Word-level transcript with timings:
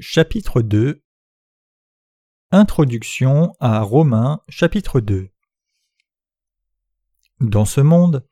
Chapitre 0.00 0.62
2 0.62 1.02
Introduction 2.52 3.56
à 3.58 3.80
Romains 3.80 4.40
chapitre 4.48 5.00
2 5.00 5.30
Dans 7.40 7.64
ce 7.64 7.80
monde, 7.80 8.24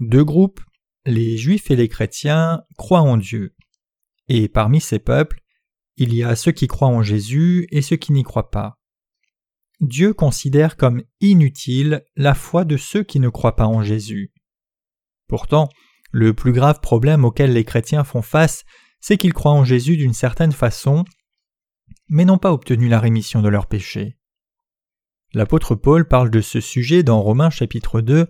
deux 0.00 0.24
groupes, 0.24 0.60
les 1.06 1.36
Juifs 1.36 1.70
et 1.70 1.76
les 1.76 1.86
chrétiens, 1.86 2.64
croient 2.76 3.02
en 3.02 3.16
Dieu. 3.16 3.54
Et 4.26 4.48
parmi 4.48 4.80
ces 4.80 4.98
peuples, 4.98 5.40
il 5.96 6.12
y 6.12 6.24
a 6.24 6.34
ceux 6.34 6.50
qui 6.50 6.66
croient 6.66 6.88
en 6.88 7.04
Jésus 7.04 7.68
et 7.70 7.82
ceux 7.82 7.94
qui 7.94 8.12
n'y 8.12 8.24
croient 8.24 8.50
pas. 8.50 8.80
Dieu 9.78 10.14
considère 10.14 10.76
comme 10.76 11.04
inutile 11.20 12.04
la 12.16 12.34
foi 12.34 12.64
de 12.64 12.76
ceux 12.76 13.04
qui 13.04 13.20
ne 13.20 13.28
croient 13.28 13.54
pas 13.54 13.68
en 13.68 13.84
Jésus. 13.84 14.32
Pourtant, 15.28 15.68
le 16.10 16.34
plus 16.34 16.52
grave 16.52 16.80
problème 16.80 17.24
auquel 17.24 17.52
les 17.52 17.64
chrétiens 17.64 18.02
font 18.02 18.22
face, 18.22 18.64
c'est 19.02 19.18
qu'ils 19.18 19.34
croient 19.34 19.52
en 19.52 19.64
Jésus 19.64 19.96
d'une 19.96 20.14
certaine 20.14 20.52
façon, 20.52 21.04
mais 22.08 22.24
n'ont 22.24 22.38
pas 22.38 22.52
obtenu 22.52 22.88
la 22.88 23.00
rémission 23.00 23.42
de 23.42 23.48
leurs 23.48 23.66
péchés. 23.66 24.16
L'apôtre 25.34 25.74
Paul 25.74 26.06
parle 26.06 26.30
de 26.30 26.40
ce 26.40 26.60
sujet 26.60 27.02
dans 27.02 27.20
Romains 27.20 27.50
chapitre 27.50 28.00
2, 28.00 28.28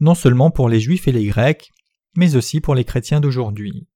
non 0.00 0.14
seulement 0.14 0.50
pour 0.50 0.68
les 0.68 0.80
Juifs 0.80 1.06
et 1.06 1.12
les 1.12 1.26
Grecs, 1.26 1.70
mais 2.16 2.34
aussi 2.34 2.60
pour 2.60 2.74
les 2.74 2.84
chrétiens 2.84 3.20
d'aujourd'hui. 3.20 3.86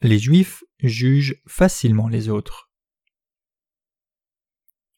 Les 0.00 0.18
Juifs 0.18 0.64
jugent 0.78 1.36
facilement 1.46 2.08
les 2.08 2.30
autres. 2.30 2.70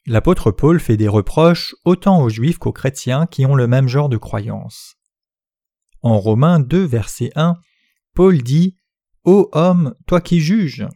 L'apôtre 0.07 0.53
Paul 0.53 0.79
fait 0.79 0.97
des 0.97 1.09
reproches 1.09 1.75
autant 1.85 2.23
aux 2.23 2.29
Juifs 2.29 2.59
qu'aux 2.59 2.73
chrétiens 2.73 3.27
qui 3.27 3.47
ont 3.47 3.57
le 3.57 3.67
même 3.67 3.89
genre 3.89 4.09
de 4.09 4.17
croyance. 4.17 4.95
En 6.03 6.19
Romains 6.21 6.61
2, 6.61 6.85
verset 6.85 7.33
1, 7.35 7.57
Paul 8.15 8.43
dit 8.43 8.77
Ô 9.25 9.49
homme, 9.53 9.95
toi 10.07 10.21
qui 10.21 10.41
juges 10.41 10.87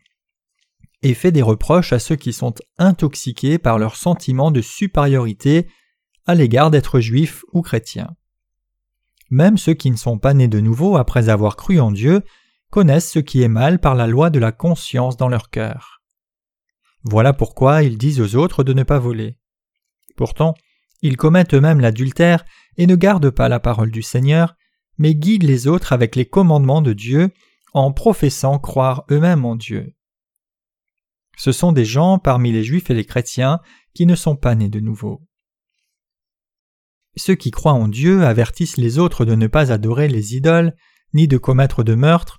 et 1.02 1.14
fait 1.14 1.30
des 1.30 1.42
reproches 1.42 1.92
à 1.92 2.00
ceux 2.00 2.16
qui 2.16 2.32
sont 2.32 2.54
intoxiqués 2.78 3.58
par 3.58 3.78
leur 3.78 3.94
sentiment 3.94 4.50
de 4.50 4.60
supériorité 4.60 5.68
à 6.26 6.34
l'égard 6.34 6.72
d'être 6.72 6.98
juifs 6.98 7.44
ou 7.52 7.62
chrétiens. 7.62 8.16
Même 9.30 9.58
ceux 9.58 9.74
qui 9.74 9.90
ne 9.90 9.96
sont 9.96 10.18
pas 10.18 10.34
nés 10.34 10.48
de 10.48 10.58
nouveau 10.58 10.96
après 10.96 11.28
avoir 11.28 11.54
cru 11.54 11.78
en 11.78 11.92
Dieu 11.92 12.22
connaissent 12.70 13.10
ce 13.10 13.20
qui 13.20 13.42
est 13.42 13.48
mal 13.48 13.78
par 13.78 13.94
la 13.94 14.08
loi 14.08 14.30
de 14.30 14.40
la 14.40 14.50
conscience 14.50 15.16
dans 15.16 15.28
leur 15.28 15.50
cœur. 15.50 16.02
Voilà 17.04 17.32
pourquoi 17.32 17.84
ils 17.84 17.98
disent 17.98 18.20
aux 18.20 18.34
autres 18.34 18.64
de 18.64 18.72
ne 18.72 18.82
pas 18.82 18.98
voler. 18.98 19.38
Pourtant, 20.16 20.54
ils 21.02 21.16
commettent 21.16 21.54
eux-mêmes 21.54 21.80
l'adultère 21.80 22.44
et 22.76 22.88
ne 22.88 22.96
gardent 22.96 23.30
pas 23.30 23.48
la 23.48 23.60
parole 23.60 23.92
du 23.92 24.02
Seigneur, 24.02 24.56
mais 24.98 25.14
guident 25.14 25.44
les 25.46 25.68
autres 25.68 25.92
avec 25.92 26.16
les 26.16 26.26
commandements 26.26 26.82
de 26.82 26.92
Dieu 26.92 27.30
en 27.76 27.92
professant 27.92 28.58
croire 28.58 29.04
eux-mêmes 29.10 29.44
en 29.44 29.54
Dieu. 29.54 29.94
Ce 31.36 31.52
sont 31.52 31.72
des 31.72 31.84
gens 31.84 32.18
parmi 32.18 32.50
les 32.50 32.64
Juifs 32.64 32.88
et 32.88 32.94
les 32.94 33.04
chrétiens 33.04 33.60
qui 33.92 34.06
ne 34.06 34.14
sont 34.14 34.34
pas 34.34 34.54
nés 34.54 34.70
de 34.70 34.80
nouveau. 34.80 35.20
Ceux 37.16 37.34
qui 37.34 37.50
croient 37.50 37.74
en 37.74 37.88
Dieu 37.88 38.24
avertissent 38.24 38.78
les 38.78 38.98
autres 38.98 39.26
de 39.26 39.34
ne 39.34 39.46
pas 39.46 39.72
adorer 39.72 40.08
les 40.08 40.34
idoles, 40.34 40.74
ni 41.12 41.28
de 41.28 41.36
commettre 41.36 41.84
de 41.84 41.94
meurtre, 41.94 42.38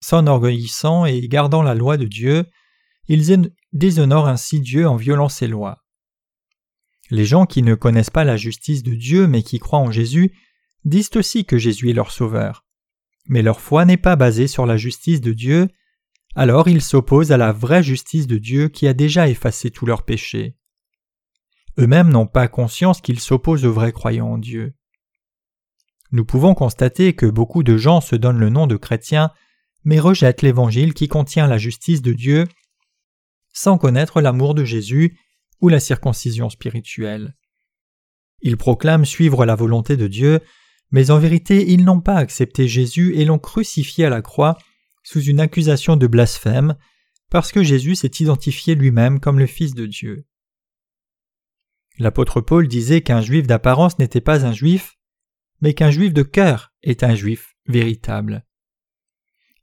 s'enorgueillissant 0.00 1.04
et 1.04 1.26
gardant 1.26 1.64
la 1.64 1.74
loi 1.74 1.96
de 1.96 2.06
Dieu, 2.06 2.44
ils 3.08 3.50
déshonorent 3.72 4.28
ainsi 4.28 4.60
Dieu 4.60 4.88
en 4.88 4.94
violant 4.94 5.28
ses 5.28 5.48
lois. 5.48 5.84
Les 7.10 7.24
gens 7.24 7.44
qui 7.44 7.62
ne 7.62 7.74
connaissent 7.74 8.10
pas 8.10 8.24
la 8.24 8.36
justice 8.36 8.84
de 8.84 8.94
Dieu 8.94 9.26
mais 9.26 9.42
qui 9.42 9.58
croient 9.58 9.80
en 9.80 9.90
Jésus 9.90 10.32
disent 10.84 11.10
aussi 11.16 11.44
que 11.44 11.58
Jésus 11.58 11.90
est 11.90 11.94
leur 11.94 12.12
Sauveur 12.12 12.65
mais 13.28 13.42
leur 13.42 13.60
foi 13.60 13.84
n'est 13.84 13.96
pas 13.96 14.16
basée 14.16 14.46
sur 14.46 14.66
la 14.66 14.76
justice 14.76 15.20
de 15.20 15.32
Dieu, 15.32 15.68
alors 16.34 16.68
ils 16.68 16.82
s'opposent 16.82 17.32
à 17.32 17.36
la 17.36 17.52
vraie 17.52 17.82
justice 17.82 18.26
de 18.26 18.38
Dieu 18.38 18.68
qui 18.68 18.86
a 18.86 18.94
déjà 18.94 19.28
effacé 19.28 19.70
tous 19.70 19.86
leurs 19.86 20.04
péchés. 20.04 20.56
Eux-mêmes 21.78 22.10
n'ont 22.10 22.26
pas 22.26 22.48
conscience 22.48 23.00
qu'ils 23.00 23.20
s'opposent 23.20 23.64
aux 23.64 23.72
vrais 23.72 23.92
croyants 23.92 24.32
en 24.32 24.38
Dieu. 24.38 24.74
Nous 26.12 26.24
pouvons 26.24 26.54
constater 26.54 27.14
que 27.14 27.26
beaucoup 27.26 27.62
de 27.62 27.76
gens 27.76 28.00
se 28.00 28.16
donnent 28.16 28.38
le 28.38 28.48
nom 28.48 28.66
de 28.66 28.76
chrétiens, 28.76 29.32
mais 29.84 30.00
rejettent 30.00 30.42
l'Évangile 30.42 30.94
qui 30.94 31.08
contient 31.08 31.46
la 31.46 31.58
justice 31.58 32.02
de 32.02 32.12
Dieu, 32.12 32.46
sans 33.52 33.78
connaître 33.78 34.20
l'amour 34.20 34.54
de 34.54 34.64
Jésus 34.64 35.18
ou 35.60 35.68
la 35.68 35.80
circoncision 35.80 36.50
spirituelle. 36.50 37.34
Ils 38.42 38.56
proclament 38.56 39.04
suivre 39.04 39.46
la 39.46 39.54
volonté 39.54 39.96
de 39.96 40.06
Dieu, 40.06 40.40
mais 40.90 41.10
en 41.10 41.18
vérité 41.18 41.70
ils 41.70 41.84
n'ont 41.84 42.00
pas 42.00 42.16
accepté 42.16 42.68
Jésus 42.68 43.14
et 43.16 43.24
l'ont 43.24 43.38
crucifié 43.38 44.04
à 44.04 44.10
la 44.10 44.22
croix 44.22 44.56
sous 45.02 45.22
une 45.22 45.40
accusation 45.40 45.96
de 45.96 46.06
blasphème, 46.06 46.76
parce 47.30 47.52
que 47.52 47.62
Jésus 47.62 47.94
s'est 47.94 48.10
identifié 48.20 48.74
lui-même 48.74 49.20
comme 49.20 49.38
le 49.38 49.46
Fils 49.46 49.74
de 49.74 49.86
Dieu. 49.86 50.26
L'apôtre 51.98 52.40
Paul 52.40 52.68
disait 52.68 53.00
qu'un 53.00 53.20
juif 53.20 53.46
d'apparence 53.46 53.98
n'était 53.98 54.20
pas 54.20 54.44
un 54.44 54.52
juif, 54.52 54.98
mais 55.60 55.74
qu'un 55.74 55.90
juif 55.90 56.12
de 56.12 56.22
cœur 56.22 56.72
est 56.82 57.02
un 57.02 57.14
juif 57.14 57.56
véritable. 57.66 58.44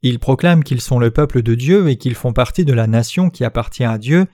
Ils 0.02 0.18
proclament 0.18 0.64
qu'ils 0.64 0.80
sont 0.80 0.98
le 0.98 1.10
peuple 1.10 1.42
de 1.42 1.54
Dieu 1.54 1.88
et 1.88 1.96
qu'ils 1.96 2.14
font 2.14 2.32
partie 2.32 2.64
de 2.64 2.72
la 2.72 2.86
nation 2.86 3.30
qui 3.30 3.44
appartient 3.44 3.84
à 3.84 3.98
Dieu, 3.98 4.26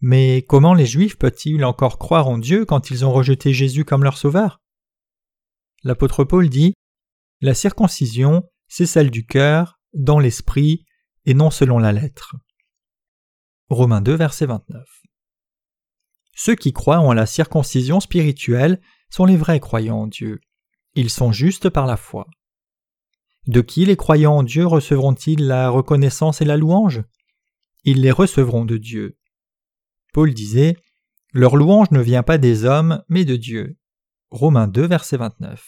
mais 0.00 0.42
comment 0.42 0.74
les 0.74 0.86
juifs 0.86 1.16
peuvent-ils 1.16 1.64
encore 1.64 1.98
croire 1.98 2.28
en 2.28 2.38
Dieu 2.38 2.64
quand 2.64 2.90
ils 2.90 3.04
ont 3.04 3.12
rejeté 3.12 3.52
Jésus 3.52 3.84
comme 3.84 4.04
leur 4.04 4.16
sauveur? 4.16 4.60
L'apôtre 5.84 6.24
Paul 6.24 6.48
dit 6.48 6.74
La 7.40 7.54
circoncision, 7.54 8.42
c'est 8.66 8.86
celle 8.86 9.10
du 9.10 9.26
cœur, 9.26 9.78
dans 9.94 10.18
l'esprit, 10.18 10.84
et 11.24 11.34
non 11.34 11.50
selon 11.50 11.78
la 11.78 11.92
lettre. 11.92 12.36
Romains 13.68 14.00
2, 14.00 14.14
verset 14.14 14.46
29. 14.46 14.84
Ceux 16.34 16.54
qui 16.54 16.72
croient 16.72 17.00
en 17.00 17.12
la 17.12 17.26
circoncision 17.26 18.00
spirituelle 18.00 18.80
sont 19.10 19.24
les 19.24 19.36
vrais 19.36 19.60
croyants 19.60 20.00
en 20.00 20.06
Dieu. 20.06 20.40
Ils 20.94 21.10
sont 21.10 21.32
justes 21.32 21.68
par 21.68 21.86
la 21.86 21.96
foi. 21.96 22.26
De 23.46 23.60
qui 23.60 23.84
les 23.84 23.96
croyants 23.96 24.36
en 24.36 24.42
Dieu 24.42 24.66
recevront-ils 24.66 25.46
la 25.46 25.70
reconnaissance 25.70 26.40
et 26.40 26.44
la 26.44 26.56
louange? 26.56 27.02
Ils 27.84 28.02
les 28.02 28.10
recevront 28.10 28.64
de 28.64 28.76
Dieu. 28.76 29.16
Paul 30.12 30.34
disait 30.34 30.76
Leur 31.32 31.56
louange 31.56 31.90
ne 31.90 32.00
vient 32.00 32.22
pas 32.22 32.38
des 32.38 32.64
hommes, 32.64 33.02
mais 33.08 33.24
de 33.24 33.36
Dieu. 33.36 33.76
Romains 34.30 34.68
2, 34.68 34.86
verset 34.86 35.16
29. 35.16 35.64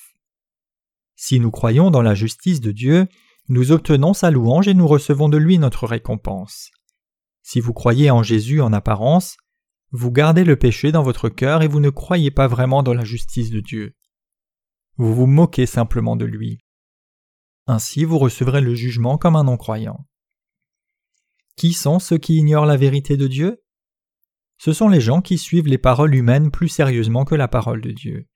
Si 1.16 1.40
nous 1.40 1.50
croyons 1.50 1.90
dans 1.90 2.02
la 2.02 2.14
justice 2.14 2.60
de 2.60 2.72
Dieu, 2.72 3.08
nous 3.48 3.72
obtenons 3.72 4.12
sa 4.12 4.30
louange 4.30 4.68
et 4.68 4.74
nous 4.74 4.86
recevons 4.86 5.30
de 5.30 5.38
lui 5.38 5.58
notre 5.58 5.86
récompense. 5.86 6.70
Si 7.42 7.60
vous 7.60 7.72
croyez 7.72 8.10
en 8.10 8.22
Jésus 8.22 8.60
en 8.60 8.74
apparence, 8.74 9.38
vous 9.92 10.10
gardez 10.10 10.44
le 10.44 10.56
péché 10.56 10.92
dans 10.92 11.02
votre 11.02 11.30
cœur 11.30 11.62
et 11.62 11.68
vous 11.68 11.80
ne 11.80 11.88
croyez 11.88 12.30
pas 12.30 12.48
vraiment 12.48 12.82
dans 12.82 12.92
la 12.92 13.04
justice 13.04 13.50
de 13.50 13.60
Dieu. 13.60 13.96
Vous 14.96 15.14
vous 15.14 15.26
moquez 15.26 15.64
simplement 15.64 16.14
de 16.14 16.26
lui. 16.26 16.58
Ainsi 17.66 18.04
vous 18.04 18.18
recevrez 18.18 18.60
le 18.60 18.74
jugement 18.74 19.16
comme 19.16 19.36
un 19.36 19.44
non-croyant. 19.44 20.06
Qui 21.56 21.72
sont 21.72 21.98
ceux 21.98 22.18
qui 22.18 22.36
ignorent 22.36 22.66
la 22.66 22.76
vérité 22.76 23.16
de 23.16 23.26
Dieu? 23.26 23.62
Ce 24.58 24.74
sont 24.74 24.88
les 24.88 25.00
gens 25.00 25.22
qui 25.22 25.38
suivent 25.38 25.68
les 25.68 25.78
paroles 25.78 26.14
humaines 26.14 26.50
plus 26.50 26.68
sérieusement 26.68 27.24
que 27.24 27.34
la 27.34 27.48
parole 27.48 27.80
de 27.80 27.90
Dieu. 27.90 28.28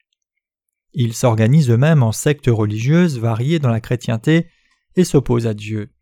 Ils 0.94 1.14
s'organisent 1.14 1.70
eux-mêmes 1.70 2.04
en 2.04 2.12
sectes 2.12 2.46
religieuses 2.46 3.18
variées 3.18 3.58
dans 3.58 3.70
la 3.70 3.80
chrétienté 3.80 4.46
et 4.94 5.04
s'opposent 5.04 5.48
à 5.48 5.54
Dieu. 5.54 5.92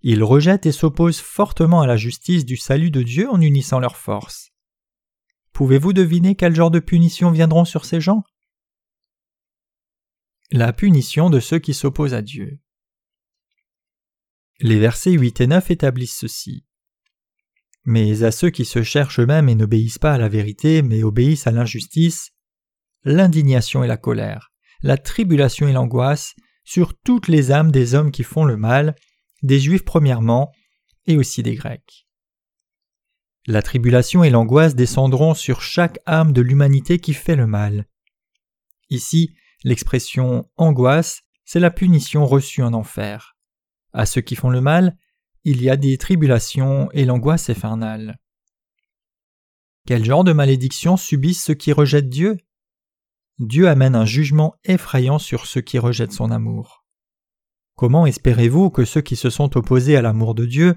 Ils 0.00 0.24
rejettent 0.24 0.66
et 0.66 0.72
s'opposent 0.72 1.20
fortement 1.20 1.82
à 1.82 1.86
la 1.86 1.98
justice 1.98 2.46
du 2.46 2.56
salut 2.56 2.90
de 2.90 3.02
Dieu 3.02 3.28
en 3.30 3.40
unissant 3.40 3.80
leurs 3.80 3.98
forces. 3.98 4.50
Pouvez-vous 5.52 5.92
deviner 5.92 6.34
quel 6.34 6.54
genre 6.54 6.70
de 6.70 6.78
punitions 6.78 7.30
viendront 7.30 7.66
sur 7.66 7.84
ces 7.84 8.00
gens? 8.00 8.24
La 10.50 10.72
punition 10.72 11.30
de 11.30 11.40
ceux 11.40 11.58
qui 11.58 11.74
s'opposent 11.74 12.14
à 12.14 12.22
Dieu. 12.22 12.58
Les 14.60 14.78
versets 14.78 15.12
8 15.12 15.42
et 15.42 15.46
9 15.46 15.70
établissent 15.70 16.16
ceci. 16.16 16.64
Mais 17.84 18.22
à 18.22 18.32
ceux 18.32 18.50
qui 18.50 18.64
se 18.64 18.82
cherchent 18.82 19.20
eux-mêmes 19.20 19.48
et 19.48 19.54
n'obéissent 19.54 19.98
pas 19.98 20.14
à 20.14 20.18
la 20.18 20.28
vérité, 20.28 20.80
mais 20.82 21.02
obéissent 21.02 21.46
à 21.46 21.50
l'injustice, 21.50 22.33
l'indignation 23.04 23.84
et 23.84 23.86
la 23.86 23.96
colère, 23.96 24.52
la 24.82 24.96
tribulation 24.96 25.68
et 25.68 25.72
l'angoisse 25.72 26.34
sur 26.64 26.94
toutes 26.98 27.28
les 27.28 27.52
âmes 27.52 27.70
des 27.70 27.94
hommes 27.94 28.10
qui 28.10 28.22
font 28.22 28.44
le 28.44 28.56
mal, 28.56 28.94
des 29.42 29.60
Juifs 29.60 29.84
premièrement, 29.84 30.52
et 31.06 31.16
aussi 31.16 31.42
des 31.42 31.54
Grecs. 31.54 32.06
La 33.46 33.60
tribulation 33.60 34.24
et 34.24 34.30
l'angoisse 34.30 34.74
descendront 34.74 35.34
sur 35.34 35.60
chaque 35.60 35.98
âme 36.06 36.32
de 36.32 36.40
l'humanité 36.40 36.98
qui 36.98 37.12
fait 37.12 37.36
le 37.36 37.46
mal. 37.46 37.86
Ici, 38.88 39.34
l'expression 39.64 40.50
angoisse, 40.56 41.22
c'est 41.44 41.60
la 41.60 41.70
punition 41.70 42.24
reçue 42.24 42.62
en 42.62 42.72
enfer. 42.72 43.36
À 43.92 44.06
ceux 44.06 44.22
qui 44.22 44.34
font 44.34 44.48
le 44.48 44.62
mal, 44.62 44.96
il 45.44 45.62
y 45.62 45.68
a 45.68 45.76
des 45.76 45.98
tribulations 45.98 46.90
et 46.92 47.04
l'angoisse 47.04 47.50
infernale. 47.50 48.18
Quel 49.86 50.04
genre 50.04 50.24
de 50.24 50.32
malédiction 50.32 50.96
subissent 50.96 51.44
ceux 51.44 51.54
qui 51.54 51.72
rejettent 51.72 52.08
Dieu? 52.08 52.38
Dieu 53.38 53.68
amène 53.68 53.96
un 53.96 54.04
jugement 54.04 54.54
effrayant 54.64 55.18
sur 55.18 55.46
ceux 55.46 55.60
qui 55.60 55.78
rejettent 55.78 56.12
son 56.12 56.30
amour. 56.30 56.84
Comment 57.74 58.06
espérez-vous 58.06 58.70
que 58.70 58.84
ceux 58.84 59.00
qui 59.00 59.16
se 59.16 59.30
sont 59.30 59.56
opposés 59.56 59.96
à 59.96 60.02
l'amour 60.02 60.34
de 60.34 60.46
Dieu 60.46 60.76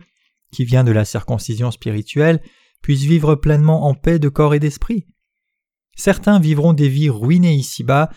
qui 0.51 0.65
vient 0.65 0.83
de 0.83 0.91
la 0.91 1.05
circoncision 1.05 1.71
spirituelle, 1.71 2.41
puisse 2.81 3.03
vivre 3.03 3.35
pleinement 3.35 3.85
en 3.85 3.93
paix 3.93 4.17
de 4.17 4.29
corps 4.29 4.55
et 4.55 4.59
d'esprit? 4.59 5.05
Certains 5.95 6.39
vivront 6.39 6.73
des 6.73 6.89
vies 6.89 7.09
ruinées 7.09 7.55
ici-bas 7.55 8.09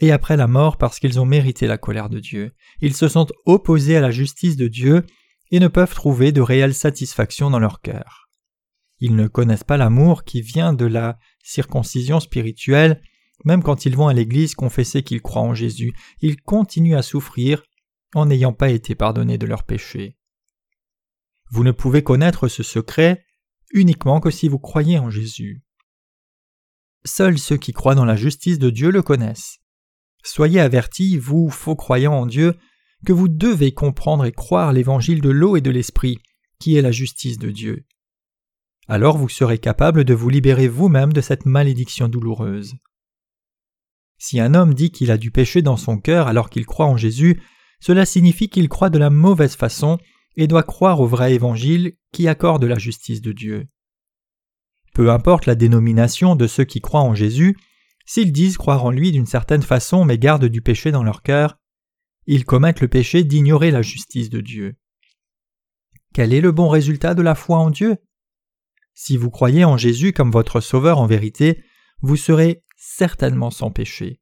et 0.00 0.12
après 0.12 0.36
la 0.36 0.46
mort 0.46 0.76
parce 0.76 1.00
qu'ils 1.00 1.18
ont 1.18 1.24
mérité 1.24 1.66
la 1.66 1.78
colère 1.78 2.08
de 2.08 2.20
Dieu. 2.20 2.52
Ils 2.80 2.94
se 2.94 3.08
sont 3.08 3.26
opposés 3.46 3.96
à 3.96 4.00
la 4.00 4.10
justice 4.10 4.56
de 4.56 4.68
Dieu 4.68 5.04
et 5.50 5.60
ne 5.60 5.68
peuvent 5.68 5.94
trouver 5.94 6.30
de 6.30 6.40
réelle 6.40 6.74
satisfaction 6.74 7.50
dans 7.50 7.58
leur 7.58 7.80
cœur. 7.80 8.28
Ils 9.00 9.16
ne 9.16 9.28
connaissent 9.28 9.64
pas 9.64 9.76
l'amour 9.76 10.24
qui 10.24 10.42
vient 10.42 10.72
de 10.72 10.84
la 10.84 11.18
circoncision 11.42 12.20
spirituelle, 12.20 13.02
même 13.44 13.62
quand 13.62 13.86
ils 13.86 13.96
vont 13.96 14.08
à 14.08 14.14
l'église 14.14 14.54
confesser 14.54 15.02
qu'ils 15.02 15.22
croient 15.22 15.42
en 15.42 15.54
Jésus, 15.54 15.92
ils 16.20 16.40
continuent 16.40 16.96
à 16.96 17.02
souffrir 17.02 17.62
en 18.14 18.26
n'ayant 18.26 18.52
pas 18.52 18.70
été 18.70 18.94
pardonnés 18.94 19.38
de 19.38 19.46
leurs 19.46 19.64
péchés. 19.64 20.16
Vous 21.50 21.64
ne 21.64 21.72
pouvez 21.72 22.02
connaître 22.02 22.48
ce 22.48 22.62
secret 22.62 23.24
uniquement 23.72 24.20
que 24.20 24.30
si 24.30 24.48
vous 24.48 24.58
croyez 24.58 24.98
en 24.98 25.10
Jésus. 25.10 25.62
Seuls 27.04 27.38
ceux 27.38 27.56
qui 27.56 27.72
croient 27.72 27.94
dans 27.94 28.04
la 28.04 28.16
justice 28.16 28.58
de 28.58 28.70
Dieu 28.70 28.90
le 28.90 29.02
connaissent. 29.02 29.58
Soyez 30.24 30.60
avertis, 30.60 31.16
vous, 31.16 31.48
faux 31.48 31.76
croyants 31.76 32.14
en 32.14 32.26
Dieu, 32.26 32.54
que 33.06 33.12
vous 33.12 33.28
devez 33.28 33.72
comprendre 33.72 34.24
et 34.24 34.32
croire 34.32 34.72
l'évangile 34.72 35.20
de 35.20 35.30
l'eau 35.30 35.56
et 35.56 35.60
de 35.60 35.70
l'esprit, 35.70 36.18
qui 36.58 36.76
est 36.76 36.82
la 36.82 36.90
justice 36.90 37.38
de 37.38 37.50
Dieu. 37.50 37.86
Alors 38.88 39.16
vous 39.16 39.28
serez 39.28 39.58
capable 39.58 40.04
de 40.04 40.14
vous 40.14 40.30
libérer 40.30 40.66
vous-même 40.66 41.12
de 41.12 41.20
cette 41.20 41.46
malédiction 41.46 42.08
douloureuse. 42.08 42.74
Si 44.18 44.40
un 44.40 44.54
homme 44.54 44.74
dit 44.74 44.90
qu'il 44.90 45.10
a 45.10 45.16
du 45.16 45.30
péché 45.30 45.62
dans 45.62 45.76
son 45.76 45.98
cœur 45.98 46.26
alors 46.26 46.50
qu'il 46.50 46.66
croit 46.66 46.86
en 46.86 46.96
Jésus, 46.96 47.40
cela 47.80 48.04
signifie 48.04 48.48
qu'il 48.48 48.68
croit 48.68 48.90
de 48.90 48.98
la 48.98 49.10
mauvaise 49.10 49.54
façon 49.54 49.98
et 50.36 50.48
doit 50.48 50.64
croire 50.64 51.00
au 51.00 51.06
vrai 51.06 51.34
évangile 51.34 51.94
qui 52.12 52.28
accorde 52.28 52.64
la 52.64 52.78
justice 52.78 53.20
de 53.20 53.32
Dieu. 53.32 53.68
Peu 54.92 55.10
importe 55.10 55.46
la 55.46 55.54
dénomination 55.54 56.34
de 56.34 56.46
ceux 56.48 56.64
qui 56.64 56.80
croient 56.80 57.02
en 57.02 57.14
Jésus, 57.14 57.56
s'ils 58.04 58.32
disent 58.32 58.56
croire 58.56 58.84
en 58.84 58.90
lui 58.90 59.12
d'une 59.12 59.26
certaine 59.26 59.62
façon 59.62 60.04
mais 60.04 60.18
gardent 60.18 60.46
du 60.46 60.62
péché 60.62 60.90
dans 60.90 61.04
leur 61.04 61.22
cœur, 61.22 61.58
ils 62.26 62.44
commettent 62.44 62.80
le 62.80 62.88
péché 62.88 63.22
d'ignorer 63.22 63.70
la 63.70 63.82
justice 63.82 64.30
de 64.30 64.40
Dieu. 64.40 64.76
Quel 66.12 66.32
est 66.32 66.40
le 66.40 66.52
bon 66.52 66.68
résultat 66.68 67.14
de 67.14 67.22
la 67.22 67.34
foi 67.34 67.58
en 67.58 67.70
Dieu? 67.70 67.96
Si 68.94 69.16
vous 69.16 69.30
croyez 69.30 69.64
en 69.64 69.76
Jésus 69.76 70.12
comme 70.12 70.32
votre 70.32 70.60
Sauveur 70.60 70.98
en 70.98 71.06
vérité, 71.06 71.62
vous 72.00 72.16
serez 72.16 72.64
certainement 72.78 73.50
sans 73.50 73.70
péché. 73.70 74.20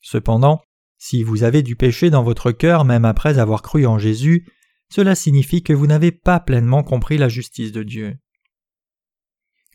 Cependant, 0.00 0.62
si 0.96 1.22
vous 1.22 1.42
avez 1.42 1.62
du 1.62 1.76
péché 1.76 2.08
dans 2.08 2.22
votre 2.22 2.52
cœur 2.52 2.84
même 2.84 3.04
après 3.04 3.38
avoir 3.38 3.62
cru 3.62 3.84
en 3.84 3.98
Jésus, 3.98 4.46
cela 4.88 5.14
signifie 5.14 5.62
que 5.62 5.74
vous 5.74 5.86
n'avez 5.86 6.12
pas 6.12 6.40
pleinement 6.40 6.82
compris 6.82 7.18
la 7.18 7.28
justice 7.28 7.72
de 7.72 7.82
Dieu. 7.82 8.16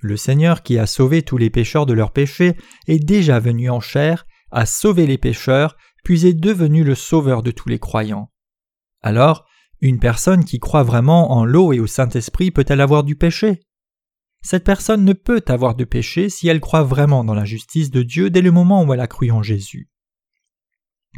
Le 0.01 0.18
Seigneur 0.18 0.63
qui 0.63 0.77
a 0.80 0.88
sauvé 0.88 1.21
tous 1.21 1.38
les 1.38 1.50
pécheurs 1.50 1.85
de 1.85 1.94
leurs 1.94 2.12
péchés 2.12 2.57
est 2.88 3.00
déjà 3.00 3.39
venu 3.39 3.69
en 3.69 3.80
chair, 3.80 4.25
a 4.51 4.65
sauvé 4.65 5.06
les 5.06 5.18
pécheurs, 5.18 5.77
puis 6.03 6.25
est 6.25 6.33
devenu 6.33 6.83
le 6.83 6.95
sauveur 6.95 7.44
de 7.44 7.51
tous 7.51 7.69
les 7.69 7.79
croyants. 7.79 8.31
Alors, 9.01 9.45
une 9.81 10.00
personne 10.00 10.45
qui 10.45 10.59
croit 10.59 10.83
vraiment 10.83 11.31
en 11.31 11.45
l'eau 11.45 11.74
et 11.74 11.79
au 11.79 11.88
Saint-Esprit 11.88 12.51
peut-elle 12.51 12.81
avoir 12.81 13.03
du 13.03 13.15
péché? 13.15 13.62
Cette 14.43 14.65
personne 14.65 15.05
ne 15.05 15.13
peut 15.13 15.43
avoir 15.47 15.73
de 15.73 15.85
péché 15.85 16.29
si 16.29 16.49
elle 16.49 16.59
croit 16.59 16.83
vraiment 16.83 17.23
dans 17.23 17.33
la 17.33 17.45
justice 17.45 17.89
de 17.89 18.03
Dieu 18.03 18.29
dès 18.29 18.41
le 18.41 18.51
moment 18.51 18.83
où 18.83 18.93
elle 18.93 18.99
a 18.99 19.07
cru 19.07 19.31
en 19.31 19.41
Jésus. 19.41 19.89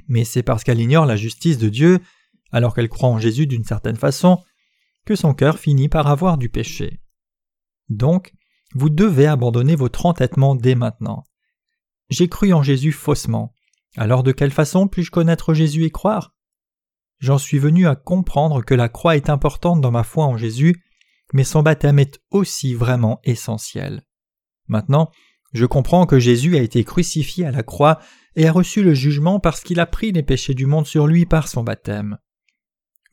Mais 0.08 0.24
c'est 0.24 0.44
parce 0.44 0.64
qu'elle 0.64 0.80
ignore 0.80 1.08
la 1.08 1.16
justice 1.16 1.58
de 1.58 1.70
Dieu, 1.70 2.00
alors 2.52 2.76
qu'elle 2.76 2.90
croit 2.90 3.10
en 3.10 3.18
Jésus 3.18 3.48
d'une 3.48 3.64
certaine 3.64 3.96
façon, 3.96 4.44
que 5.06 5.16
son 5.16 5.34
cœur 5.34 5.58
finit 5.58 5.90
par 5.90 6.08
avoir 6.08 6.38
du 6.38 6.50
péché. 6.50 7.02
Donc, 7.90 8.34
vous 8.76 8.90
devez 8.90 9.26
abandonner 9.26 9.76
votre 9.76 10.06
entêtement 10.06 10.56
dès 10.56 10.76
maintenant. 10.76 11.24
J'ai 12.10 12.28
cru 12.28 12.54
en 12.54 12.62
Jésus 12.62 12.92
faussement. 12.92 13.54
Alors 13.98 14.22
de 14.22 14.32
quelle 14.32 14.52
façon 14.52 14.88
puis-je 14.88 15.12
connaître 15.12 15.54
Jésus 15.54 15.86
et 15.86 15.90
croire? 15.90 16.36
J'en 17.20 17.38
suis 17.38 17.58
venu 17.58 17.88
à 17.88 17.96
comprendre 17.96 18.64
que 18.64 18.76
la 18.76 18.90
croix 18.90 19.16
est 19.16 19.30
importante 19.30 19.82
dans 19.82 19.92
ma 19.92 20.04
foi 20.04 20.26
en 20.26 20.38
Jésus, 20.38 20.84
mais 21.34 21.44
son 21.44 21.64
baptême 21.64 22.00
est 22.00 22.20
aussi 22.32 22.74
vraiment 22.74 23.20
essentiel. 23.24 24.06
Maintenant, 24.68 25.12
je 25.54 25.66
comprends 25.66 26.06
que 26.06 26.20
Jésus 26.20 26.58
a 26.58 26.62
été 26.62 26.84
crucifié 26.84 27.46
à 27.46 27.52
la 27.52 27.64
croix 27.64 28.00
et 28.36 28.48
a 28.48 28.52
reçu 28.52 28.84
le 28.84 28.94
jugement 28.94 29.40
parce 29.40 29.62
qu'il 29.62 29.80
a 29.80 29.86
pris 29.86 30.12
les 30.12 30.24
péchés 30.24 30.54
du 30.54 30.66
monde 30.66 30.86
sur 30.86 31.08
lui 31.08 31.26
par 31.26 31.48
son 31.48 31.64
baptême. 31.64 32.18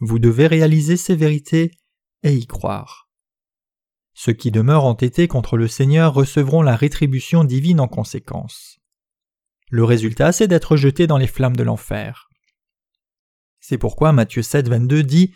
Vous 0.01 0.19
devez 0.19 0.49
réaliser 0.49 0.97
ces 0.97 1.15
vérités 1.15 1.71
et 2.23 2.35
y 2.35 2.47
croire. 2.47 3.09
Ceux 4.15 4.33
qui 4.33 4.51
demeurent 4.51 4.85
entêtés 4.85 5.29
contre 5.29 5.57
le 5.57 5.69
Seigneur 5.69 6.13
recevront 6.13 6.63
la 6.63 6.77
rétribution 6.77 7.45
divine 7.45 7.81
en 7.81 7.89
conséquence. 7.89 8.79
Le 9.71 9.85
résultat, 9.85 10.33
c'est 10.33 10.49
d'être 10.49 10.77
jetés 10.77 11.07
dans 11.07 11.19
les 11.19 11.27
flammes 11.27 11.57
de 11.57 11.63
l'enfer. 11.63 12.29
C'est 13.61 13.79
pourquoi 13.79 14.13
Matthieu 14.13 14.43
7, 14.43 14.69
22 14.69 15.03
dit 15.03 15.33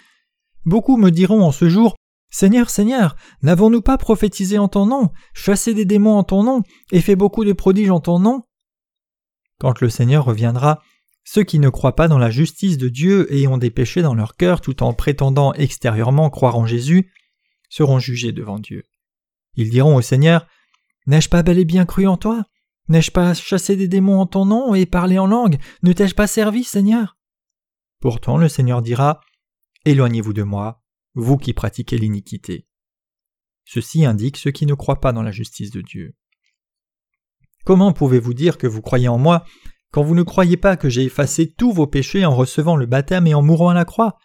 Beaucoup 0.64 0.96
me 0.96 1.11
diront 1.11 1.43
en 1.43 1.52
ce 1.52 1.69
jour 1.69 1.94
Seigneur, 2.31 2.70
Seigneur, 2.70 3.17
n'avons-nous 3.43 3.82
pas 3.82 3.99
prophétisé 3.99 4.58
en 4.58 4.69
ton 4.69 4.87
nom, 4.87 5.11
chassé 5.32 5.75
des 5.75 5.84
démons 5.84 6.19
en 6.19 6.25
ton 6.25 6.43
nom, 6.43 6.62
et 6.93 7.00
fait 7.00 7.17
beaucoup 7.17 7.44
de 7.44 7.52
prodiges 7.52 7.90
en 7.90 8.00
ton 8.00 8.19
nom? 8.19 8.43
Quand 9.58 9.81
le 9.81 9.88
Seigneur 9.88 10.25
reviendra, 10.25 10.82
ceux 11.25 11.44
qui 11.44 11.58
ne 11.58 11.70
croient 11.70 11.96
pas 11.96 12.08
dans 12.08 12.19
la 12.19 12.31
justice 12.31 12.78
de 12.78 12.88
Dieu 12.88 13.32
et 13.34 13.49
ont 13.49 13.58
des 13.58 13.70
péchés 13.70 14.02
dans 14.02 14.14
leur 14.14 14.37
cœur 14.37 14.61
tout 14.61 14.82
en 14.82 14.93
prétendant 14.93 15.52
extérieurement 15.55 16.31
croire 16.31 16.56
en 16.56 16.67
Jésus 16.67 17.11
seront 17.69 17.99
jugés 17.99 18.32
devant 18.32 18.61
Dieu. 18.61 18.84
Ils 19.55 19.70
diront 19.70 19.96
au 19.96 20.02
Seigneur 20.02 20.46
N'ai-je 21.06 21.28
pas 21.28 21.43
bel 21.43 21.58
et 21.58 21.64
bien 21.64 21.84
cru 21.84 22.06
en 22.06 22.17
toi? 22.17 22.44
N'ai-je 22.88 23.11
pas 23.11 23.34
chassé 23.34 23.75
des 23.76 23.88
démons 23.88 24.20
en 24.20 24.26
ton 24.26 24.44
nom 24.44 24.75
et 24.75 24.87
parlé 24.87 25.19
en 25.19 25.26
langue? 25.26 25.58
Ne 25.82 25.93
t'ai-je 25.93 26.14
pas 26.14 26.28
servi, 26.28 26.62
Seigneur 26.62 27.17
Pourtant 28.00 28.37
le 28.37 28.49
Seigneur 28.49 28.82
dira 28.82 29.20
Éloignez-vous 29.84 30.32
de 30.32 30.43
moi, 30.43 30.84
vous 31.17 31.37
qui 31.37 31.53
pratiquez 31.53 31.99
l'iniquité. 31.99 32.69
Ceci 33.64 34.05
indique 34.05 34.37
ceux 34.37 34.52
qui 34.52 34.67
ne 34.67 34.75
croient 34.75 35.00
pas 35.00 35.12
dans 35.12 35.23
la 35.23 35.33
justice 35.33 35.73
de 35.73 35.81
Dieu. 35.81 36.14
Comment 37.64 37.93
pouvez-vous 37.93 38.35
dire 38.35 38.59
que 38.59 38.69
vous 38.69 38.83
croyez 38.83 39.09
en 39.09 39.19
moi 39.19 39.45
quand 39.90 40.05
vous 40.05 40.14
ne 40.14 40.23
croyez 40.23 40.57
pas 40.57 40.76
que 40.76 40.88
j'ai 40.88 41.02
effacé 41.02 41.52
tous 41.52 41.73
vos 41.73 41.88
péchés 41.88 42.25
en 42.25 42.37
recevant 42.37 42.76
le 42.76 42.87
baptême 42.87 43.26
et 43.26 43.35
en 43.35 43.43
mourant 43.43 43.71
à 43.71 43.75
la 43.75 43.85
croix? 43.85 44.19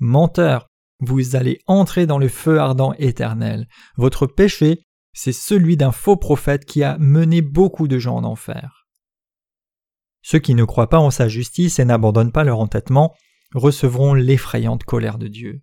Menteur, 0.00 0.66
vous 0.98 1.36
allez 1.36 1.60
entrer 1.68 2.06
dans 2.06 2.18
le 2.18 2.28
feu 2.28 2.58
ardent 2.58 2.94
éternel. 2.94 3.68
Votre 3.96 4.26
péché 4.26 4.86
c'est 5.12 5.32
celui 5.32 5.76
d'un 5.76 5.92
faux 5.92 6.16
prophète 6.16 6.64
qui 6.64 6.82
a 6.82 6.96
mené 6.98 7.42
beaucoup 7.42 7.88
de 7.88 7.98
gens 7.98 8.16
en 8.16 8.24
enfer. 8.24 8.86
Ceux 10.22 10.38
qui 10.38 10.54
ne 10.54 10.64
croient 10.64 10.88
pas 10.88 10.98
en 10.98 11.10
sa 11.10 11.28
justice 11.28 11.78
et 11.78 11.84
n'abandonnent 11.84 12.32
pas 12.32 12.44
leur 12.44 12.60
entêtement 12.60 13.14
recevront 13.54 14.14
l'effrayante 14.14 14.84
colère 14.84 15.18
de 15.18 15.28
Dieu. 15.28 15.62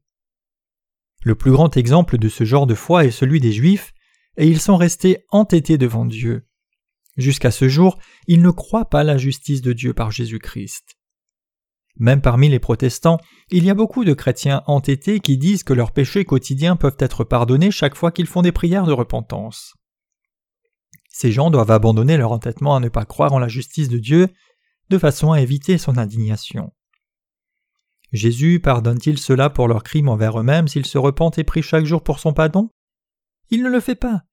Le 1.24 1.36
plus 1.36 1.52
grand 1.52 1.76
exemple 1.76 2.18
de 2.18 2.30
ce 2.30 2.44
genre 2.44 2.68
de 2.68 2.76
foi 2.76 3.06
est 3.06 3.12
celui 3.12 3.40
des 3.40 3.52
Juifs, 3.52 3.94
et 4.38 4.48
ils 4.48 4.62
sont 4.62 4.78
restés 4.78 5.26
entêtés 5.30 5.78
devant 5.78 6.06
Dieu. 6.06 6.48
Jusqu'à 7.18 7.52
ce 7.52 7.68
jour, 7.68 7.98
ils 8.28 8.42
ne 8.42 8.52
croient 8.52 8.90
pas 8.90 9.04
la 9.04 9.18
justice 9.18 9.62
de 9.62 9.74
Dieu 9.74 9.94
par 9.94 10.12
Jésus-Christ. 10.12 10.98
Même 12.00 12.22
parmi 12.22 12.48
les 12.48 12.60
protestants, 12.60 13.18
il 13.50 13.66
y 13.66 13.72
a 13.72 13.74
beaucoup 13.74 14.06
de 14.06 14.14
chrétiens 14.14 14.62
entêtés 14.68 15.20
qui 15.20 15.38
disent 15.38 15.64
que 15.64 15.74
leurs 15.74 15.92
péchés 15.92 16.26
quotidiens 16.26 16.76
peuvent 16.76 16.98
être 17.00 17.24
pardonnés 17.24 17.72
chaque 17.72 17.96
fois 17.96 18.12
qu'ils 18.12 18.28
font 18.28 18.44
des 18.44 18.52
prières 18.52 18.86
de 18.86 18.94
repentance. 18.94 19.74
Ces 21.10 21.32
gens 21.32 21.50
doivent 21.50 21.72
abandonner 21.72 22.18
leur 22.18 22.32
entêtement 22.32 22.76
à 22.76 22.80
ne 22.80 22.90
pas 22.90 23.06
croire 23.06 23.34
en 23.34 23.40
la 23.40 23.48
justice 23.48 23.90
de 23.90 23.98
Dieu, 23.98 24.28
de 24.90 24.98
façon 25.00 25.32
à 25.32 25.42
éviter 25.42 25.80
son 25.80 25.98
indignation. 25.98 26.72
Jésus 28.14 28.60
pardonne-t-il 28.60 29.18
cela 29.18 29.50
pour 29.50 29.68
leurs 29.68 29.84
crimes 29.84 30.10
envers 30.10 30.40
eux-mêmes 30.40 30.68
s'ils 30.68 30.86
se 30.86 30.98
repentent 30.98 31.38
et 31.38 31.44
prient 31.44 31.62
chaque 31.62 31.86
jour 31.86 32.04
pour 32.04 32.20
son 32.20 32.34
pardon? 32.34 32.70
Il 33.50 33.64
ne 33.64 33.70
le 33.70 33.80
fait 33.80 33.96
pas. 33.96 34.24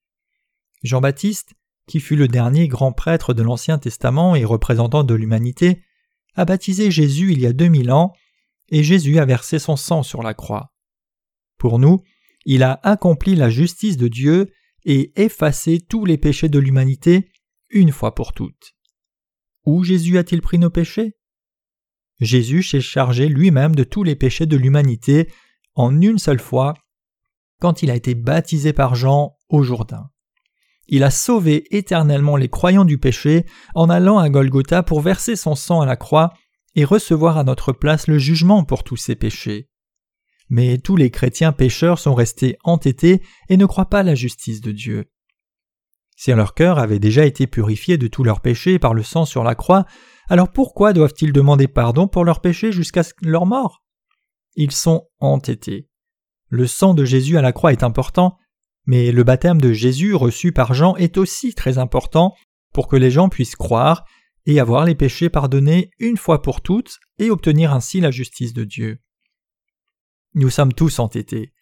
Jean-Baptiste, 0.83 1.55
qui 1.87 1.99
fut 1.99 2.15
le 2.15 2.27
dernier 2.27 2.67
grand 2.67 2.91
prêtre 2.91 3.33
de 3.33 3.43
l'Ancien 3.43 3.77
Testament 3.77 4.35
et 4.35 4.45
représentant 4.45 5.03
de 5.03 5.13
l'humanité, 5.13 5.83
a 6.35 6.45
baptisé 6.45 6.91
Jésus 6.91 7.31
il 7.31 7.39
y 7.39 7.45
a 7.45 7.53
deux 7.53 7.67
mille 7.67 7.91
ans, 7.91 8.13
et 8.69 8.83
Jésus 8.83 9.19
a 9.19 9.25
versé 9.25 9.59
son 9.59 9.75
sang 9.75 10.03
sur 10.03 10.23
la 10.23 10.33
croix. 10.33 10.73
Pour 11.57 11.79
nous, 11.79 12.03
il 12.45 12.63
a 12.63 12.79
accompli 12.83 13.35
la 13.35 13.49
justice 13.49 13.97
de 13.97 14.07
Dieu 14.07 14.51
et 14.83 15.11
effacé 15.21 15.79
tous 15.79 16.05
les 16.05 16.17
péchés 16.17 16.49
de 16.49 16.59
l'humanité 16.59 17.29
une 17.69 17.91
fois 17.91 18.15
pour 18.15 18.33
toutes. 18.33 18.75
Où 19.65 19.83
Jésus 19.83 20.17
a-t-il 20.17 20.41
pris 20.41 20.59
nos 20.59 20.69
péchés? 20.69 21.15
Jésus 22.19 22.63
s'est 22.63 22.81
chargé 22.81 23.27
lui-même 23.27 23.75
de 23.75 23.83
tous 23.83 24.03
les 24.03 24.15
péchés 24.15 24.45
de 24.45 24.57
l'humanité 24.57 25.29
en 25.73 25.99
une 26.01 26.17
seule 26.17 26.39
fois 26.39 26.73
quand 27.59 27.83
il 27.83 27.91
a 27.91 27.95
été 27.95 28.15
baptisé 28.15 28.73
par 28.73 28.95
Jean 28.95 29.37
au 29.49 29.63
Jourdain. 29.63 30.09
Il 30.87 31.03
a 31.03 31.09
sauvé 31.09 31.65
éternellement 31.75 32.37
les 32.37 32.49
croyants 32.49 32.85
du 32.85 32.97
péché 32.97 33.45
en 33.73 33.89
allant 33.89 34.19
à 34.19 34.29
Golgotha 34.29 34.83
pour 34.83 35.01
verser 35.01 35.35
son 35.35 35.55
sang 35.55 35.81
à 35.81 35.85
la 35.85 35.95
croix 35.95 36.33
et 36.75 36.85
recevoir 36.85 37.37
à 37.37 37.43
notre 37.43 37.71
place 37.71 38.07
le 38.07 38.17
jugement 38.17 38.63
pour 38.63 38.83
tous 38.83 38.97
ses 38.97 39.15
péchés. 39.15 39.69
mais 40.49 40.77
tous 40.77 40.95
les 40.95 41.09
chrétiens 41.09 41.51
pécheurs 41.51 41.97
sont 41.97 42.13
restés 42.13 42.57
entêtés 42.63 43.23
et 43.49 43.57
ne 43.57 43.65
croient 43.65 43.89
pas 43.89 44.03
la 44.03 44.13
justice 44.13 44.61
de 44.61 44.71
Dieu. 44.71 45.05
Si 46.15 46.31
leur 46.31 46.53
cœur 46.53 46.79
avait 46.79 46.99
déjà 46.99 47.25
été 47.25 47.47
purifié 47.47 47.97
de 47.97 48.07
tous 48.07 48.23
leurs 48.23 48.41
péchés 48.41 48.79
par 48.79 48.93
le 48.93 49.03
sang 49.03 49.25
sur 49.25 49.43
la 49.43 49.55
croix, 49.55 49.85
alors 50.27 50.51
pourquoi 50.51 50.93
doivent-ils 50.93 51.33
demander 51.33 51.67
pardon 51.67 52.07
pour 52.07 52.25
leurs 52.25 52.41
péchés 52.41 52.71
jusqu'à 52.71 53.03
leur 53.21 53.45
mort? 53.45 53.83
Ils 54.55 54.71
sont 54.71 55.07
entêtés. 55.19 55.89
Le 56.49 56.67
sang 56.67 56.93
de 56.93 57.05
Jésus 57.05 57.37
à 57.37 57.41
la 57.41 57.51
croix 57.51 57.71
est 57.71 57.83
important, 57.83 58.37
mais 58.85 59.11
le 59.11 59.23
baptême 59.23 59.59
de 59.59 59.73
Jésus 59.73 60.13
reçu 60.13 60.51
par 60.51 60.73
Jean 60.73 60.95
est 60.95 61.17
aussi 61.17 61.53
très 61.53 61.77
important 61.77 62.35
pour 62.73 62.87
que 62.87 62.95
les 62.95 63.11
gens 63.11 63.29
puissent 63.29 63.55
croire 63.55 64.05
et 64.45 64.59
avoir 64.59 64.85
les 64.85 64.95
péchés 64.95 65.29
pardonnés 65.29 65.91
une 65.99 66.17
fois 66.17 66.41
pour 66.41 66.61
toutes 66.61 66.99
et 67.17 67.29
obtenir 67.29 67.73
ainsi 67.73 67.99
la 67.99 68.11
justice 68.11 68.53
de 68.53 68.63
Dieu. 68.63 68.99
Nous 70.33 70.49
sommes 70.49 70.73
tous 70.73 70.99
entêtés, 70.99 71.53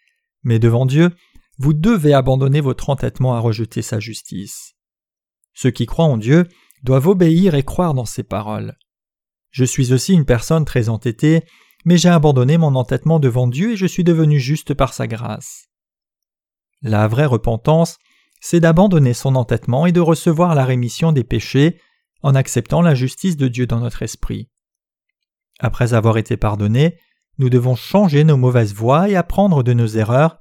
mais 0.43 0.59
devant 0.59 0.85
Dieu, 0.85 1.11
vous 1.57 1.73
devez 1.73 2.13
abandonner 2.13 2.61
votre 2.61 2.89
entêtement 2.89 3.35
à 3.35 3.39
rejeter 3.39 3.81
sa 3.81 3.99
justice. 3.99 4.75
Ceux 5.53 5.71
qui 5.71 5.85
croient 5.85 6.05
en 6.05 6.17
Dieu 6.17 6.47
doivent 6.83 7.07
obéir 7.07 7.55
et 7.55 7.63
croire 7.63 7.93
dans 7.93 8.05
ses 8.05 8.23
paroles. 8.23 8.77
Je 9.51 9.65
suis 9.65 9.93
aussi 9.93 10.13
une 10.13 10.25
personne 10.25 10.65
très 10.65 10.89
entêtée, 10.89 11.43
mais 11.85 11.97
j'ai 11.97 12.09
abandonné 12.09 12.57
mon 12.57 12.75
entêtement 12.75 13.19
devant 13.19 13.47
Dieu 13.47 13.73
et 13.73 13.77
je 13.77 13.85
suis 13.85 14.03
devenu 14.03 14.39
juste 14.39 14.73
par 14.73 14.93
sa 14.93 15.07
grâce. 15.07 15.67
La 16.81 17.07
vraie 17.07 17.25
repentance, 17.25 17.97
c'est 18.41 18.59
d'abandonner 18.59 19.13
son 19.13 19.35
entêtement 19.35 19.85
et 19.85 19.91
de 19.91 20.01
recevoir 20.01 20.55
la 20.55 20.65
rémission 20.65 21.11
des 21.11 21.23
péchés 21.23 21.79
en 22.21 22.35
acceptant 22.35 22.81
la 22.81 22.95
justice 22.95 23.37
de 23.37 23.47
Dieu 23.47 23.67
dans 23.67 23.79
notre 23.79 24.01
esprit. 24.01 24.49
Après 25.59 25.93
avoir 25.93 26.17
été 26.17 26.35
pardonnés, 26.35 26.97
nous 27.37 27.49
devons 27.49 27.75
changer 27.75 28.23
nos 28.23 28.37
mauvaises 28.37 28.73
voies 28.73 29.09
et 29.09 29.15
apprendre 29.15 29.63
de 29.63 29.73
nos 29.73 29.87
erreurs, 29.87 30.39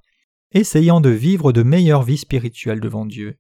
essayant 0.53 1.01
de 1.01 1.11
vivre 1.11 1.53
de 1.53 1.63
meilleures 1.63 2.03
vies 2.03 2.19
spirituelles 2.19 2.81
devant 2.81 3.07
Dieu. 3.07 3.39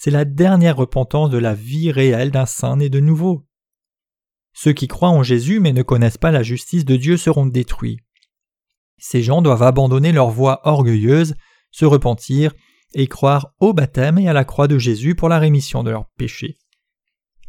C'est 0.00 0.12
la 0.12 0.24
dernière 0.24 0.76
repentance 0.76 1.28
de 1.28 1.38
la 1.38 1.54
vie 1.54 1.90
réelle 1.90 2.30
d'un 2.30 2.46
saint 2.46 2.76
né 2.76 2.88
de 2.88 3.00
nouveau. 3.00 3.44
Ceux 4.52 4.72
qui 4.72 4.86
croient 4.86 5.08
en 5.08 5.24
Jésus 5.24 5.58
mais 5.58 5.72
ne 5.72 5.82
connaissent 5.82 6.18
pas 6.18 6.30
la 6.30 6.44
justice 6.44 6.84
de 6.84 6.94
Dieu 6.94 7.16
seront 7.16 7.46
détruits. 7.46 7.98
Ces 8.98 9.24
gens 9.24 9.42
doivent 9.42 9.64
abandonner 9.64 10.12
leur 10.12 10.30
voie 10.30 10.60
orgueilleuse, 10.62 11.34
se 11.72 11.84
repentir 11.84 12.54
et 12.94 13.08
croire 13.08 13.54
au 13.58 13.72
baptême 13.72 14.18
et 14.18 14.28
à 14.28 14.32
la 14.32 14.44
croix 14.44 14.68
de 14.68 14.78
Jésus 14.78 15.16
pour 15.16 15.28
la 15.28 15.40
rémission 15.40 15.82
de 15.82 15.90
leurs 15.90 16.08
péchés. 16.16 16.58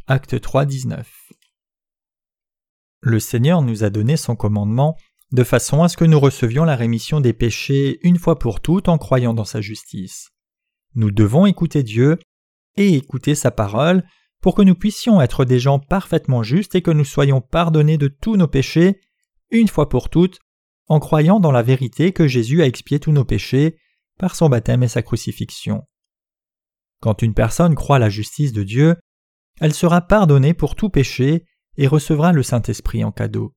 Acte 0.08 0.40
3, 0.40 0.66
19. 0.66 1.08
Le 3.02 3.20
Seigneur 3.20 3.62
nous 3.62 3.84
a 3.84 3.90
donné 3.90 4.16
son 4.16 4.34
commandement 4.34 4.96
de 5.30 5.44
façon 5.44 5.84
à 5.84 5.88
ce 5.88 5.96
que 5.96 6.04
nous 6.04 6.18
recevions 6.18 6.64
la 6.64 6.74
rémission 6.74 7.20
des 7.20 7.32
péchés 7.32 8.00
une 8.02 8.18
fois 8.18 8.40
pour 8.40 8.60
toutes 8.60 8.88
en 8.88 8.98
croyant 8.98 9.34
dans 9.34 9.44
sa 9.44 9.60
justice. 9.60 10.30
Nous 10.96 11.12
devons 11.12 11.46
écouter 11.46 11.84
Dieu 11.84 12.18
et 12.76 12.94
écouter 12.94 13.34
sa 13.34 13.50
parole 13.50 14.04
pour 14.40 14.54
que 14.54 14.62
nous 14.62 14.74
puissions 14.74 15.20
être 15.20 15.44
des 15.44 15.58
gens 15.58 15.78
parfaitement 15.78 16.42
justes 16.42 16.74
et 16.74 16.82
que 16.82 16.90
nous 16.90 17.04
soyons 17.04 17.40
pardonnés 17.40 17.98
de 17.98 18.08
tous 18.08 18.36
nos 18.36 18.48
péchés 18.48 19.00
une 19.50 19.68
fois 19.68 19.88
pour 19.88 20.08
toutes 20.08 20.38
en 20.88 20.98
croyant 20.98 21.40
dans 21.40 21.52
la 21.52 21.62
vérité 21.62 22.12
que 22.12 22.26
Jésus 22.26 22.62
a 22.62 22.66
expié 22.66 22.98
tous 22.98 23.12
nos 23.12 23.24
péchés 23.24 23.76
par 24.18 24.34
son 24.34 24.48
baptême 24.48 24.82
et 24.82 24.88
sa 24.88 25.02
crucifixion. 25.02 25.86
Quand 27.00 27.22
une 27.22 27.34
personne 27.34 27.74
croit 27.74 27.98
la 27.98 28.10
justice 28.10 28.52
de 28.52 28.62
Dieu, 28.62 28.96
elle 29.60 29.74
sera 29.74 30.00
pardonnée 30.00 30.54
pour 30.54 30.74
tout 30.74 30.90
péché 30.90 31.44
et 31.76 31.86
recevra 31.86 32.32
le 32.32 32.42
Saint-Esprit 32.42 33.04
en 33.04 33.12
cadeau. 33.12 33.54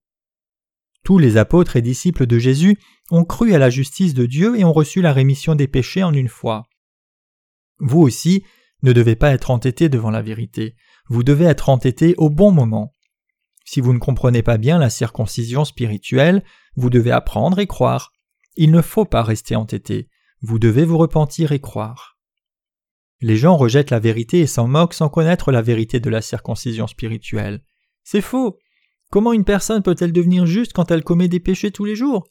Tous 1.03 1.17
les 1.17 1.38
apôtres 1.38 1.75
et 1.75 1.82
disciples 1.82 2.25
de 2.25 2.39
Jésus 2.39 2.77
ont 3.12 3.25
cru 3.25 3.53
à 3.53 3.58
la 3.58 3.70
justice 3.70 4.13
de 4.13 4.25
Dieu 4.25 4.58
et 4.58 4.63
ont 4.63 4.72
reçu 4.72 5.01
la 5.01 5.12
rémission 5.12 5.55
des 5.55 5.67
péchés 5.67 6.03
en 6.03 6.13
une 6.13 6.29
fois. 6.29 6.63
Vous 7.79 8.00
aussi 8.00 8.46
ne 8.83 8.93
devez 8.93 9.15
pas 9.15 9.31
être 9.31 9.49
entêté 9.49 9.89
devant 9.89 10.11
la 10.11 10.21
vérité, 10.21 10.75
vous 11.07 11.23
devez 11.23 11.45
être 11.45 11.69
entêté 11.69 12.13
au 12.17 12.29
bon 12.29 12.51
moment. 12.51 12.93
Si 13.65 13.81
vous 13.81 13.93
ne 13.93 13.99
comprenez 13.99 14.43
pas 14.43 14.57
bien 14.57 14.77
la 14.77 14.89
circoncision 14.89 15.65
spirituelle, 15.65 16.43
vous 16.75 16.89
devez 16.89 17.11
apprendre 17.11 17.59
et 17.59 17.67
croire. 17.67 18.11
Il 18.55 18.71
ne 18.71 18.81
faut 18.81 19.05
pas 19.05 19.23
rester 19.23 19.55
entêté, 19.55 20.09
vous 20.41 20.59
devez 20.59 20.85
vous 20.85 20.97
repentir 20.97 21.53
et 21.53 21.59
croire. 21.59 22.17
Les 23.21 23.37
gens 23.37 23.55
rejettent 23.55 23.89
la 23.89 23.99
vérité 23.99 24.39
et 24.39 24.47
s'en 24.47 24.67
moquent 24.67 24.93
sans 24.93 25.07
connaître 25.07 25.51
la 25.51 25.61
vérité 25.61 26.01
de 26.01 26.09
la 26.09 26.21
circoncision 26.21 26.87
spirituelle. 26.87 27.63
C'est 28.03 28.21
faux. 28.21 28.59
Comment 29.09 29.31
une 29.31 29.45
personne 29.45 29.81
peut-elle 29.81 30.11
devenir 30.11 30.45
juste 30.45 30.73
quand 30.73 30.91
elle 30.91 31.05
commet 31.05 31.29
des 31.29 31.39
péchés 31.39 31.71
tous 31.71 31.85
les 31.85 31.95
jours? 31.95 32.27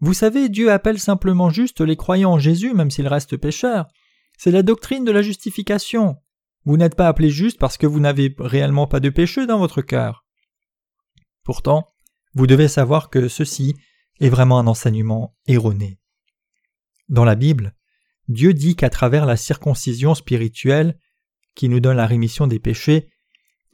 Vous 0.00 0.14
savez, 0.14 0.48
Dieu 0.48 0.72
appelle 0.72 0.98
simplement 0.98 1.50
juste 1.50 1.82
les 1.82 1.96
croyants 1.96 2.32
en 2.32 2.38
Jésus 2.38 2.72
même 2.72 2.90
s'ils 2.90 3.08
restent 3.08 3.36
pécheurs. 3.36 3.86
C'est 4.36 4.50
la 4.50 4.62
doctrine 4.62 5.04
de 5.04 5.12
la 5.12 5.22
justification. 5.22 6.16
Vous 6.64 6.76
n'êtes 6.76 6.94
pas 6.94 7.08
appelé 7.08 7.30
juste 7.30 7.58
parce 7.58 7.76
que 7.76 7.86
vous 7.86 8.00
n'avez 8.00 8.34
réellement 8.38 8.86
pas 8.86 9.00
de 9.00 9.08
péché 9.08 9.46
dans 9.46 9.58
votre 9.58 9.82
cœur. 9.82 10.24
Pourtant, 11.44 11.94
vous 12.34 12.46
devez 12.46 12.68
savoir 12.68 13.08
que 13.08 13.28
ceci 13.28 13.74
est 14.20 14.28
vraiment 14.28 14.58
un 14.58 14.66
enseignement 14.66 15.36
erroné. 15.46 16.00
Dans 17.08 17.24
la 17.24 17.36
Bible, 17.36 17.74
Dieu 18.28 18.52
dit 18.52 18.74
qu'à 18.74 18.90
travers 18.90 19.26
la 19.26 19.36
circoncision 19.36 20.14
spirituelle, 20.14 20.98
qui 21.54 21.68
nous 21.68 21.80
donne 21.80 21.96
la 21.96 22.06
rémission 22.06 22.46
des 22.46 22.58
péchés, 22.58 23.08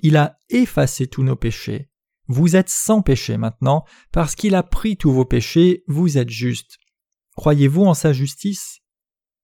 il 0.03 0.17
a 0.17 0.39
effacé 0.51 1.07
tous 1.07 1.23
nos 1.23 1.37
péchés. 1.37 1.91
Vous 2.29 2.57
êtes 2.57 2.69
sans 2.69 3.03
péché 3.03 3.37
maintenant, 3.37 3.85
parce 4.13 4.35
qu'il 4.35 4.55
a 4.55 4.63
pris 4.63 4.97
tous 4.97 5.13
vos 5.13 5.25
péchés, 5.25 5.83
vous 5.89 6.19
êtes 6.19 6.31
juste. 6.31 6.79
Croyez-vous 7.37 7.85
en 7.85 7.95
sa 7.95 8.13
justice? 8.13 8.82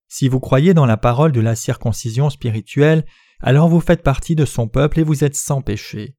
Si 0.08 0.28
vous 0.28 0.40
croyez 0.40 0.74
dans 0.74 0.86
la 0.86 0.96
parole 0.96 1.32
de 1.32 1.40
la 1.40 1.54
circoncision 1.54 2.30
spirituelle, 2.30 3.04
alors 3.40 3.68
vous 3.68 3.80
faites 3.80 4.02
partie 4.02 4.34
de 4.34 4.44
son 4.44 4.66
peuple 4.66 5.00
et 5.00 5.04
vous 5.04 5.22
êtes 5.22 5.36
sans 5.36 5.60
péché. 5.62 6.16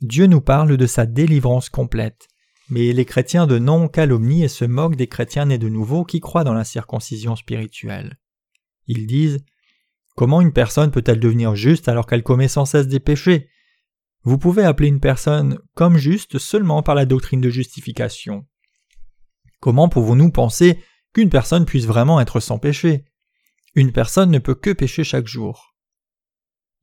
Dieu 0.00 0.26
nous 0.26 0.40
parle 0.40 0.76
de 0.76 0.86
sa 0.86 1.06
délivrance 1.06 1.70
complète, 1.70 2.28
mais 2.68 2.92
les 2.92 3.04
chrétiens 3.04 3.46
de 3.46 3.58
non 3.58 3.86
calomnient 3.86 4.44
et 4.44 4.48
se 4.48 4.64
moquent 4.64 4.96
des 4.96 5.06
chrétiens 5.06 5.46
nés 5.46 5.58
de 5.58 5.68
nouveau 5.68 6.04
qui 6.04 6.20
croient 6.20 6.44
dans 6.44 6.54
la 6.54 6.64
circoncision 6.64 7.36
spirituelle. 7.36 8.18
Ils 8.88 9.06
disent 9.06 9.44
Comment 10.16 10.40
une 10.40 10.52
personne 10.52 10.90
peut-elle 10.90 11.20
devenir 11.20 11.54
juste 11.54 11.88
alors 11.88 12.06
qu'elle 12.06 12.22
commet 12.22 12.48
sans 12.48 12.66
cesse 12.66 12.88
des 12.88 13.00
péchés? 13.00 13.48
Vous 14.24 14.38
pouvez 14.38 14.64
appeler 14.64 14.88
une 14.88 15.00
personne 15.00 15.58
comme 15.74 15.96
juste 15.96 16.38
seulement 16.38 16.82
par 16.82 16.94
la 16.94 17.06
doctrine 17.06 17.40
de 17.40 17.48
justification. 17.48 18.46
Comment 19.60 19.88
pouvons-nous 19.88 20.30
penser 20.30 20.78
qu'une 21.12 21.30
personne 21.30 21.66
puisse 21.66 21.86
vraiment 21.86 22.20
être 22.20 22.40
sans 22.40 22.58
péché 22.58 23.04
Une 23.74 23.92
personne 23.92 24.30
ne 24.30 24.38
peut 24.38 24.54
que 24.54 24.70
pécher 24.70 25.04
chaque 25.04 25.26
jour. 25.26 25.74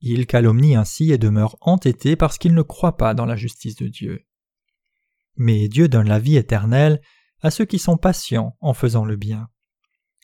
Il 0.00 0.26
calomnie 0.26 0.76
ainsi 0.76 1.12
et 1.12 1.18
demeure 1.18 1.56
entêté 1.60 2.16
parce 2.16 2.38
qu'il 2.38 2.54
ne 2.54 2.62
croit 2.62 2.96
pas 2.96 3.14
dans 3.14 3.26
la 3.26 3.36
justice 3.36 3.76
de 3.76 3.88
Dieu. 3.88 4.26
Mais 5.36 5.68
Dieu 5.68 5.88
donne 5.88 6.08
la 6.08 6.18
vie 6.18 6.36
éternelle 6.36 7.00
à 7.42 7.50
ceux 7.50 7.64
qui 7.64 7.78
sont 7.78 7.96
patients 7.96 8.56
en 8.60 8.74
faisant 8.74 9.04
le 9.04 9.16
bien. 9.16 9.48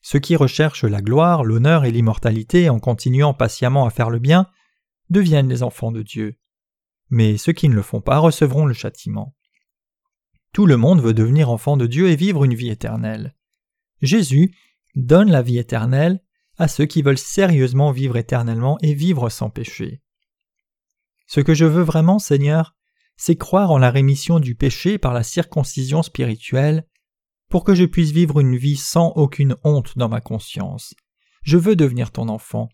Ceux 0.03 0.19
qui 0.19 0.37
recherchent 0.37 0.85
la 0.85 1.03
gloire, 1.03 1.45
l'honneur 1.45 1.85
et 1.85 1.91
l'immortalité 1.91 2.71
en 2.71 2.79
continuant 2.79 3.35
patiemment 3.35 3.87
à 3.87 3.91
faire 3.91 4.11
le 4.11 4.19
bien 4.19 4.47
deviennent 5.11 5.49
les 5.49 5.63
enfants 5.63 5.93
de 5.93 6.03
Dieu 6.03 6.39
mais 7.11 7.37
ceux 7.37 7.53
qui 7.53 7.69
ne 7.69 7.75
le 7.75 7.83
font 7.83 8.01
pas 8.01 8.19
recevront 8.19 8.67
le 8.67 8.75
châtiment. 8.75 9.35
Tout 10.53 10.67
le 10.67 10.77
monde 10.77 11.01
veut 11.01 11.15
devenir 11.15 11.51
enfant 11.51 11.77
de 11.77 11.87
Dieu 11.87 12.09
et 12.09 12.17
vivre 12.17 12.45
une 12.45 12.55
vie 12.55 12.71
éternelle. 12.71 13.36
Jésus 14.03 14.55
donne 14.95 15.31
la 15.31 15.43
vie 15.43 15.59
éternelle 15.59 16.21
à 16.59 16.69
ceux 16.69 16.87
qui 16.87 17.03
veulent 17.03 17.19
sérieusement 17.19 17.93
vivre 17.93 18.17
éternellement 18.17 18.79
et 18.81 18.95
vivre 18.95 19.29
sans 19.29 19.50
péché. 19.50 20.00
Ce 21.26 21.41
que 21.41 21.55
je 21.55 21.65
veux 21.65 21.83
vraiment, 21.83 22.19
Seigneur, 22.19 22.75
c'est 23.17 23.37
croire 23.37 23.71
en 23.71 23.79
la 23.79 23.91
rémission 23.91 24.41
du 24.41 24.55
péché 24.55 24.99
par 24.99 25.12
la 25.12 25.23
circoncision 25.23 26.03
spirituelle, 26.03 26.87
pour 27.49 27.65
que 27.65 27.75
je 27.75 27.85
puisse 27.85 28.11
vivre 28.11 28.41
une 28.41 28.57
vie 28.57 28.76
sans 28.76 29.09
aucune 29.17 29.57
honte 29.65 29.97
dans 29.97 30.09
ma 30.09 30.21
conscience. 30.21 30.95
Je 31.43 31.57
veux 31.57 31.76
devenir 31.76 32.11
ton 32.11 32.29
enfant. 32.29 32.69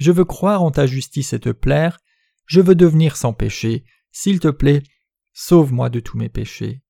Je 0.00 0.12
veux 0.12 0.24
croire 0.24 0.62
en 0.62 0.70
ta 0.70 0.86
justice 0.86 1.32
et 1.32 1.40
te 1.40 1.50
plaire, 1.50 2.00
je 2.46 2.60
veux 2.60 2.74
devenir 2.74 3.16
sans 3.16 3.32
péché. 3.32 3.84
S'il 4.10 4.40
te 4.40 4.48
plaît, 4.48 4.82
sauve-moi 5.32 5.90
de 5.90 6.00
tous 6.00 6.18
mes 6.18 6.28
péchés. 6.28 6.83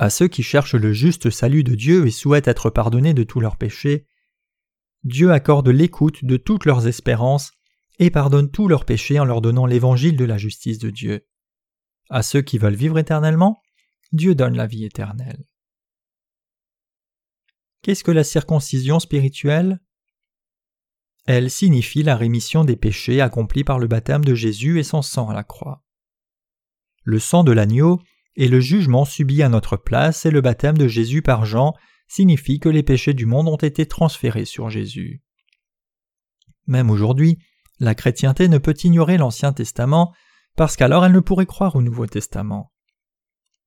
À 0.00 0.08
ceux 0.08 0.28
qui 0.28 0.42
cherchent 0.42 0.76
le 0.76 0.94
juste 0.94 1.28
salut 1.28 1.62
de 1.62 1.74
Dieu 1.74 2.06
et 2.06 2.10
souhaitent 2.10 2.48
être 2.48 2.70
pardonnés 2.70 3.12
de 3.12 3.22
tous 3.22 3.38
leurs 3.38 3.58
péchés, 3.58 4.06
Dieu 5.04 5.30
accorde 5.30 5.68
l'écoute 5.68 6.24
de 6.24 6.38
toutes 6.38 6.64
leurs 6.64 6.86
espérances 6.86 7.52
et 7.98 8.08
pardonne 8.10 8.50
tous 8.50 8.66
leurs 8.66 8.86
péchés 8.86 9.20
en 9.20 9.26
leur 9.26 9.42
donnant 9.42 9.66
l'évangile 9.66 10.16
de 10.16 10.24
la 10.24 10.38
justice 10.38 10.78
de 10.78 10.88
Dieu. 10.88 11.26
À 12.08 12.22
ceux 12.22 12.40
qui 12.40 12.56
veulent 12.56 12.76
vivre 12.76 12.98
éternellement, 12.98 13.60
Dieu 14.12 14.34
donne 14.34 14.56
la 14.56 14.66
vie 14.66 14.86
éternelle. 14.86 15.44
Qu'est-ce 17.82 18.02
que 18.02 18.10
la 18.10 18.24
circoncision 18.24 19.00
spirituelle? 19.00 19.80
Elle 21.26 21.50
signifie 21.50 22.02
la 22.02 22.16
rémission 22.16 22.64
des 22.64 22.76
péchés 22.76 23.20
accomplis 23.20 23.64
par 23.64 23.78
le 23.78 23.86
baptême 23.86 24.24
de 24.24 24.34
Jésus 24.34 24.78
et 24.78 24.82
son 24.82 25.02
sang 25.02 25.28
à 25.28 25.34
la 25.34 25.44
croix. 25.44 25.84
Le 27.04 27.18
sang 27.18 27.44
de 27.44 27.52
l'agneau 27.52 28.00
et 28.36 28.48
le 28.48 28.60
jugement 28.60 29.04
subi 29.04 29.42
à 29.42 29.48
notre 29.48 29.76
place 29.76 30.26
et 30.26 30.30
le 30.30 30.40
baptême 30.40 30.78
de 30.78 30.88
Jésus 30.88 31.22
par 31.22 31.44
Jean 31.44 31.74
signifie 32.08 32.58
que 32.58 32.68
les 32.68 32.82
péchés 32.82 33.14
du 33.14 33.26
monde 33.26 33.48
ont 33.48 33.56
été 33.56 33.86
transférés 33.86 34.44
sur 34.44 34.70
Jésus. 34.70 35.22
Même 36.66 36.90
aujourd'hui, 36.90 37.38
la 37.78 37.94
chrétienté 37.94 38.48
ne 38.48 38.58
peut 38.58 38.74
ignorer 38.82 39.16
l'Ancien 39.16 39.52
Testament 39.52 40.12
parce 40.56 40.76
qu'alors 40.76 41.04
elle 41.04 41.12
ne 41.12 41.20
pourrait 41.20 41.46
croire 41.46 41.76
au 41.76 41.82
Nouveau 41.82 42.06
Testament. 42.06 42.72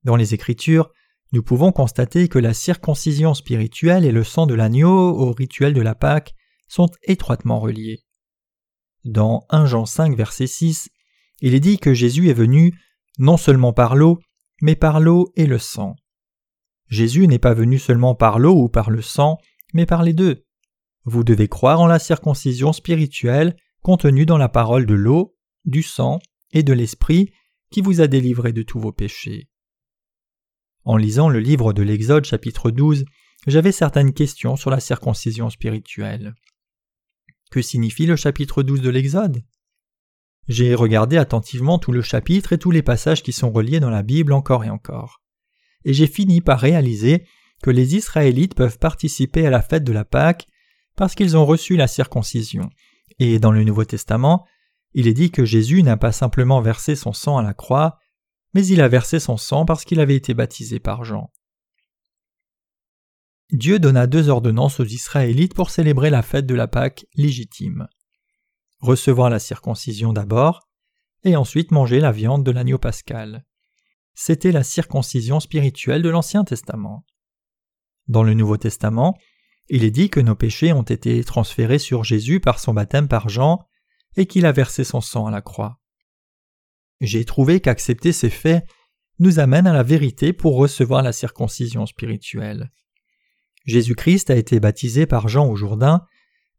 Dans 0.04 0.16
les 0.16 0.34
Écritures, 0.34 0.92
nous 1.32 1.42
pouvons 1.42 1.72
constater 1.72 2.28
que 2.28 2.38
la 2.40 2.54
circoncision 2.54 3.34
spirituelle 3.34 4.06
et 4.06 4.12
le 4.12 4.24
sang 4.24 4.46
de 4.46 4.54
l'agneau 4.54 4.92
au 4.92 5.32
rituel 5.32 5.74
de 5.74 5.82
la 5.82 5.96
Pâque 5.96 6.36
sont 6.68 6.90
étroitement 7.04 7.60
reliés. 7.60 8.04
Dans 9.04 9.46
1 9.50 9.66
Jean 9.66 9.86
5 9.86 10.16
verset 10.16 10.48
6, 10.48 10.90
il 11.42 11.56
est 11.56 11.60
dit 11.60 11.80
que 11.80 11.94
Jésus 11.94 12.30
est 12.30 12.34
venu 12.34 12.80
non 13.18 13.38
seulement 13.38 13.74
par 13.74 13.96
l'eau, 13.96 14.20
mais 14.64 14.78
par 14.78 15.02
l'eau 15.02 15.34
et 15.36 15.46
le 15.46 15.60
sang. 15.60 15.98
Jésus 16.88 17.28
n'est 17.28 17.38
pas 17.38 17.54
venu 17.54 17.78
seulement 17.78 18.16
par 18.16 18.40
l'eau 18.40 18.56
ou 18.56 18.70
par 18.70 18.92
le 18.92 19.02
sang, 19.02 19.38
mais 19.74 19.86
par 19.86 20.04
les 20.04 20.14
deux. 20.14 20.46
Vous 21.04 21.26
devez 21.26 21.50
croire 21.50 21.82
en 21.82 21.86
la 21.86 22.00
circoncision 22.00 22.72
spirituelle 22.72 23.58
contenue 23.82 24.26
dans 24.26 24.38
la 24.38 24.48
parole 24.48 24.86
de 24.86 24.94
l'eau, 24.94 25.36
du 25.66 25.84
sang 25.84 26.20
et 26.54 26.64
de 26.64 26.72
l'Esprit 26.72 27.34
qui 27.72 27.82
vous 27.82 28.00
a 28.00 28.08
délivré 28.08 28.54
de 28.54 28.62
tous 28.62 28.80
vos 28.80 28.94
péchés. 28.94 29.50
En 30.86 30.96
lisant 30.96 31.28
le 31.28 31.42
livre 31.42 31.74
de 31.74 31.84
l'Exode 31.84 32.24
chapitre 32.24 32.72
12, 32.72 33.04
j'avais 33.48 33.74
certaines 33.74 34.14
questions 34.14 34.56
sur 34.56 34.70
la 34.70 34.80
circoncision 34.80 35.50
spirituelle. 35.50 36.36
Que 37.52 37.62
signifie 37.62 38.06
le 38.06 38.16
chapitre 38.16 38.64
12 38.64 38.80
de 38.80 38.90
l'Exode? 38.90 39.44
J'ai 40.48 40.76
regardé 40.76 41.18
attentivement 41.18 41.80
tout 41.80 41.92
le 41.92 42.02
chapitre 42.02 42.54
et 42.54 42.58
tous 42.58 42.72
les 42.72 42.82
passages 42.82 43.24
qui 43.24 43.32
sont 43.32 43.52
reliés 43.52 43.80
dans 43.80 43.90
la 43.90 44.04
Bible 44.04 44.34
encore 44.34 44.64
et 44.64 44.70
encore 44.70 45.24
et 45.86 45.94
j'ai 45.94 46.08
fini 46.08 46.42
par 46.42 46.60
réaliser 46.60 47.26
que 47.62 47.70
les 47.70 47.96
Israélites 47.96 48.56
peuvent 48.56 48.80
participer 48.80 49.46
à 49.46 49.50
la 49.50 49.62
fête 49.62 49.84
de 49.84 49.94
la 49.94 50.06
Pâque 50.06 50.48
parce 50.96 51.16
qu'ils 51.16 51.38
ont 51.38 51.46
reçu 51.46 51.76
la 51.76 51.88
circoncision. 51.88 52.70
Et 53.20 53.40
dans 53.40 53.52
le 53.52 53.64
Nouveau 53.64 53.86
Testament, 53.86 54.46
il 54.94 55.08
est 55.08 55.14
dit 55.14 55.32
que 55.32 55.46
Jésus 55.46 55.82
n'a 55.82 55.98
pas 55.98 56.12
simplement 56.12 56.62
versé 56.62 56.96
son 56.96 57.14
sang 57.14 57.38
à 57.38 57.44
la 57.44 57.54
croix, 57.54 57.98
mais 58.54 58.66
il 58.66 58.82
a 58.82 58.88
versé 58.88 59.20
son 59.20 59.38
sang 59.38 59.66
parce 59.66 59.86
qu'il 59.86 60.00
avait 60.00 60.16
été 60.16 60.34
baptisé 60.34 60.80
par 60.80 61.04
Jean. 61.04 61.32
Dieu 63.52 63.80
donna 63.80 64.08
deux 64.08 64.30
ordonnances 64.30 64.80
aux 64.80 64.86
Israélites 64.86 65.54
pour 65.54 65.70
célébrer 65.70 66.10
la 66.10 66.22
fête 66.22 66.46
de 66.46 66.56
la 66.56 66.68
Pâque 66.68 67.06
légitime. 67.16 67.88
Recevoir 68.84 69.30
la 69.30 69.40
circoncision 69.40 70.14
d'abord, 70.14 70.70
et 71.24 71.36
ensuite 71.36 71.72
manger 71.72 72.00
la 72.00 72.12
viande 72.12 72.44
de 72.44 72.52
l'agneau 72.52 72.78
pascal 72.78 73.46
c'était 74.14 74.52
la 74.52 74.64
circoncision 74.64 75.40
spirituelle 75.40 76.02
de 76.02 76.10
l'Ancien 76.10 76.44
Testament. 76.44 77.06
Dans 78.08 78.24
le 78.24 78.34
Nouveau 78.34 78.58
Testament, 78.58 79.18
il 79.70 79.84
est 79.84 79.92
dit 79.92 80.10
que 80.10 80.20
nos 80.20 80.36
péchés 80.36 80.74
ont 80.74 80.84
été 80.84 81.24
transférés 81.24 81.80
sur 81.80 82.04
Jésus 82.04 82.40
par 82.40 82.60
son 82.60 82.74
baptême 82.74 83.08
par 83.08 83.30
Jean 83.30 83.66
et 84.16 84.26
qu'il 84.26 84.46
a 84.46 84.52
versé 84.52 84.84
son 84.84 85.02
sang 85.02 85.26
à 85.26 85.32
la 85.32 85.42
croix. 85.42 85.80
J'ai 87.02 87.26
trouvé 87.26 87.60
qu'accepter 87.60 88.12
ces 88.12 88.30
faits 88.30 88.66
nous 89.20 89.40
amène 89.40 89.68
à 89.68 89.74
la 89.74 89.84
vérité 89.84 90.34
pour 90.34 90.56
recevoir 90.56 91.02
la 91.02 91.14
circoncision 91.14 91.86
spirituelle. 91.86 92.72
Jésus-Christ 93.66 94.30
a 94.30 94.36
été 94.36 94.60
baptisé 94.60 95.06
par 95.06 95.28
Jean 95.30 95.48
au 95.48 95.56
Jourdain, 95.56 96.06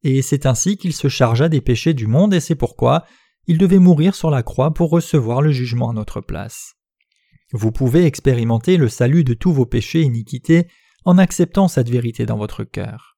et 0.04 0.22
c'est 0.22 0.46
ainsi 0.46 0.76
qu'il 0.76 0.92
se 0.92 1.08
chargea 1.08 1.48
des 1.48 1.60
péchés 1.60 1.94
du 1.94 2.06
monde 2.06 2.34
et 2.34 2.40
c'est 2.40 2.54
pourquoi 2.54 3.04
il 3.46 3.58
devait 3.58 3.78
mourir 3.78 4.14
sur 4.14 4.30
la 4.30 4.42
croix 4.42 4.72
pour 4.72 4.90
recevoir 4.90 5.42
le 5.42 5.50
jugement 5.50 5.90
à 5.90 5.94
notre 5.94 6.20
place. 6.20 6.74
Vous 7.52 7.72
pouvez 7.72 8.04
expérimenter 8.04 8.76
le 8.76 8.88
salut 8.88 9.24
de 9.24 9.34
tous 9.34 9.52
vos 9.52 9.66
péchés 9.66 10.00
et 10.00 10.04
iniquités 10.04 10.68
en 11.04 11.18
acceptant 11.18 11.68
cette 11.68 11.90
vérité 11.90 12.26
dans 12.26 12.38
votre 12.38 12.64
cœur. 12.64 13.16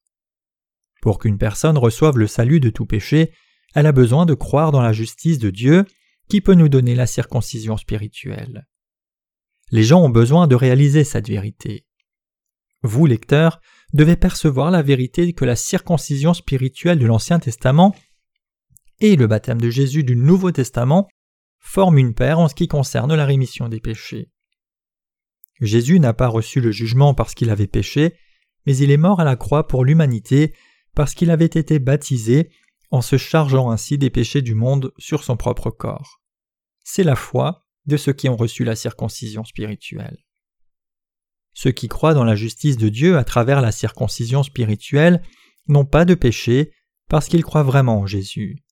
Pour 1.03 1.19
qu'une 1.19 1.39
personne 1.39 1.79
reçoive 1.79 2.19
le 2.19 2.27
salut 2.27 2.61
de 2.61 2.71
tout 2.71 2.87
péché, 2.87 3.33
elle 3.75 3.87
a 3.87 3.93
besoin 3.93 4.27
de 4.27 4.35
croire 4.35 4.73
dans 4.73 4.81
la 4.81 4.93
justice 4.93 5.39
de 5.39 5.51
Dieu 5.51 5.85
qui 6.29 6.41
peut 6.41 6.55
nous 6.55 6.69
donner 6.69 6.95
la 6.95 7.07
circoncision 7.07 7.77
spirituelle. 7.77 8.67
Les 9.71 9.83
gens 9.83 10.03
ont 10.03 10.11
besoin 10.11 10.47
de 10.47 10.55
réaliser 10.55 11.05
cette 11.05 11.29
vérité. 11.29 11.87
Vous, 12.83 13.07
lecteurs, 13.07 13.61
devez 13.93 14.17
percevoir 14.17 14.71
la 14.71 14.83
vérité 14.83 15.33
que 15.33 15.45
la 15.45 15.57
circoncision 15.57 16.35
spirituelle 16.35 16.99
de 16.99 17.07
l'Ancien 17.07 17.39
Testament 17.39 17.95
et 19.01 19.17
le 19.17 19.27
baptême 19.27 19.61
de 19.61 19.71
Jésus 19.71 20.05
du 20.05 20.17
Nouveau 20.17 20.51
Testament 20.53 21.09
forment 21.59 21.99
une 21.99 22.15
paire 22.15 22.39
en 22.39 22.49
ce 22.49 22.55
qui 22.55 22.69
concerne 22.69 23.15
la 23.15 23.27
rémission 23.27 23.69
des 23.69 23.81
péchés. 23.81 24.31
Jésus 25.61 26.01
n'a 26.01 26.13
pas 26.13 26.29
reçu 26.29 26.61
le 26.61 26.71
jugement 26.71 27.15
parce 27.15 27.35
qu'il 27.35 27.51
avait 27.51 27.67
péché, 27.67 28.15
mais 28.67 28.77
il 28.77 28.91
est 28.91 28.97
mort 28.97 29.21
à 29.21 29.25
la 29.25 29.37
croix 29.37 29.67
pour 29.67 29.85
l'humanité 29.85 30.55
parce 30.95 31.15
qu'il 31.15 31.31
avait 31.31 31.45
été 31.45 31.79
baptisé 31.79 32.51
en 32.91 33.03
se 33.03 33.17
chargeant 33.17 33.71
ainsi 33.71 33.99
des 33.99 34.11
péchés 34.11 34.43
du 34.43 34.55
monde 34.55 34.93
sur 34.99 35.25
son 35.25 35.37
propre 35.37 35.71
corps. 35.71 36.21
C'est 36.85 37.05
la 37.05 37.17
foi 37.17 37.67
de 37.87 37.97
ceux 37.97 38.13
qui 38.13 38.29
ont 38.29 38.37
reçu 38.37 38.65
la 38.65 38.77
circoncision 38.77 39.45
spirituelle. 39.45 40.19
Ceux 41.59 41.73
qui 41.73 41.89
croient 41.89 42.13
dans 42.13 42.25
la 42.25 42.37
justice 42.37 42.77
de 42.77 42.91
Dieu 42.91 43.17
à 43.17 43.25
travers 43.25 43.63
la 43.63 43.73
circoncision 43.73 44.43
spirituelle 44.43 45.23
n'ont 45.69 45.87
pas 45.87 46.05
de 46.05 46.15
péché 46.15 46.71
parce 47.09 47.29
qu'ils 47.29 47.45
croient 47.45 47.63
vraiment 47.63 48.01
en 48.01 48.07
Jésus. 48.07 48.63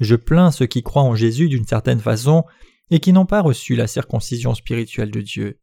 Je 0.00 0.16
plains 0.16 0.50
ceux 0.50 0.66
qui 0.66 0.82
croient 0.82 1.02
en 1.02 1.14
Jésus 1.14 1.48
d'une 1.48 1.64
certaine 1.64 1.98
façon 1.98 2.44
et 2.90 3.00
qui 3.00 3.14
n'ont 3.14 3.24
pas 3.24 3.40
reçu 3.40 3.74
la 3.74 3.86
circoncision 3.86 4.54
spirituelle 4.54 5.10
de 5.10 5.22
Dieu. 5.22 5.60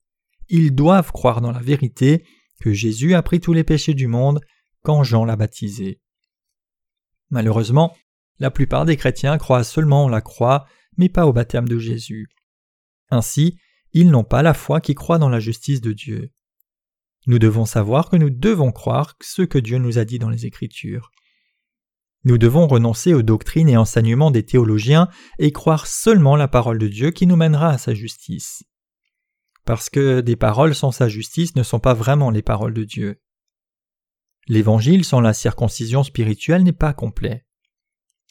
Ils 0.50 0.74
doivent 0.74 1.12
croire 1.12 1.42
dans 1.42 1.52
la 1.52 1.60
vérité 1.60 2.26
que 2.60 2.74
Jésus 2.74 3.14
a 3.14 3.22
pris 3.22 3.40
tous 3.40 3.54
les 3.54 3.64
péchés 3.64 3.94
du 3.94 4.08
monde 4.08 4.42
quand 4.82 5.04
Jean 5.04 5.26
l'a 5.26 5.36
baptisé. 5.36 6.02
Malheureusement, 7.30 7.96
la 8.40 8.50
plupart 8.50 8.86
des 8.86 8.98
chrétiens 8.98 9.38
croient 9.38 9.64
seulement 9.64 10.06
en 10.06 10.10
la 10.10 10.22
croix, 10.22 10.66
mais 10.98 11.08
pas 11.08 11.28
au 11.28 11.34
baptême 11.34 11.68
de 11.68 11.78
Jésus. 11.78 12.30
Ainsi, 13.12 13.60
ils 13.94 14.10
n'ont 14.10 14.24
pas 14.24 14.42
la 14.42 14.56
foi 14.56 14.82
qui 14.82 14.96
croit 14.96 15.20
dans 15.20 15.30
la 15.30 15.40
justice 15.40 15.82
de 15.82 15.94
Dieu. 15.94 16.32
Nous 17.28 17.40
devons 17.40 17.66
savoir 17.66 18.10
que 18.10 18.16
nous 18.16 18.30
devons 18.30 18.72
croire 18.72 19.16
ce 19.22 19.42
que 19.42 19.58
Dieu 19.58 19.78
nous 19.78 19.98
a 19.98 20.06
dit 20.06 20.18
dans 20.18 20.30
les 20.30 20.46
Écritures. 20.46 21.12
Nous 22.24 22.38
devons 22.38 22.68
renoncer 22.68 23.14
aux 23.14 23.22
doctrines 23.22 23.70
et 23.70 23.78
enseignements 23.78 24.32
des 24.32 24.44
théologiens 24.44 25.10
et 25.38 25.52
croire 25.52 25.88
seulement 25.88 26.38
la 26.38 26.48
parole 26.48 26.80
de 26.80 26.88
Dieu 26.88 27.12
qui 27.12 27.28
nous 27.28 27.36
mènera 27.36 27.70
à 27.70 27.78
sa 27.78 27.94
justice. 27.94 28.64
Parce 29.66 29.90
que 29.90 30.22
des 30.22 30.38
paroles 30.38 30.74
sans 30.74 30.92
sa 30.92 31.10
justice 31.10 31.56
ne 31.58 31.64
sont 31.64 31.80
pas 31.80 31.94
vraiment 31.94 32.32
les 32.32 32.42
paroles 32.42 32.74
de 32.74 32.86
Dieu. 32.86 33.22
L'évangile 34.48 35.04
sans 35.04 35.20
la 35.20 35.34
circoncision 35.34 36.04
spirituelle 36.04 36.64
n'est 36.64 36.72
pas 36.72 36.94
complet. 36.94 37.46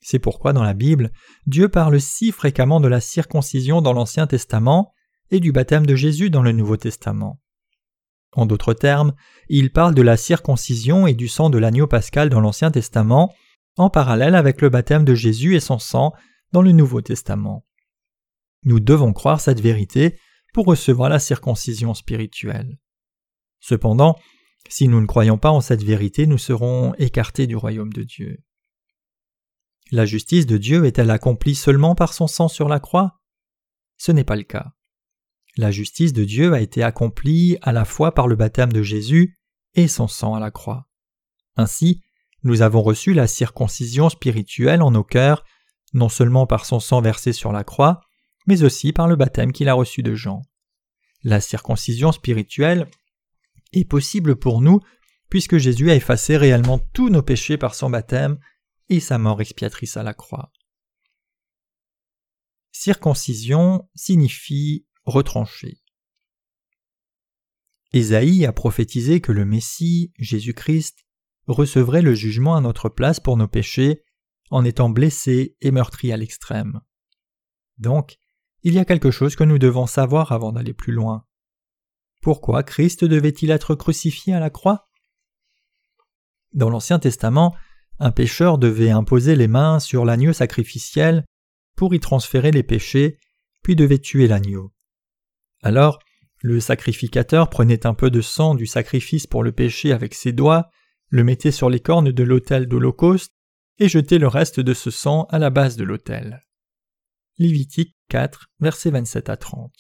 C'est 0.01 0.19
pourquoi 0.19 0.55
dans 0.55 0.63
la 0.63 0.73
Bible, 0.73 1.13
Dieu 1.47 1.69
parle 1.69 2.01
si 2.01 2.33
fréquemment 2.33 2.81
de 2.81 2.89
la 2.89 3.01
circoncision 3.01 3.83
dans 3.83 3.93
l'Ancien 3.93 4.27
Testament 4.27 4.95
et 5.31 5.41
du 5.41 5.53
baptême 5.53 5.85
de 5.85 5.97
Jésus 5.97 6.31
dans 6.31 6.43
le 6.43 6.53
Nouveau 6.53 6.79
Testament. 6.79 7.43
En 8.37 8.45
d'autres 8.45 8.75
termes, 8.75 9.15
il 9.49 9.73
parle 9.73 9.95
de 9.95 10.03
la 10.03 10.19
circoncision 10.19 11.07
et 11.07 11.15
du 11.15 11.27
sang 11.27 11.49
de 11.49 11.57
l'agneau 11.57 11.87
pascal 11.87 12.29
dans 12.29 12.41
l'Ancien 12.41 12.71
Testament 12.71 13.35
en 13.79 13.89
parallèle 13.89 14.35
avec 14.35 14.61
le 14.61 14.69
baptême 14.69 15.05
de 15.05 15.15
Jésus 15.15 15.57
et 15.57 15.61
son 15.61 15.79
sang 15.79 16.13
dans 16.53 16.61
le 16.63 16.73
Nouveau 16.73 17.01
Testament. 17.01 17.67
Nous 18.65 18.79
devons 18.79 19.15
croire 19.15 19.41
cette 19.41 19.61
vérité 19.61 20.19
pour 20.53 20.67
recevoir 20.67 21.09
la 21.09 21.19
circoncision 21.19 21.95
spirituelle. 21.95 22.79
Cependant, 23.61 24.19
si 24.69 24.87
nous 24.87 25.01
ne 25.01 25.07
croyons 25.07 25.39
pas 25.39 25.51
en 25.51 25.63
cette 25.63 25.83
vérité, 25.83 26.27
nous 26.27 26.39
serons 26.39 26.95
écartés 26.99 27.47
du 27.47 27.57
royaume 27.57 27.93
de 27.93 28.03
Dieu. 28.03 28.43
La 29.93 30.05
justice 30.05 30.47
de 30.47 30.59
Dieu 30.59 30.85
est-elle 30.85 31.11
accomplie 31.11 31.55
seulement 31.55 31.95
par 31.95 32.13
son 32.13 32.27
sang 32.27 32.49
sur 32.49 32.69
la 32.69 32.81
croix? 32.81 33.19
Ce 33.97 34.13
n'est 34.13 34.25
pas 34.25 34.37
le 34.37 34.43
cas. 34.43 34.76
La 35.57 35.71
justice 35.71 36.13
de 36.13 36.25
Dieu 36.25 36.53
a 36.53 36.61
été 36.61 36.83
accomplie 36.83 37.57
à 37.63 37.73
la 37.73 37.85
fois 37.85 38.13
par 38.13 38.29
le 38.29 38.37
baptême 38.37 38.73
de 38.73 38.83
Jésus 38.83 39.39
et 39.75 39.89
son 39.89 40.07
sang 40.07 40.35
à 40.35 40.41
la 40.41 40.51
croix. 40.51 40.87
Ainsi, 41.57 42.03
nous 42.43 42.63
avons 42.63 42.83
reçu 42.83 43.15
la 43.15 43.27
circoncision 43.27 44.11
spirituelle 44.11 44.83
en 44.83 44.91
nos 44.91 45.05
cœurs, 45.05 45.45
non 45.95 46.09
seulement 46.09 46.47
par 46.47 46.67
son 46.67 46.79
sang 46.79 47.01
versé 47.01 47.33
sur 47.33 47.53
la 47.53 47.65
croix, 47.65 48.01
mais 48.47 48.63
aussi 48.63 48.93
par 48.93 49.09
le 49.09 49.17
baptême 49.17 49.53
qu'il 49.53 49.69
a 49.69 49.75
reçu 49.75 50.03
de 50.03 50.15
Jean. 50.15 50.43
La 51.23 51.41
circoncision 51.41 52.13
spirituelle 52.13 52.89
est 53.73 53.89
possible 53.89 54.37
pour 54.37 54.61
nous 54.61 54.81
puisque 55.29 55.57
Jésus 55.57 55.91
a 55.91 55.95
effacé 55.95 56.37
réellement 56.37 56.79
tous 56.79 57.09
nos 57.09 57.23
péchés 57.23 57.57
par 57.57 57.75
son 57.75 57.91
baptême 57.91 58.39
et 58.89 59.01
sa 59.01 59.19
mort 59.19 59.41
expiatrice 59.41 59.97
à 59.97 60.03
la 60.03 60.15
croix. 60.15 60.53
Circoncision 62.71 63.89
signifie 63.95 64.87
retrancher. 65.07 65.79
Ésaïe 67.93 68.45
a 68.45 68.53
prophétisé 68.53 69.21
que 69.21 69.33
le 69.33 69.45
Messie, 69.45 70.13
Jésus-Christ, 70.19 71.07
recevrait 71.47 72.03
le 72.03 72.15
jugement 72.15 72.57
à 72.57 72.61
notre 72.61 72.89
place 72.89 73.21
pour 73.21 73.37
nos 73.37 73.49
péchés, 73.49 74.03
en 74.51 74.65
étant 74.65 74.91
blessé 74.91 75.57
et 75.61 75.71
meurtri 75.71 76.13
à 76.13 76.17
l'extrême. 76.17 76.81
Donc, 77.79 78.19
il 78.63 78.75
y 78.75 78.79
a 78.79 78.85
quelque 78.85 79.11
chose 79.11 79.37
que 79.37 79.45
nous 79.45 79.59
devons 79.59 79.87
savoir 79.87 80.33
avant 80.33 80.53
d'aller 80.53 80.75
plus 80.75 80.93
loin. 80.93 81.25
Pourquoi 82.21 82.63
Christ 82.63 83.05
devait-il 83.05 83.51
être 83.51 83.75
crucifié 83.75 84.35
à 84.35 84.41
la 84.41 84.51
croix? 84.51 84.89
Dans 86.53 86.71
l'Ancien 86.71 86.99
Testament, 86.99 87.55
un 87.99 88.11
pécheur 88.11 88.59
devait 88.59 88.91
imposer 88.91 89.37
les 89.37 89.49
mains 89.49 89.79
sur 89.79 90.05
l'agneau 90.05 90.33
sacrificiel 90.33 91.25
pour 91.77 91.95
y 91.95 92.01
transférer 92.01 92.51
les 92.51 92.63
péchés, 92.63 93.19
puis 93.63 93.77
devait 93.77 93.99
tuer 93.99 94.27
l'agneau. 94.27 94.73
Alors, 95.63 95.99
le 96.43 96.61
sacrificateur 96.61 97.49
prenait 97.51 97.87
un 97.87 97.95
peu 97.95 98.11
de 98.11 98.21
sang 98.21 98.55
du 98.55 98.67
sacrifice 98.67 99.27
pour 99.27 99.43
le 99.43 99.53
péché 99.53 99.93
avec 99.93 100.15
ses 100.15 100.33
doigts, 100.33 100.71
le 101.09 101.25
mettait 101.25 101.53
sur 101.53 101.71
les 101.71 101.81
cornes 101.81 102.13
de 102.13 102.23
l'autel 102.23 102.67
d'Holocauste 102.67 103.33
et 103.79 103.89
jetait 103.89 104.19
le 104.19 104.29
reste 104.29 104.61
de 104.61 104.75
ce 104.75 104.91
sang 104.91 105.25
à 105.31 105.39
la 105.39 105.51
base 105.51 105.77
de 105.77 105.85
l'autel. 105.85 106.47
Lévitique 107.39 107.97
4, 108.09 108.49
versets 108.61 108.91
27 108.91 109.29
à 109.29 109.37
30. 109.37 109.73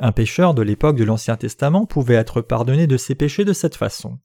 Un 0.00 0.12
pécheur 0.12 0.54
de 0.54 0.62
l'époque 0.62 0.96
de 0.96 1.04
l'Ancien 1.04 1.36
Testament 1.36 1.86
pouvait 1.86 2.14
être 2.14 2.40
pardonné 2.42 2.86
de 2.86 2.96
ses 2.96 3.14
péchés 3.14 3.44
de 3.44 3.52
cette 3.52 3.76
façon. 3.76 4.18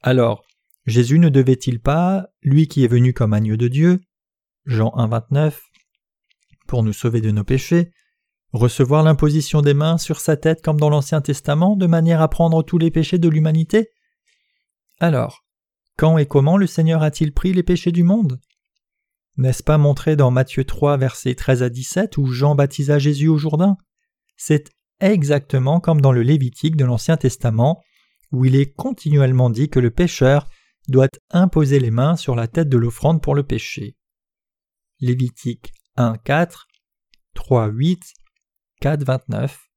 Alors, 0.00 0.44
Jésus 0.86 1.18
ne 1.18 1.28
devait-il 1.28 1.80
pas, 1.80 2.28
lui 2.42 2.68
qui 2.68 2.84
est 2.84 2.88
venu 2.88 3.12
comme 3.12 3.32
agneau 3.32 3.56
de 3.56 3.68
Dieu, 3.68 4.00
Jean 4.64 4.92
1, 4.96 5.08
29, 5.08 5.60
pour 6.66 6.82
nous 6.82 6.92
sauver 6.92 7.20
de 7.20 7.30
nos 7.30 7.44
péchés, 7.44 7.90
recevoir 8.52 9.02
l'imposition 9.02 9.62
des 9.62 9.74
mains 9.74 9.98
sur 9.98 10.20
sa 10.20 10.36
tête 10.36 10.62
comme 10.62 10.78
dans 10.78 10.90
l'Ancien 10.90 11.20
Testament 11.20 11.76
de 11.76 11.86
manière 11.86 12.20
à 12.20 12.28
prendre 12.28 12.62
tous 12.62 12.78
les 12.78 12.90
péchés 12.90 13.18
de 13.18 13.28
l'humanité? 13.28 13.90
Alors, 14.98 15.44
quand 15.96 16.18
et 16.18 16.26
comment 16.26 16.56
le 16.56 16.66
Seigneur 16.66 17.02
a-t-il 17.02 17.32
pris 17.32 17.52
les 17.52 17.62
péchés 17.62 17.92
du 17.92 18.02
monde? 18.02 18.40
N'est-ce 19.36 19.62
pas 19.62 19.78
montré 19.78 20.16
dans 20.16 20.30
Matthieu 20.30 20.64
3 20.64 20.96
versets 20.96 21.34
13 21.34 21.62
à 21.62 21.68
17 21.70 22.18
où 22.18 22.26
Jean 22.26 22.54
baptisa 22.54 22.98
Jésus 22.98 23.28
au 23.28 23.38
Jourdain? 23.38 23.76
C'est 24.36 24.70
exactement 25.00 25.80
comme 25.80 26.00
dans 26.00 26.12
le 26.12 26.22
Lévitique 26.22 26.76
de 26.76 26.84
l'Ancien 26.84 27.16
Testament 27.16 27.82
où 28.32 28.44
il 28.44 28.56
est 28.56 28.72
continuellement 28.72 29.50
dit 29.50 29.68
que 29.68 29.80
le 29.80 29.90
pécheur 29.90 30.48
doit 30.88 31.08
imposer 31.30 31.78
les 31.78 31.90
mains 31.90 32.16
sur 32.16 32.34
la 32.34 32.48
tête 32.48 32.68
de 32.68 32.78
l'offrande 32.78 33.22
pour 33.22 33.34
le 33.34 33.42
péché. 33.42 33.96
Lévitique 35.00 35.72
1 35.96 36.16
4, 36.18 36.66
3 37.34 37.68
8, 37.68 38.02
4 38.80 39.04
29 39.04 39.70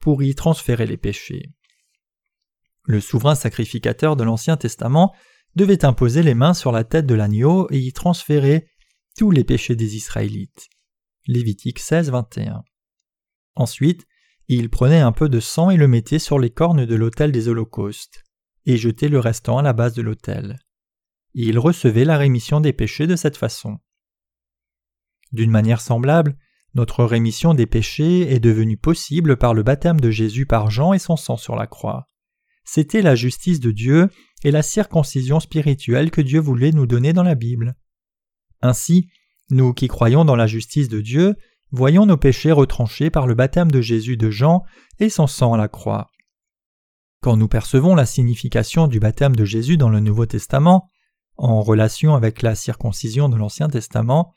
pour 0.00 0.22
y 0.22 0.34
transférer 0.34 0.86
les 0.86 0.96
péchés. 0.96 1.52
Le 2.84 3.00
souverain 3.00 3.34
sacrificateur 3.34 4.16
de 4.16 4.24
l'Ancien 4.24 4.56
Testament 4.56 5.14
devait 5.54 5.84
imposer 5.84 6.22
les 6.22 6.34
mains 6.34 6.54
sur 6.54 6.72
la 6.72 6.84
tête 6.84 7.06
de 7.06 7.14
l'agneau 7.14 7.68
et 7.70 7.78
y 7.78 7.92
transférer 7.92 8.68
tous 9.16 9.30
les 9.30 9.44
péchés 9.44 9.76
des 9.76 9.96
Israélites. 9.96 10.68
Lévitique 11.26 11.78
16, 11.78 12.10
21. 12.10 12.64
Ensuite, 13.54 14.06
il 14.48 14.70
prenait 14.70 15.00
un 15.00 15.12
peu 15.12 15.28
de 15.28 15.38
sang 15.38 15.70
et 15.70 15.76
le 15.76 15.86
mettait 15.86 16.18
sur 16.18 16.38
les 16.38 16.50
cornes 16.50 16.86
de 16.86 16.94
l'autel 16.94 17.30
des 17.30 17.48
holocaustes, 17.48 18.24
et 18.66 18.76
jetait 18.76 19.08
le 19.08 19.20
restant 19.20 19.58
à 19.58 19.62
la 19.62 19.72
base 19.72 19.94
de 19.94 20.02
l'autel. 20.02 20.58
Il 21.34 21.58
recevait 21.58 22.04
la 22.04 22.18
rémission 22.18 22.60
des 22.60 22.72
péchés 22.72 23.06
de 23.06 23.16
cette 23.16 23.36
façon. 23.36 23.78
D'une 25.32 25.50
manière 25.50 25.80
semblable, 25.80 26.36
notre 26.74 27.04
rémission 27.04 27.54
des 27.54 27.66
péchés 27.66 28.32
est 28.32 28.40
devenue 28.40 28.76
possible 28.76 29.36
par 29.36 29.54
le 29.54 29.62
baptême 29.62 30.00
de 30.00 30.10
Jésus 30.10 30.46
par 30.46 30.70
Jean 30.70 30.92
et 30.92 30.98
son 30.98 31.16
sang 31.16 31.36
sur 31.36 31.56
la 31.56 31.66
croix. 31.66 32.06
C'était 32.64 33.02
la 33.02 33.16
justice 33.16 33.58
de 33.58 33.72
Dieu 33.72 34.08
et 34.44 34.50
la 34.50 34.62
circoncision 34.62 35.40
spirituelle 35.40 36.10
que 36.10 36.20
Dieu 36.20 36.38
voulait 36.40 36.70
nous 36.70 36.86
donner 36.86 37.12
dans 37.12 37.24
la 37.24 37.34
Bible. 37.34 37.74
Ainsi, 38.62 39.08
nous 39.50 39.72
qui 39.74 39.88
croyons 39.88 40.24
dans 40.24 40.36
la 40.36 40.46
justice 40.46 40.88
de 40.88 41.00
Dieu, 41.00 41.34
voyons 41.72 42.06
nos 42.06 42.16
péchés 42.16 42.52
retranchés 42.52 43.10
par 43.10 43.26
le 43.26 43.34
baptême 43.34 43.72
de 43.72 43.80
Jésus 43.80 44.16
de 44.16 44.30
Jean 44.30 44.62
et 45.00 45.08
son 45.08 45.26
sang 45.26 45.54
à 45.54 45.56
la 45.56 45.68
croix. 45.68 46.08
Quand 47.20 47.36
nous 47.36 47.48
percevons 47.48 47.94
la 47.94 48.06
signification 48.06 48.86
du 48.86 49.00
baptême 49.00 49.34
de 49.34 49.44
Jésus 49.44 49.76
dans 49.76 49.90
le 49.90 50.00
Nouveau 50.00 50.26
Testament, 50.26 50.88
en 51.36 51.62
relation 51.62 52.14
avec 52.14 52.42
la 52.42 52.54
circoncision 52.54 53.28
de 53.28 53.36
l'Ancien 53.36 53.68
Testament, 53.68 54.32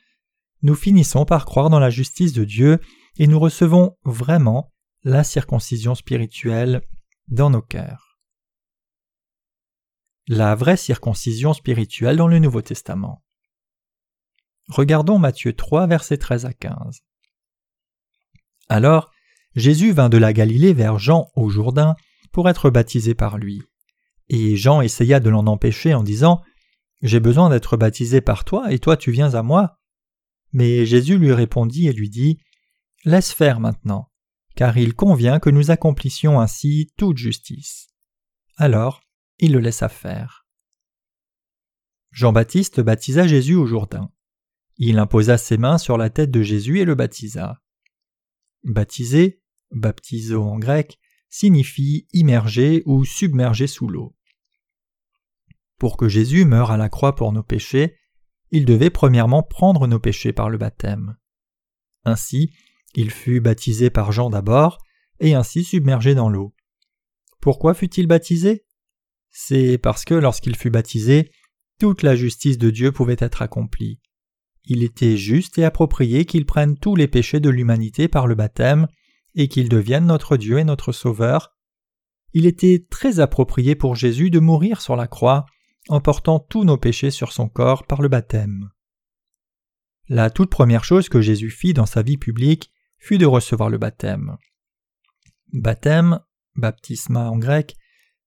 nous 0.64 0.76
finissons 0.76 1.26
par 1.26 1.46
croire 1.46 1.70
dans 1.70 1.80
la 1.80 1.90
justice 1.90 2.34
de 2.34 2.46
Dieu 2.46 2.80
et 3.18 3.28
nous 3.28 3.40
recevons 3.40 3.98
vraiment 4.06 4.72
la 5.04 5.24
circoncision 5.24 5.94
spirituelle 5.94 6.82
dans 7.28 7.50
nos 7.50 7.62
cœurs. 7.62 8.18
La 10.28 10.56
vraie 10.56 10.78
circoncision 10.78 11.54
spirituelle 11.54 12.16
dans 12.16 12.30
le 12.30 12.40
Nouveau 12.40 12.62
Testament. 12.62 13.22
Regardons 14.70 15.20
Matthieu 15.20 15.54
3, 15.54 15.88
versets 15.88 16.18
13 16.18 16.46
à 16.46 16.54
15. 16.54 17.02
Alors, 18.70 19.12
Jésus 19.56 19.92
vint 19.92 20.08
de 20.08 20.18
la 20.18 20.32
Galilée 20.32 20.74
vers 20.74 20.98
Jean 20.98 21.30
au 21.36 21.50
Jourdain 21.50 21.96
pour 22.32 22.50
être 22.50 22.70
baptisé 22.70 23.14
par 23.14 23.38
lui. 23.38 23.62
Et 24.30 24.56
Jean 24.56 24.80
essaya 24.80 25.20
de 25.20 25.30
l'en 25.30 25.46
empêcher 25.48 25.94
en 25.94 26.04
disant 26.04 26.42
J'ai 27.02 27.20
besoin 27.20 27.50
d'être 27.50 27.76
baptisé 27.76 28.22
par 28.22 28.46
toi, 28.46 28.72
et 28.72 28.80
toi 28.80 28.96
tu 28.96 29.12
viens 29.12 29.34
à 29.34 29.44
moi. 29.44 29.78
Mais 30.54 30.86
Jésus 30.86 31.18
lui 31.18 31.34
répondit 31.34 31.88
et 31.88 31.94
lui 31.94 32.10
dit 32.10 32.40
Laisse 33.04 33.34
faire 33.34 33.60
maintenant, 33.60 34.10
car 34.56 34.78
il 34.78 34.94
convient 34.94 35.40
que 35.40 35.50
nous 35.50 35.72
accomplissions 35.72 36.40
ainsi 36.40 36.94
toute 36.98 37.18
justice. 37.18 37.90
Alors 38.56 39.02
il 39.40 39.54
le 39.54 39.60
laissa 39.60 39.90
faire. 39.90 40.46
Jean-Baptiste 42.12 42.80
baptisa 42.80 43.28
Jésus 43.28 43.56
au 43.56 43.66
Jourdain. 43.66 44.12
Il 44.78 45.00
imposa 45.00 45.38
ses 45.38 45.58
mains 45.58 45.78
sur 45.78 45.98
la 45.98 46.10
tête 46.10 46.32
de 46.32 46.44
Jésus 46.44 46.80
et 46.80 46.86
le 46.86 46.96
baptisa. 46.96 47.62
Baptiser, 48.64 49.42
baptizo 49.72 50.44
en 50.44 50.60
grec, 50.60 51.00
signifie 51.30 52.08
immerger 52.14 52.84
ou 52.86 53.04
submerger 53.04 53.68
sous 53.68 53.88
l'eau. 53.88 54.16
Pour 55.80 55.98
que 55.98 56.08
Jésus 56.08 56.46
meure 56.46 56.72
à 56.72 56.78
la 56.78 56.90
croix 56.90 57.16
pour 57.16 57.34
nos 57.34 57.44
péchés, 57.44 57.98
il 58.54 58.66
devait 58.66 58.92
premièrement 58.92 59.42
prendre 59.42 59.88
nos 59.88 60.00
péchés 60.00 60.32
par 60.32 60.48
le 60.48 60.60
baptême. 60.60 61.18
Ainsi, 62.06 62.54
il 62.94 63.10
fut 63.10 63.42
baptisé 63.42 63.90
par 63.90 64.12
Jean 64.12 64.30
d'abord, 64.30 64.78
et 65.20 65.34
ainsi 65.34 65.64
submergé 65.64 66.14
dans 66.14 66.30
l'eau. 66.30 66.54
Pourquoi 67.42 67.74
fut-il 67.74 68.06
baptisé? 68.06 68.64
C'est 69.32 69.80
parce 69.80 70.06
que 70.06 70.14
lorsqu'il 70.14 70.56
fut 70.56 70.70
baptisé, 70.70 71.32
toute 71.80 72.04
la 72.04 72.16
justice 72.16 72.60
de 72.60 72.70
Dieu 72.70 72.92
pouvait 72.92 73.16
être 73.18 73.42
accomplie. 73.42 74.00
Il 74.66 74.84
était 74.84 75.18
juste 75.18 75.58
et 75.58 75.66
approprié 75.66 76.26
qu'il 76.26 76.46
prenne 76.46 76.78
tous 76.78 76.96
les 76.96 77.08
péchés 77.08 77.40
de 77.40 77.50
l'humanité 77.50 78.08
par 78.08 78.28
le 78.28 78.36
baptême, 78.36 78.88
et 79.34 79.48
qu'il 79.48 79.68
devienne 79.68 80.06
notre 80.06 80.38
Dieu 80.38 80.60
et 80.60 80.64
notre 80.64 80.92
Sauveur. 80.92 81.56
Il 82.34 82.46
était 82.46 82.86
très 82.88 83.20
approprié 83.20 83.74
pour 83.74 83.96
Jésus 83.96 84.30
de 84.30 84.40
mourir 84.40 84.80
sur 84.80 84.96
la 84.96 85.08
croix, 85.08 85.48
en 85.90 86.00
portant 86.00 86.40
tous 86.40 86.64
nos 86.64 86.78
péchés 86.78 87.12
sur 87.12 87.32
son 87.32 87.50
corps 87.50 87.86
par 87.86 88.02
le 88.02 88.08
baptême. 88.08 88.70
La 90.08 90.30
toute 90.30 90.50
première 90.50 90.84
chose 90.84 91.10
que 91.10 91.22
Jésus 91.22 91.50
fit 91.50 91.74
dans 91.74 91.86
sa 91.86 92.02
vie 92.02 92.18
publique 92.18 92.72
fut 92.98 93.18
de 93.18 93.26
recevoir 93.26 93.70
le 93.70 93.78
baptême. 93.78 94.38
Baptême, 95.52 96.20
baptisma 96.56 97.30
en 97.30 97.38
grec, 97.38 97.76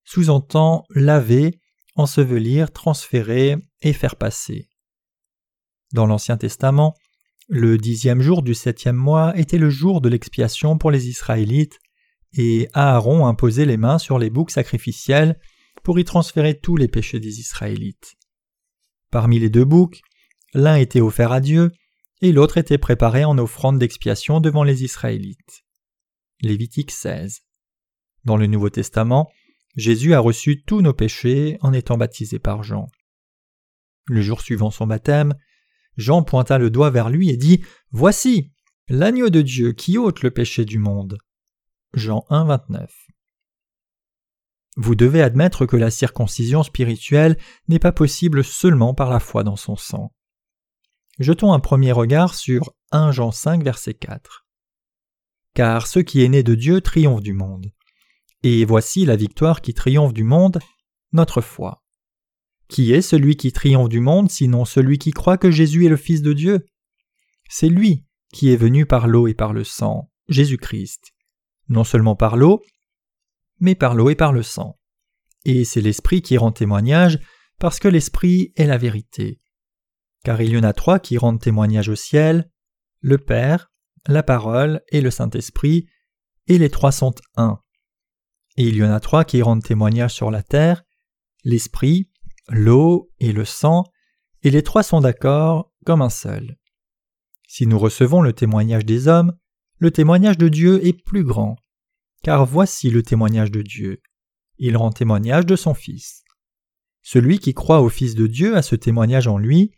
sous-entend 0.04 0.84
laver, 0.90 1.60
ensevelir, 1.96 2.72
transférer 2.72 3.56
et 3.82 3.92
faire 3.92 4.16
passer. 4.16 4.68
Dans 5.92 6.06
l'Ancien 6.06 6.36
Testament, 6.36 6.94
le 7.48 7.78
dixième 7.78 8.20
jour 8.20 8.42
du 8.42 8.54
septième 8.54 8.96
mois 8.96 9.36
était 9.38 9.58
le 9.58 9.70
jour 9.70 10.00
de 10.00 10.08
l'expiation 10.08 10.78
pour 10.78 10.90
les 10.90 11.08
Israélites, 11.08 11.78
et 12.32 12.68
Aaron 12.74 13.26
imposait 13.26 13.64
les 13.64 13.76
mains 13.76 13.98
sur 13.98 14.18
les 14.18 14.30
boucs 14.30 14.50
sacrificiels 14.50 15.38
pour 15.86 16.00
y 16.00 16.04
transférer 16.04 16.58
tous 16.58 16.76
les 16.76 16.88
péchés 16.88 17.20
des 17.20 17.38
Israélites. 17.38 18.16
Parmi 19.12 19.38
les 19.38 19.50
deux 19.50 19.64
boucs, 19.64 20.00
l'un 20.52 20.74
était 20.74 21.00
offert 21.00 21.30
à 21.30 21.40
Dieu, 21.40 21.70
et 22.20 22.32
l'autre 22.32 22.58
était 22.58 22.76
préparé 22.76 23.24
en 23.24 23.38
offrande 23.38 23.78
d'expiation 23.78 24.40
devant 24.40 24.64
les 24.64 24.82
Israélites. 24.82 25.64
Lévitique 26.40 26.90
16. 26.90 27.42
Dans 28.24 28.36
le 28.36 28.48
Nouveau 28.48 28.68
Testament, 28.68 29.30
Jésus 29.76 30.12
a 30.12 30.18
reçu 30.18 30.64
tous 30.64 30.80
nos 30.80 30.92
péchés 30.92 31.56
en 31.60 31.72
étant 31.72 31.96
baptisé 31.96 32.40
par 32.40 32.64
Jean. 32.64 32.88
Le 34.06 34.22
jour 34.22 34.40
suivant 34.40 34.72
son 34.72 34.88
baptême, 34.88 35.36
Jean 35.96 36.24
pointa 36.24 36.58
le 36.58 36.68
doigt 36.68 36.90
vers 36.90 37.10
lui 37.10 37.30
et 37.30 37.36
dit 37.36 37.64
Voici 37.92 38.50
l'agneau 38.88 39.30
de 39.30 39.40
Dieu 39.40 39.70
qui 39.70 39.98
ôte 39.98 40.22
le 40.22 40.32
péché 40.32 40.64
du 40.64 40.80
monde. 40.80 41.16
Jean 41.94 42.24
1, 42.28 42.44
29. 42.46 43.05
Vous 44.76 44.94
devez 44.94 45.22
admettre 45.22 45.64
que 45.64 45.76
la 45.76 45.90
circoncision 45.90 46.62
spirituelle 46.62 47.38
n'est 47.68 47.78
pas 47.78 47.92
possible 47.92 48.44
seulement 48.44 48.92
par 48.92 49.10
la 49.10 49.20
foi 49.20 49.42
dans 49.42 49.56
son 49.56 49.76
sang. 49.76 50.12
Jetons 51.18 51.54
un 51.54 51.60
premier 51.60 51.92
regard 51.92 52.34
sur 52.34 52.74
1 52.92 53.10
Jean 53.10 53.32
5, 53.32 53.64
verset 53.64 53.94
4. 53.94 54.46
Car 55.54 55.86
ce 55.86 55.98
qui 55.98 56.22
est 56.22 56.28
né 56.28 56.42
de 56.42 56.54
Dieu 56.54 56.82
triomphe 56.82 57.22
du 57.22 57.32
monde. 57.32 57.72
Et 58.42 58.66
voici 58.66 59.06
la 59.06 59.16
victoire 59.16 59.62
qui 59.62 59.72
triomphe 59.72 60.12
du 60.12 60.24
monde, 60.24 60.58
notre 61.12 61.40
foi. 61.40 61.82
Qui 62.68 62.92
est 62.92 63.00
celui 63.00 63.36
qui 63.36 63.52
triomphe 63.52 63.88
du 63.88 64.00
monde 64.00 64.30
sinon 64.30 64.66
celui 64.66 64.98
qui 64.98 65.10
croit 65.10 65.38
que 65.38 65.50
Jésus 65.50 65.86
est 65.86 65.90
le 65.90 65.96
Fils 65.96 66.20
de 66.20 66.34
Dieu? 66.34 66.66
C'est 67.48 67.70
lui 67.70 68.04
qui 68.32 68.52
est 68.52 68.56
venu 68.56 68.84
par 68.84 69.06
l'eau 69.06 69.26
et 69.26 69.34
par 69.34 69.54
le 69.54 69.64
sang, 69.64 70.10
Jésus-Christ. 70.28 71.14
Non 71.68 71.84
seulement 71.84 72.16
par 72.16 72.36
l'eau, 72.36 72.62
mais 73.60 73.74
par 73.74 73.94
l'eau 73.94 74.10
et 74.10 74.14
par 74.14 74.32
le 74.32 74.42
sang. 74.42 74.78
Et 75.44 75.64
c'est 75.64 75.80
l'Esprit 75.80 76.22
qui 76.22 76.36
rend 76.36 76.52
témoignage, 76.52 77.18
parce 77.58 77.78
que 77.78 77.88
l'Esprit 77.88 78.52
est 78.56 78.66
la 78.66 78.78
vérité. 78.78 79.40
Car 80.24 80.40
il 80.40 80.50
y 80.50 80.58
en 80.58 80.62
a 80.62 80.72
trois 80.72 80.98
qui 80.98 81.18
rendent 81.18 81.40
témoignage 81.40 81.88
au 81.88 81.94
ciel, 81.94 82.50
le 83.00 83.18
Père, 83.18 83.70
la 84.06 84.22
parole 84.22 84.82
et 84.88 85.00
le 85.00 85.10
Saint-Esprit, 85.10 85.86
et 86.48 86.58
les 86.58 86.70
trois 86.70 86.92
sont 86.92 87.14
un. 87.36 87.60
Et 88.56 88.64
il 88.64 88.76
y 88.76 88.84
en 88.84 88.90
a 88.90 89.00
trois 89.00 89.24
qui 89.24 89.42
rendent 89.42 89.62
témoignage 89.62 90.14
sur 90.14 90.30
la 90.30 90.42
terre, 90.42 90.82
l'Esprit, 91.44 92.10
l'eau 92.48 93.12
et 93.20 93.32
le 93.32 93.44
sang, 93.44 93.84
et 94.42 94.50
les 94.50 94.62
trois 94.62 94.82
sont 94.82 95.00
d'accord 95.00 95.72
comme 95.84 96.02
un 96.02 96.10
seul. 96.10 96.56
Si 97.48 97.66
nous 97.66 97.78
recevons 97.78 98.22
le 98.22 98.32
témoignage 98.32 98.84
des 98.84 99.08
hommes, 99.08 99.36
le 99.78 99.90
témoignage 99.90 100.38
de 100.38 100.48
Dieu 100.48 100.84
est 100.86 101.04
plus 101.04 101.24
grand. 101.24 101.56
Car 102.26 102.44
voici 102.44 102.90
le 102.90 103.04
témoignage 103.04 103.52
de 103.52 103.62
Dieu. 103.62 104.02
Il 104.58 104.76
rend 104.76 104.90
témoignage 104.90 105.46
de 105.46 105.54
son 105.54 105.74
Fils. 105.74 106.24
Celui 107.00 107.38
qui 107.38 107.54
croit 107.54 107.80
au 107.80 107.88
Fils 107.88 108.16
de 108.16 108.26
Dieu 108.26 108.56
a 108.56 108.62
ce 108.62 108.74
témoignage 108.74 109.28
en 109.28 109.38
lui. 109.38 109.70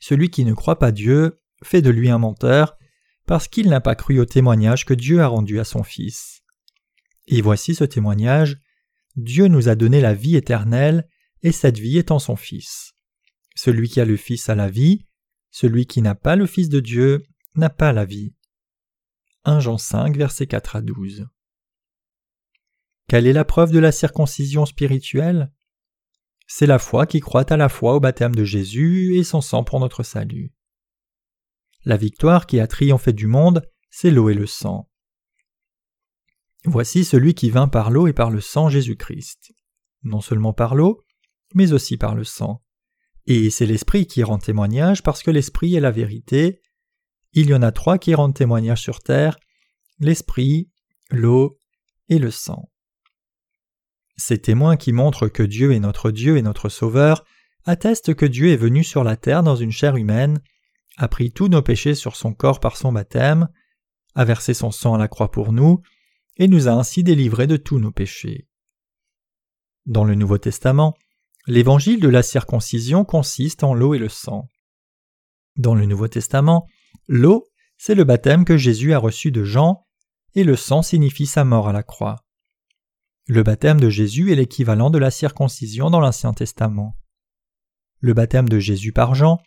Celui 0.00 0.28
qui 0.28 0.44
ne 0.44 0.54
croit 0.54 0.80
pas 0.80 0.90
Dieu 0.90 1.40
fait 1.62 1.82
de 1.82 1.90
lui 1.90 2.10
un 2.10 2.18
menteur, 2.18 2.76
parce 3.26 3.46
qu'il 3.46 3.68
n'a 3.68 3.80
pas 3.80 3.94
cru 3.94 4.18
au 4.18 4.24
témoignage 4.24 4.84
que 4.84 4.92
Dieu 4.92 5.20
a 5.20 5.28
rendu 5.28 5.60
à 5.60 5.64
son 5.64 5.84
Fils. 5.84 6.42
Et 7.28 7.42
voici 7.42 7.76
ce 7.76 7.84
témoignage. 7.84 8.60
Dieu 9.14 9.46
nous 9.46 9.68
a 9.68 9.76
donné 9.76 10.00
la 10.00 10.14
vie 10.14 10.34
éternelle, 10.34 11.08
et 11.44 11.52
cette 11.52 11.78
vie 11.78 11.96
est 11.96 12.10
en 12.10 12.18
son 12.18 12.34
Fils. 12.34 12.94
Celui 13.54 13.88
qui 13.88 14.00
a 14.00 14.04
le 14.04 14.16
Fils 14.16 14.48
a 14.48 14.56
la 14.56 14.68
vie, 14.68 15.06
celui 15.52 15.86
qui 15.86 16.02
n'a 16.02 16.16
pas 16.16 16.34
le 16.34 16.46
Fils 16.46 16.68
de 16.68 16.80
Dieu 16.80 17.24
n'a 17.54 17.70
pas 17.70 17.92
la 17.92 18.04
vie. 18.04 18.34
1 19.44 19.60
Jean 19.60 19.78
5, 19.78 20.16
versets 20.16 20.48
4 20.48 20.74
à 20.74 20.80
12. 20.80 21.28
Quelle 23.08 23.26
est 23.26 23.32
la 23.32 23.44
preuve 23.44 23.70
de 23.70 23.78
la 23.78 23.92
circoncision 23.92 24.66
spirituelle? 24.66 25.52
C'est 26.48 26.66
la 26.66 26.78
foi 26.78 27.06
qui 27.06 27.20
croit 27.20 27.52
à 27.52 27.56
la 27.56 27.68
fois 27.68 27.94
au 27.94 28.00
baptême 28.00 28.34
de 28.34 28.44
Jésus 28.44 29.16
et 29.16 29.24
son 29.24 29.40
sang 29.40 29.62
pour 29.62 29.78
notre 29.78 30.02
salut. 30.02 30.52
La 31.84 31.96
victoire 31.96 32.46
qui 32.46 32.58
a 32.58 32.66
triomphé 32.66 33.12
du 33.12 33.28
monde, 33.28 33.62
c'est 33.90 34.10
l'eau 34.10 34.28
et 34.28 34.34
le 34.34 34.46
sang. 34.46 34.90
Voici 36.64 37.04
celui 37.04 37.34
qui 37.34 37.50
vint 37.50 37.68
par 37.68 37.90
l'eau 37.90 38.08
et 38.08 38.12
par 38.12 38.30
le 38.30 38.40
sang 38.40 38.68
Jésus-Christ. 38.68 39.52
Non 40.02 40.20
seulement 40.20 40.52
par 40.52 40.74
l'eau, 40.74 41.04
mais 41.54 41.72
aussi 41.72 41.96
par 41.96 42.16
le 42.16 42.24
sang. 42.24 42.64
Et 43.26 43.50
c'est 43.50 43.66
l'Esprit 43.66 44.06
qui 44.06 44.24
rend 44.24 44.38
témoignage 44.38 45.04
parce 45.04 45.22
que 45.22 45.30
l'Esprit 45.30 45.76
est 45.76 45.80
la 45.80 45.92
vérité. 45.92 46.60
Il 47.32 47.50
y 47.50 47.54
en 47.54 47.62
a 47.62 47.70
trois 47.70 47.98
qui 47.98 48.16
rendent 48.16 48.34
témoignage 48.34 48.82
sur 48.82 49.00
terre, 49.00 49.38
l'Esprit, 50.00 50.70
l'eau 51.10 51.60
et 52.08 52.18
le 52.18 52.32
sang. 52.32 52.68
Ces 54.16 54.38
témoins 54.38 54.76
qui 54.76 54.92
montrent 54.92 55.28
que 55.28 55.42
Dieu 55.42 55.72
est 55.72 55.80
notre 55.80 56.10
Dieu 56.10 56.36
et 56.36 56.42
notre 56.42 56.68
Sauveur 56.68 57.24
attestent 57.64 58.14
que 58.14 58.26
Dieu 58.26 58.48
est 58.48 58.56
venu 58.56 58.84
sur 58.84 59.04
la 59.04 59.16
terre 59.16 59.42
dans 59.42 59.56
une 59.56 59.72
chair 59.72 59.96
humaine 59.96 60.40
a 60.96 61.08
pris 61.08 61.30
tous 61.30 61.48
nos 61.48 61.62
péchés 61.62 61.94
sur 61.94 62.16
son 62.16 62.32
corps 62.32 62.60
par 62.60 62.76
son 62.76 62.92
baptême, 62.92 63.48
a 64.14 64.24
versé 64.24 64.54
son 64.54 64.70
sang 64.70 64.94
à 64.94 64.98
la 64.98 65.08
croix 65.08 65.30
pour 65.30 65.52
nous, 65.52 65.82
et 66.36 66.48
nous 66.48 66.68
a 66.68 66.72
ainsi 66.72 67.02
délivrés 67.02 67.46
de 67.46 67.56
tous 67.56 67.78
nos 67.78 67.92
péchés. 67.92 68.48
Dans 69.84 70.04
le 70.04 70.14
Nouveau 70.14 70.38
Testament, 70.38 70.96
l'évangile 71.46 72.00
de 72.00 72.08
la 72.08 72.22
circoncision 72.22 73.04
consiste 73.04 73.62
en 73.62 73.74
l'eau 73.74 73.94
et 73.94 73.98
le 73.98 74.08
sang. 74.08 74.50
Dans 75.56 75.74
le 75.74 75.86
Nouveau 75.86 76.08
Testament, 76.08 76.66
l'eau, 77.06 77.46
c'est 77.76 77.94
le 77.94 78.04
baptême 78.04 78.44
que 78.44 78.56
Jésus 78.56 78.94
a 78.94 78.98
reçu 78.98 79.30
de 79.30 79.44
Jean, 79.44 79.86
et 80.34 80.44
le 80.44 80.56
sang 80.56 80.82
signifie 80.82 81.26
sa 81.26 81.44
mort 81.44 81.68
à 81.68 81.72
la 81.72 81.82
croix. 81.82 82.25
Le 83.28 83.42
baptême 83.42 83.80
de 83.80 83.90
Jésus 83.90 84.30
est 84.30 84.36
l'équivalent 84.36 84.88
de 84.88 84.98
la 84.98 85.10
circoncision 85.10 85.90
dans 85.90 85.98
l'Ancien 85.98 86.32
Testament. 86.32 86.96
Le 87.98 88.14
baptême 88.14 88.48
de 88.48 88.60
Jésus 88.60 88.92
par 88.92 89.16
Jean 89.16 89.40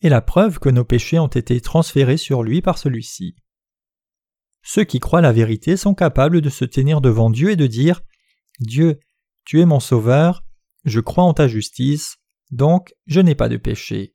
et 0.00 0.08
la 0.08 0.22
preuve 0.22 0.58
que 0.58 0.70
nos 0.70 0.84
péchés 0.84 1.18
ont 1.18 1.26
été 1.26 1.60
transférés 1.60 2.16
sur 2.16 2.42
lui 2.42 2.62
par 2.62 2.78
celui-ci. 2.78 3.36
Ceux 4.62 4.84
qui 4.84 4.98
croient 4.98 5.20
la 5.20 5.32
vérité 5.32 5.76
sont 5.76 5.94
capables 5.94 6.40
de 6.40 6.48
se 6.48 6.64
tenir 6.64 7.02
devant 7.02 7.28
Dieu 7.28 7.50
et 7.50 7.56
de 7.56 7.66
dire 7.66 8.00
Dieu, 8.60 8.98
tu 9.44 9.60
es 9.60 9.66
mon 9.66 9.80
sauveur, 9.80 10.42
je 10.84 11.00
crois 11.00 11.24
en 11.24 11.34
ta 11.34 11.48
justice, 11.48 12.16
donc 12.50 12.94
je 13.06 13.20
n'ai 13.20 13.34
pas 13.34 13.50
de 13.50 13.58
péché. 13.58 14.14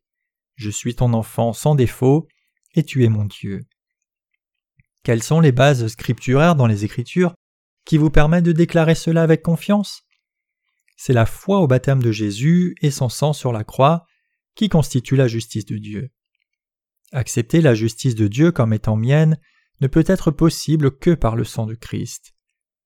Je 0.55 0.71
suis 0.71 0.95
ton 0.95 1.13
enfant 1.13 1.53
sans 1.53 1.75
défaut, 1.75 2.27
et 2.73 2.83
tu 2.83 3.03
es 3.03 3.09
mon 3.09 3.25
Dieu. 3.25 3.67
Quelles 5.03 5.23
sont 5.23 5.39
les 5.39 5.51
bases 5.51 5.87
scripturaires 5.87 6.55
dans 6.55 6.67
les 6.67 6.83
Écritures? 6.85 7.33
Qui 7.85 7.97
vous 7.97 8.09
permettent 8.09 8.45
de 8.45 8.51
déclarer 8.51 8.95
cela 8.95 9.23
avec 9.23 9.41
confiance 9.41 10.03
C'est 10.97 11.13
la 11.13 11.25
foi 11.25 11.59
au 11.59 11.67
baptême 11.67 12.01
de 12.01 12.11
Jésus 12.11 12.75
et 12.81 12.91
son 12.91 13.09
sang 13.09 13.33
sur 13.33 13.51
la 13.51 13.63
croix, 13.63 14.05
qui 14.55 14.69
constitue 14.69 15.15
la 15.15 15.27
justice 15.27 15.65
de 15.65 15.77
Dieu. 15.77 16.11
Accepter 17.11 17.61
la 17.61 17.75
justice 17.75 18.15
de 18.15 18.27
Dieu 18.27 18.51
comme 18.51 18.73
étant 18.73 18.95
mienne 18.95 19.37
ne 19.81 19.87
peut 19.87 20.03
être 20.07 20.31
possible 20.31 20.97
que 20.97 21.11
par 21.11 21.35
le 21.35 21.43
sang 21.43 21.65
de 21.65 21.75
Christ. 21.75 22.33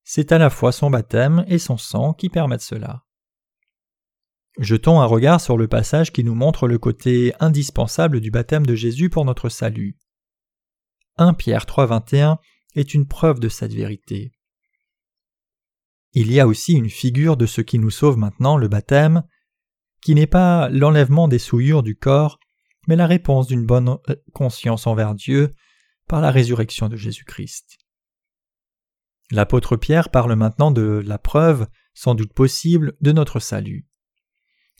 C'est 0.03 0.31
à 0.31 0.37
la 0.37 0.49
fois 0.49 0.71
son 0.71 0.89
baptême 0.89 1.45
et 1.47 1.59
son 1.59 1.77
sang 1.77 2.13
qui 2.13 2.29
permettent 2.29 2.61
cela. 2.61 3.03
Jetons 4.57 5.01
un 5.01 5.05
regard 5.05 5.39
sur 5.39 5.57
le 5.57 5.67
passage 5.67 6.11
qui 6.11 6.23
nous 6.23 6.33
montre 6.33 6.67
le 6.67 6.79
côté 6.79 7.33
indispensable 7.39 8.19
du 8.19 8.31
baptême 8.31 8.65
de 8.65 8.73
Jésus 8.73 9.09
pour 9.09 9.23
notre 9.23 9.49
salut. 9.49 9.97
1 11.17 11.33
Pierre 11.35 11.65
3.21 11.65 12.37
est 12.75 12.93
une 12.93 13.07
preuve 13.07 13.39
de 13.39 13.49
cette 13.49 13.73
vérité. 13.73 14.31
Il 16.13 16.31
y 16.31 16.39
a 16.39 16.47
aussi 16.47 16.73
une 16.73 16.89
figure 16.89 17.37
de 17.37 17.45
ce 17.45 17.61
qui 17.61 17.79
nous 17.79 17.89
sauve 17.89 18.17
maintenant, 18.17 18.57
le 18.57 18.67
baptême, 18.67 19.23
qui 20.01 20.15
n'est 20.15 20.27
pas 20.27 20.69
l'enlèvement 20.69 21.27
des 21.27 21.39
souillures 21.39 21.83
du 21.83 21.95
corps, 21.95 22.39
mais 22.87 22.95
la 22.95 23.07
réponse 23.07 23.47
d'une 23.47 23.65
bonne 23.65 23.97
euh, 24.09 24.15
conscience 24.33 24.87
envers 24.87 25.13
Dieu 25.13 25.51
par 26.07 26.21
la 26.21 26.31
résurrection 26.31 26.87
de 26.87 26.95
Jésus-Christ. 26.95 27.77
L'apôtre 29.31 29.75
Pierre 29.75 30.09
parle 30.09 30.33
maintenant 30.35 30.71
de 30.71 31.03
la 31.05 31.17
preuve, 31.17 31.67
sans 31.93 32.15
doute 32.15 32.33
possible, 32.33 32.95
de 33.01 33.11
notre 33.11 33.39
salut. 33.39 33.85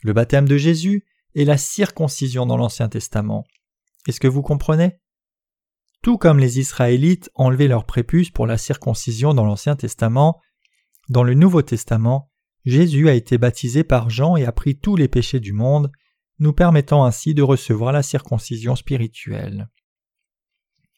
Le 0.04 0.14
baptême 0.14 0.48
de 0.48 0.58
Jésus 0.58 1.06
est 1.36 1.44
la 1.44 1.58
circoncision 1.58 2.46
dans 2.46 2.56
l'Ancien 2.56 2.88
Testament. 2.88 3.46
Est-ce 4.08 4.22
que 4.22 4.28
vous 4.28 4.42
comprenez? 4.42 5.02
Tout 6.02 6.18
comme 6.18 6.40
les 6.40 6.60
Israélites 6.60 7.30
enlevaient 7.36 7.68
leur 7.68 7.86
prépuce 7.86 8.30
pour 8.30 8.48
la 8.48 8.58
circoncision 8.58 9.34
dans 9.34 9.44
l'Ancien 9.44 9.76
Testament, 9.76 10.40
dans 11.10 11.24
le 11.24 11.34
Nouveau 11.34 11.62
Testament, 11.62 12.32
Jésus 12.66 13.08
a 13.08 13.14
été 13.14 13.38
baptisé 13.38 13.84
par 13.84 14.10
Jean 14.10 14.36
et 14.36 14.46
a 14.46 14.52
pris 14.52 14.78
tous 14.78 14.96
les 14.96 15.08
péchés 15.08 15.40
du 15.40 15.54
monde, 15.54 15.92
nous 16.40 16.54
permettant 16.54 17.06
ainsi 17.06 17.34
de 17.34 17.42
recevoir 17.42 17.92
la 17.92 18.04
circoncision 18.04 18.76
spirituelle. 18.76 19.70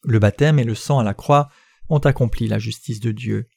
Le 0.04 0.20
baptême 0.20 0.60
et 0.60 0.64
le 0.64 0.76
sang 0.76 1.00
à 1.00 1.04
la 1.04 1.14
croix 1.14 1.50
ont 1.90 2.00
accompli 2.00 2.48
la 2.48 2.60
justice 2.60 3.00
de 3.00 3.12
Dieu. 3.12 3.48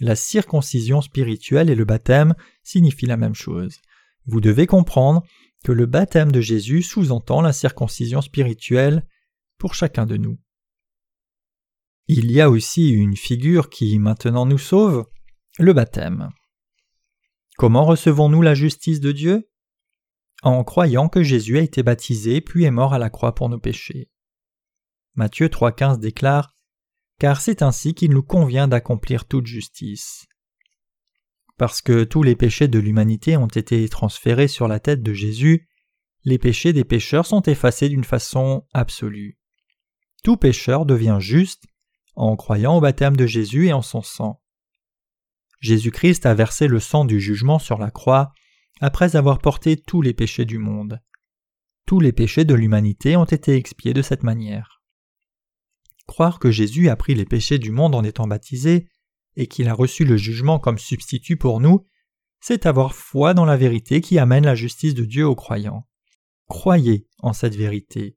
La 0.00 0.16
circoncision 0.16 1.00
spirituelle 1.00 1.70
et 1.70 1.74
le 1.74 1.84
baptême 1.84 2.34
signifient 2.62 3.06
la 3.06 3.16
même 3.16 3.34
chose. 3.34 3.80
Vous 4.26 4.40
devez 4.40 4.66
comprendre 4.66 5.22
que 5.64 5.72
le 5.72 5.86
baptême 5.86 6.32
de 6.32 6.40
Jésus 6.40 6.82
sous-entend 6.82 7.40
la 7.40 7.52
circoncision 7.52 8.20
spirituelle 8.20 9.06
pour 9.58 9.74
chacun 9.74 10.06
de 10.06 10.16
nous. 10.16 10.38
Il 12.08 12.30
y 12.30 12.40
a 12.40 12.50
aussi 12.50 12.90
une 12.90 13.16
figure 13.16 13.70
qui 13.70 13.98
maintenant 13.98 14.44
nous 14.44 14.58
sauve, 14.58 15.06
le 15.58 15.72
baptême. 15.72 16.30
Comment 17.58 17.84
recevons-nous 17.84 18.42
la 18.42 18.54
justice 18.54 19.00
de 19.00 19.12
Dieu? 19.12 19.50
En 20.42 20.64
croyant 20.64 21.08
que 21.08 21.22
Jésus 21.22 21.58
a 21.58 21.62
été 21.62 21.82
baptisé 21.82 22.40
puis 22.40 22.64
est 22.64 22.70
mort 22.70 22.94
à 22.94 22.98
la 22.98 23.10
croix 23.10 23.34
pour 23.34 23.48
nos 23.48 23.58
péchés. 23.58 24.10
Matthieu 25.14 25.48
3,15 25.48 25.98
déclare 25.98 26.56
Car 27.18 27.40
c'est 27.40 27.62
ainsi 27.62 27.94
qu'il 27.94 28.12
nous 28.12 28.22
convient 28.22 28.66
d'accomplir 28.66 29.26
toute 29.26 29.46
justice. 29.46 30.26
Parce 31.58 31.82
que 31.82 32.04
tous 32.04 32.22
les 32.22 32.34
péchés 32.34 32.66
de 32.66 32.78
l'humanité 32.78 33.36
ont 33.36 33.46
été 33.46 33.86
transférés 33.88 34.48
sur 34.48 34.68
la 34.68 34.80
tête 34.80 35.02
de 35.02 35.12
Jésus, 35.12 35.68
les 36.24 36.38
péchés 36.38 36.72
des 36.72 36.84
pécheurs 36.84 37.26
sont 37.26 37.42
effacés 37.42 37.88
d'une 37.88 38.04
façon 38.04 38.66
absolue. 38.72 39.38
Tout 40.24 40.38
pécheur 40.38 40.86
devient 40.86 41.18
juste 41.20 41.64
en 42.14 42.36
croyant 42.36 42.76
au 42.76 42.80
baptême 42.80 43.16
de 43.16 43.26
Jésus 43.26 43.66
et 43.66 43.72
en 43.72 43.82
son 43.82 44.02
sang. 44.02 44.41
Jésus-Christ 45.62 46.26
a 46.26 46.34
versé 46.34 46.66
le 46.66 46.80
sang 46.80 47.04
du 47.04 47.20
jugement 47.20 47.60
sur 47.60 47.78
la 47.78 47.92
croix 47.92 48.32
après 48.80 49.14
avoir 49.14 49.38
porté 49.38 49.76
tous 49.76 50.02
les 50.02 50.12
péchés 50.12 50.44
du 50.44 50.58
monde. 50.58 51.00
Tous 51.86 52.00
les 52.00 52.12
péchés 52.12 52.44
de 52.44 52.54
l'humanité 52.54 53.16
ont 53.16 53.24
été 53.24 53.54
expiés 53.54 53.94
de 53.94 54.02
cette 54.02 54.24
manière. 54.24 54.82
Croire 56.06 56.40
que 56.40 56.50
Jésus 56.50 56.88
a 56.88 56.96
pris 56.96 57.14
les 57.14 57.24
péchés 57.24 57.60
du 57.60 57.70
monde 57.70 57.94
en 57.94 58.02
étant 58.02 58.26
baptisé 58.26 58.88
et 59.36 59.46
qu'il 59.46 59.68
a 59.68 59.74
reçu 59.74 60.04
le 60.04 60.16
jugement 60.16 60.58
comme 60.58 60.78
substitut 60.78 61.36
pour 61.36 61.60
nous, 61.60 61.86
c'est 62.40 62.66
avoir 62.66 62.92
foi 62.92 63.32
dans 63.32 63.44
la 63.44 63.56
vérité 63.56 64.00
qui 64.00 64.18
amène 64.18 64.44
la 64.44 64.56
justice 64.56 64.94
de 64.94 65.04
Dieu 65.04 65.24
aux 65.24 65.36
croyants. 65.36 65.86
Croyez 66.48 67.06
en 67.20 67.32
cette 67.32 67.54
vérité. 67.54 68.16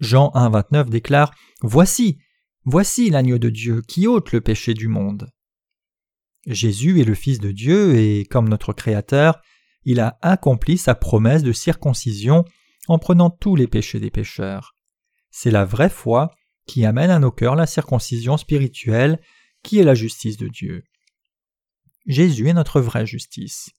Jean 0.00 0.32
1,29 0.34 0.88
déclare 0.88 1.34
Voici, 1.60 2.18
voici 2.64 3.10
l'agneau 3.10 3.36
de 3.36 3.50
Dieu 3.50 3.82
qui 3.82 4.06
ôte 4.06 4.32
le 4.32 4.40
péché 4.40 4.72
du 4.72 4.88
monde. 4.88 5.30
Jésus 6.46 7.00
est 7.00 7.04
le 7.04 7.14
Fils 7.14 7.38
de 7.38 7.52
Dieu 7.52 7.96
et, 7.96 8.24
comme 8.24 8.48
notre 8.48 8.72
Créateur, 8.72 9.40
il 9.84 10.00
a 10.00 10.18
accompli 10.22 10.78
sa 10.78 10.94
promesse 10.94 11.42
de 11.42 11.52
circoncision 11.52 12.44
en 12.88 12.98
prenant 12.98 13.30
tous 13.30 13.56
les 13.56 13.66
péchés 13.66 14.00
des 14.00 14.10
pécheurs. 14.10 14.76
C'est 15.30 15.50
la 15.50 15.64
vraie 15.64 15.90
foi 15.90 16.30
qui 16.66 16.84
amène 16.84 17.10
à 17.10 17.18
nos 17.18 17.30
cœurs 17.30 17.56
la 17.56 17.66
circoncision 17.66 18.36
spirituelle 18.36 19.20
qui 19.62 19.78
est 19.78 19.84
la 19.84 19.94
justice 19.94 20.36
de 20.36 20.48
Dieu. 20.48 20.84
Jésus 22.06 22.48
est 22.48 22.54
notre 22.54 22.80
vraie 22.80 23.06
justice. 23.06 23.70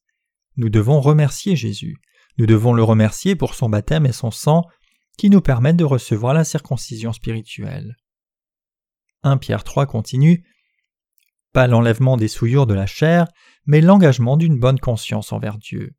Nous 0.55 0.69
devons 0.69 1.01
remercier 1.01 1.55
Jésus. 1.55 1.97
Nous 2.37 2.45
devons 2.45 2.73
le 2.73 2.83
remercier 2.83 3.35
pour 3.35 3.55
son 3.55 3.69
baptême 3.69 4.05
et 4.05 4.11
son 4.11 4.31
sang 4.31 4.63
qui 5.17 5.29
nous 5.29 5.41
permettent 5.41 5.77
de 5.77 5.83
recevoir 5.83 6.33
la 6.33 6.43
circoncision 6.43 7.13
spirituelle. 7.13 7.97
1 9.23 9.37
Pierre 9.37 9.63
3 9.63 9.85
continue 9.85 10.45
Pas 11.53 11.67
l'enlèvement 11.67 12.17
des 12.17 12.27
souillures 12.27 12.67
de 12.67 12.73
la 12.73 12.85
chair, 12.85 13.27
mais 13.65 13.81
l'engagement 13.81 14.37
d'une 14.37 14.59
bonne 14.59 14.79
conscience 14.79 15.33
envers 15.33 15.57
Dieu. 15.57 15.93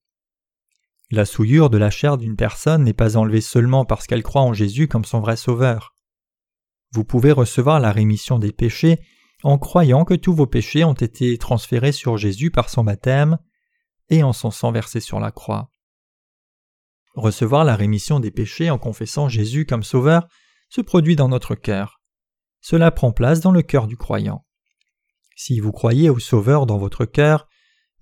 La 1.11 1.27
souillure 1.27 1.69
de 1.69 1.77
la 1.77 1.91
chair 1.91 2.17
d'une 2.17 2.37
personne 2.37 2.85
n'est 2.85 2.95
pas 2.95 3.19
enlevée 3.19 3.43
seulement 3.43 3.85
parce 3.85 4.07
qu'elle 4.07 4.23
croit 4.23 4.43
en 4.43 4.55
Jésus 4.55 4.89
comme 4.89 5.05
son 5.05 5.21
vrai 5.21 5.37
sauveur. 5.37 5.95
Vous 6.93 7.05
pouvez 7.05 7.33
recevoir 7.33 7.81
la 7.81 7.93
rémission 7.93 8.39
des 8.39 8.53
péchés 8.53 8.99
en 9.43 9.59
croyant 9.59 10.05
que 10.05 10.15
tous 10.15 10.35
vos 10.35 10.47
péchés 10.47 10.85
ont 10.85 10.95
été 10.95 11.37
transférés 11.37 11.93
sur 11.93 12.17
Jésus 12.17 12.51
par 12.51 12.71
son 12.71 12.85
baptême 12.85 13.39
et 14.09 14.23
en 14.23 14.33
son 14.33 14.51
sang 14.51 14.73
versé 14.73 15.01
sur 15.01 15.21
la 15.21 15.33
croix. 15.33 15.71
Recevoir 17.15 17.65
la 17.65 17.77
rémission 17.77 18.21
des 18.21 18.31
péchés 18.31 18.71
en 18.71 18.79
confessant 18.79 19.29
Jésus 19.29 19.67
comme 19.67 19.83
Sauveur 19.83 20.27
se 20.71 20.81
produit 20.81 21.17
dans 21.17 21.29
notre 21.29 21.55
cœur. 21.55 22.01
Cela 22.63 22.91
prend 22.91 23.13
place 23.13 23.41
dans 23.41 23.53
le 23.53 23.63
cœur 23.63 23.87
du 23.87 23.97
croyant. 23.97 24.47
Si 25.37 25.61
vous 25.61 25.73
croyez 25.73 26.11
au 26.11 26.19
Sauveur 26.19 26.67
dans 26.67 26.79
votre 26.79 27.05
cœur, 27.05 27.49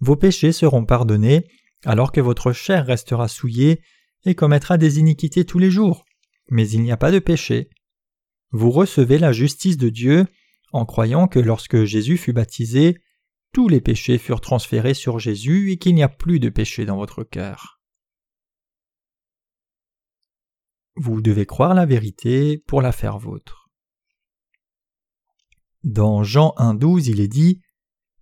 vos 0.01 0.17
péchés 0.17 0.53
seront 0.53 0.85
pardonnés, 0.85 1.47
alors 1.85 2.13
que 2.13 2.21
votre 2.21 2.53
chair 2.53 2.87
restera 2.87 3.29
souillée 3.29 3.83
et 4.25 4.35
commettra 4.35 4.79
des 4.79 4.99
iniquités 4.99 5.45
tous 5.45 5.59
les 5.59 5.71
jours. 5.71 6.05
Mais 6.51 6.69
il 6.69 6.83
n'y 6.83 6.93
a 6.93 6.97
pas 6.97 7.13
de 7.13 7.19
péché. 7.19 7.71
Vous 8.51 8.71
recevez 8.71 9.19
la 9.19 9.33
justice 9.33 9.77
de 9.77 9.89
Dieu 9.89 10.27
en 10.73 10.85
croyant 10.85 11.29
que 11.29 11.39
lorsque 11.39 11.85
Jésus 11.85 12.17
fut 12.17 12.33
baptisé, 12.33 12.99
tous 13.53 13.69
les 13.69 13.81
péchés 13.81 14.19
furent 14.19 14.41
transférés 14.41 14.95
sur 14.95 15.19
Jésus 15.19 15.73
et 15.73 15.79
qu'il 15.79 15.95
n'y 15.95 16.03
a 16.03 16.09
plus 16.09 16.39
de 16.39 16.49
péché 16.49 16.85
dans 16.85 16.97
votre 16.97 17.25
cœur. 17.25 17.81
Vous 20.97 21.21
devez 21.23 21.47
croire 21.47 21.75
la 21.75 21.87
vérité 21.87 22.59
pour 22.59 22.83
la 22.83 22.93
faire 22.93 23.19
vôtre. 23.19 23.60
Dans 25.85 26.23
Jean 26.23 26.55
1.12 26.59 27.09
il 27.09 27.21
est 27.21 27.29
dit 27.29 27.61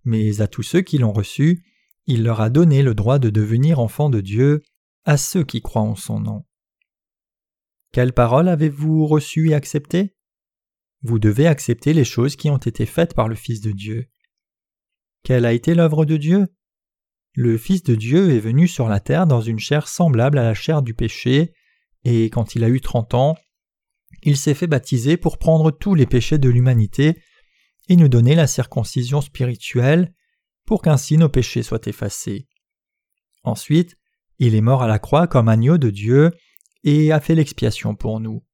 Mais 0.03 0.41
à 0.41 0.47
tous 0.47 0.63
ceux 0.63 0.81
qui 0.81 0.97
l'ont 0.97 1.11
reçu, 1.11 1.65
il 2.05 2.23
leur 2.23 2.41
a 2.41 2.49
donné 2.49 2.81
le 2.81 2.95
droit 2.95 3.19
de 3.19 3.29
devenir 3.29 3.79
enfants 3.79 4.09
de 4.09 4.21
Dieu, 4.21 4.63
à 5.05 5.17
ceux 5.17 5.43
qui 5.43 5.61
croient 5.61 5.81
en 5.81 5.95
son 5.95 6.19
nom. 6.19 6.45
Quelle 7.91 8.13
parole 8.13 8.47
avez-vous 8.47 9.05
reçue 9.05 9.49
et 9.49 9.53
acceptée? 9.53 10.15
Vous 11.01 11.19
devez 11.19 11.47
accepter 11.47 11.93
les 11.93 12.03
choses 12.03 12.35
qui 12.35 12.49
ont 12.49 12.57
été 12.57 12.85
faites 12.85 13.13
par 13.13 13.27
le 13.27 13.35
Fils 13.35 13.61
de 13.61 13.71
Dieu. 13.71 14.09
Quelle 15.23 15.45
a 15.45 15.53
été 15.53 15.75
l'œuvre 15.75 16.05
de 16.05 16.17
Dieu? 16.17 16.47
Le 17.35 17.57
Fils 17.57 17.83
de 17.83 17.95
Dieu 17.95 18.31
est 18.31 18.39
venu 18.39 18.67
sur 18.67 18.89
la 18.89 18.99
terre 18.99 19.27
dans 19.27 19.41
une 19.41 19.59
chair 19.59 19.87
semblable 19.87 20.37
à 20.37 20.43
la 20.43 20.53
chair 20.53 20.81
du 20.81 20.93
péché, 20.93 21.53
et 22.03 22.29
quand 22.29 22.55
il 22.55 22.63
a 22.63 22.69
eu 22.69 22.81
trente 22.81 23.13
ans, 23.13 23.35
il 24.23 24.37
s'est 24.37 24.53
fait 24.53 24.67
baptiser 24.67 25.17
pour 25.17 25.37
prendre 25.37 25.71
tous 25.71 25.95
les 25.95 26.05
péchés 26.05 26.37
de 26.37 26.49
l'humanité 26.49 27.21
et 27.89 27.95
nous 27.95 28.07
donner 28.07 28.35
la 28.35 28.47
circoncision 28.47 29.19
spirituelle 29.19 30.13
pour 30.65 30.81
qu'ainsi 30.81 31.17
nos 31.17 31.29
péchés 31.29 31.63
soient 31.63 31.85
effacés. 31.85 32.47
Ensuite, 33.43 33.97
il 34.37 34.55
est 34.55 34.61
mort 34.61 34.83
à 34.83 34.87
la 34.87 34.99
croix 34.99 35.27
comme 35.27 35.49
agneau 35.49 35.77
de 35.77 35.89
Dieu 35.89 36.31
et 36.83 37.11
a 37.11 37.19
fait 37.19 37.35
l'expiation 37.35 37.95
pour 37.95 38.19
nous. 38.19 38.45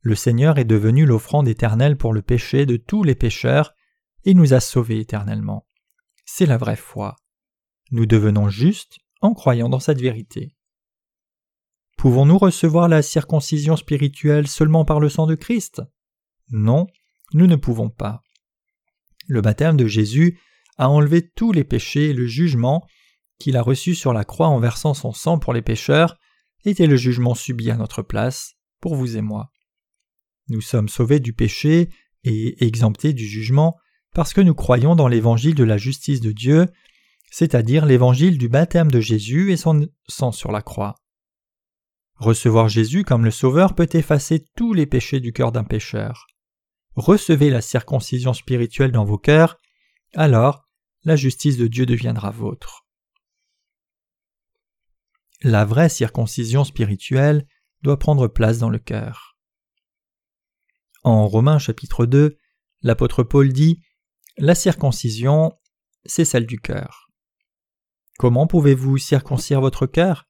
Le 0.00 0.14
Seigneur 0.14 0.58
est 0.58 0.64
devenu 0.64 1.06
l'offrande 1.06 1.48
éternelle 1.48 1.96
pour 1.96 2.12
le 2.12 2.22
péché 2.22 2.66
de 2.66 2.76
tous 2.76 3.04
les 3.04 3.14
pécheurs 3.14 3.72
et 4.24 4.34
nous 4.34 4.52
a 4.52 4.60
sauvés 4.60 5.00
éternellement. 5.00 5.66
C'est 6.24 6.46
la 6.46 6.58
vraie 6.58 6.76
foi. 6.76 7.16
Nous 7.90 8.06
devenons 8.06 8.48
justes 8.48 8.98
en 9.20 9.32
croyant 9.32 9.68
dans 9.68 9.80
cette 9.80 10.00
vérité. 10.00 10.54
Pouvons-nous 11.96 12.38
recevoir 12.38 12.88
la 12.88 13.02
circoncision 13.02 13.76
spirituelle 13.76 14.46
seulement 14.46 14.84
par 14.84 15.00
le 15.00 15.08
sang 15.08 15.26
de 15.26 15.34
Christ? 15.34 15.82
Non, 16.50 16.86
nous 17.32 17.46
ne 17.46 17.56
pouvons 17.56 17.90
pas. 17.90 18.22
Le 19.28 19.42
baptême 19.42 19.76
de 19.76 19.86
Jésus 19.86 20.40
a 20.78 20.88
enlevé 20.88 21.28
tous 21.28 21.52
les 21.52 21.64
péchés 21.64 22.10
et 22.10 22.12
le 22.14 22.26
jugement 22.26 22.84
qu'il 23.38 23.56
a 23.56 23.62
reçu 23.62 23.94
sur 23.94 24.12
la 24.12 24.24
croix 24.24 24.48
en 24.48 24.58
versant 24.58 24.94
son 24.94 25.12
sang 25.12 25.38
pour 25.38 25.52
les 25.52 25.62
pécheurs 25.62 26.18
était 26.64 26.86
le 26.86 26.96
jugement 26.96 27.34
subi 27.34 27.70
à 27.70 27.76
notre 27.76 28.02
place, 28.02 28.54
pour 28.80 28.96
vous 28.96 29.16
et 29.16 29.20
moi. 29.20 29.50
Nous 30.48 30.60
sommes 30.60 30.88
sauvés 30.88 31.20
du 31.20 31.32
péché 31.32 31.90
et 32.24 32.64
exemptés 32.64 33.12
du 33.12 33.26
jugement 33.26 33.76
parce 34.14 34.32
que 34.32 34.40
nous 34.40 34.54
croyons 34.54 34.96
dans 34.96 35.08
l'évangile 35.08 35.54
de 35.54 35.64
la 35.64 35.76
justice 35.76 36.20
de 36.20 36.32
Dieu, 36.32 36.66
c'est-à-dire 37.30 37.84
l'évangile 37.84 38.38
du 38.38 38.48
baptême 38.48 38.90
de 38.90 39.00
Jésus 39.00 39.52
et 39.52 39.56
son 39.56 39.88
sang 40.08 40.32
sur 40.32 40.50
la 40.50 40.62
croix. 40.62 40.96
Recevoir 42.14 42.68
Jésus 42.68 43.04
comme 43.04 43.24
le 43.24 43.30
Sauveur 43.30 43.74
peut 43.74 43.88
effacer 43.92 44.44
tous 44.56 44.72
les 44.72 44.86
péchés 44.86 45.20
du 45.20 45.32
cœur 45.32 45.52
d'un 45.52 45.64
pécheur. 45.64 46.26
Recevez 46.98 47.48
la 47.48 47.60
circoncision 47.60 48.32
spirituelle 48.32 48.90
dans 48.90 49.04
vos 49.04 49.18
cœurs, 49.18 49.56
alors 50.14 50.68
la 51.04 51.14
justice 51.14 51.56
de 51.56 51.68
Dieu 51.68 51.86
deviendra 51.86 52.32
vôtre. 52.32 52.88
La 55.42 55.64
vraie 55.64 55.90
circoncision 55.90 56.64
spirituelle 56.64 57.46
doit 57.82 58.00
prendre 58.00 58.26
place 58.26 58.58
dans 58.58 58.68
le 58.68 58.80
cœur. 58.80 59.38
En 61.04 61.28
Romains 61.28 61.60
chapitre 61.60 62.04
2, 62.04 62.36
l'apôtre 62.82 63.22
Paul 63.22 63.52
dit 63.52 63.80
La 64.36 64.56
circoncision, 64.56 65.52
c'est 66.04 66.24
celle 66.24 66.46
du 66.46 66.58
cœur. 66.58 67.12
Comment 68.18 68.48
pouvez-vous 68.48 68.98
circoncire 68.98 69.60
votre 69.60 69.86
cœur? 69.86 70.28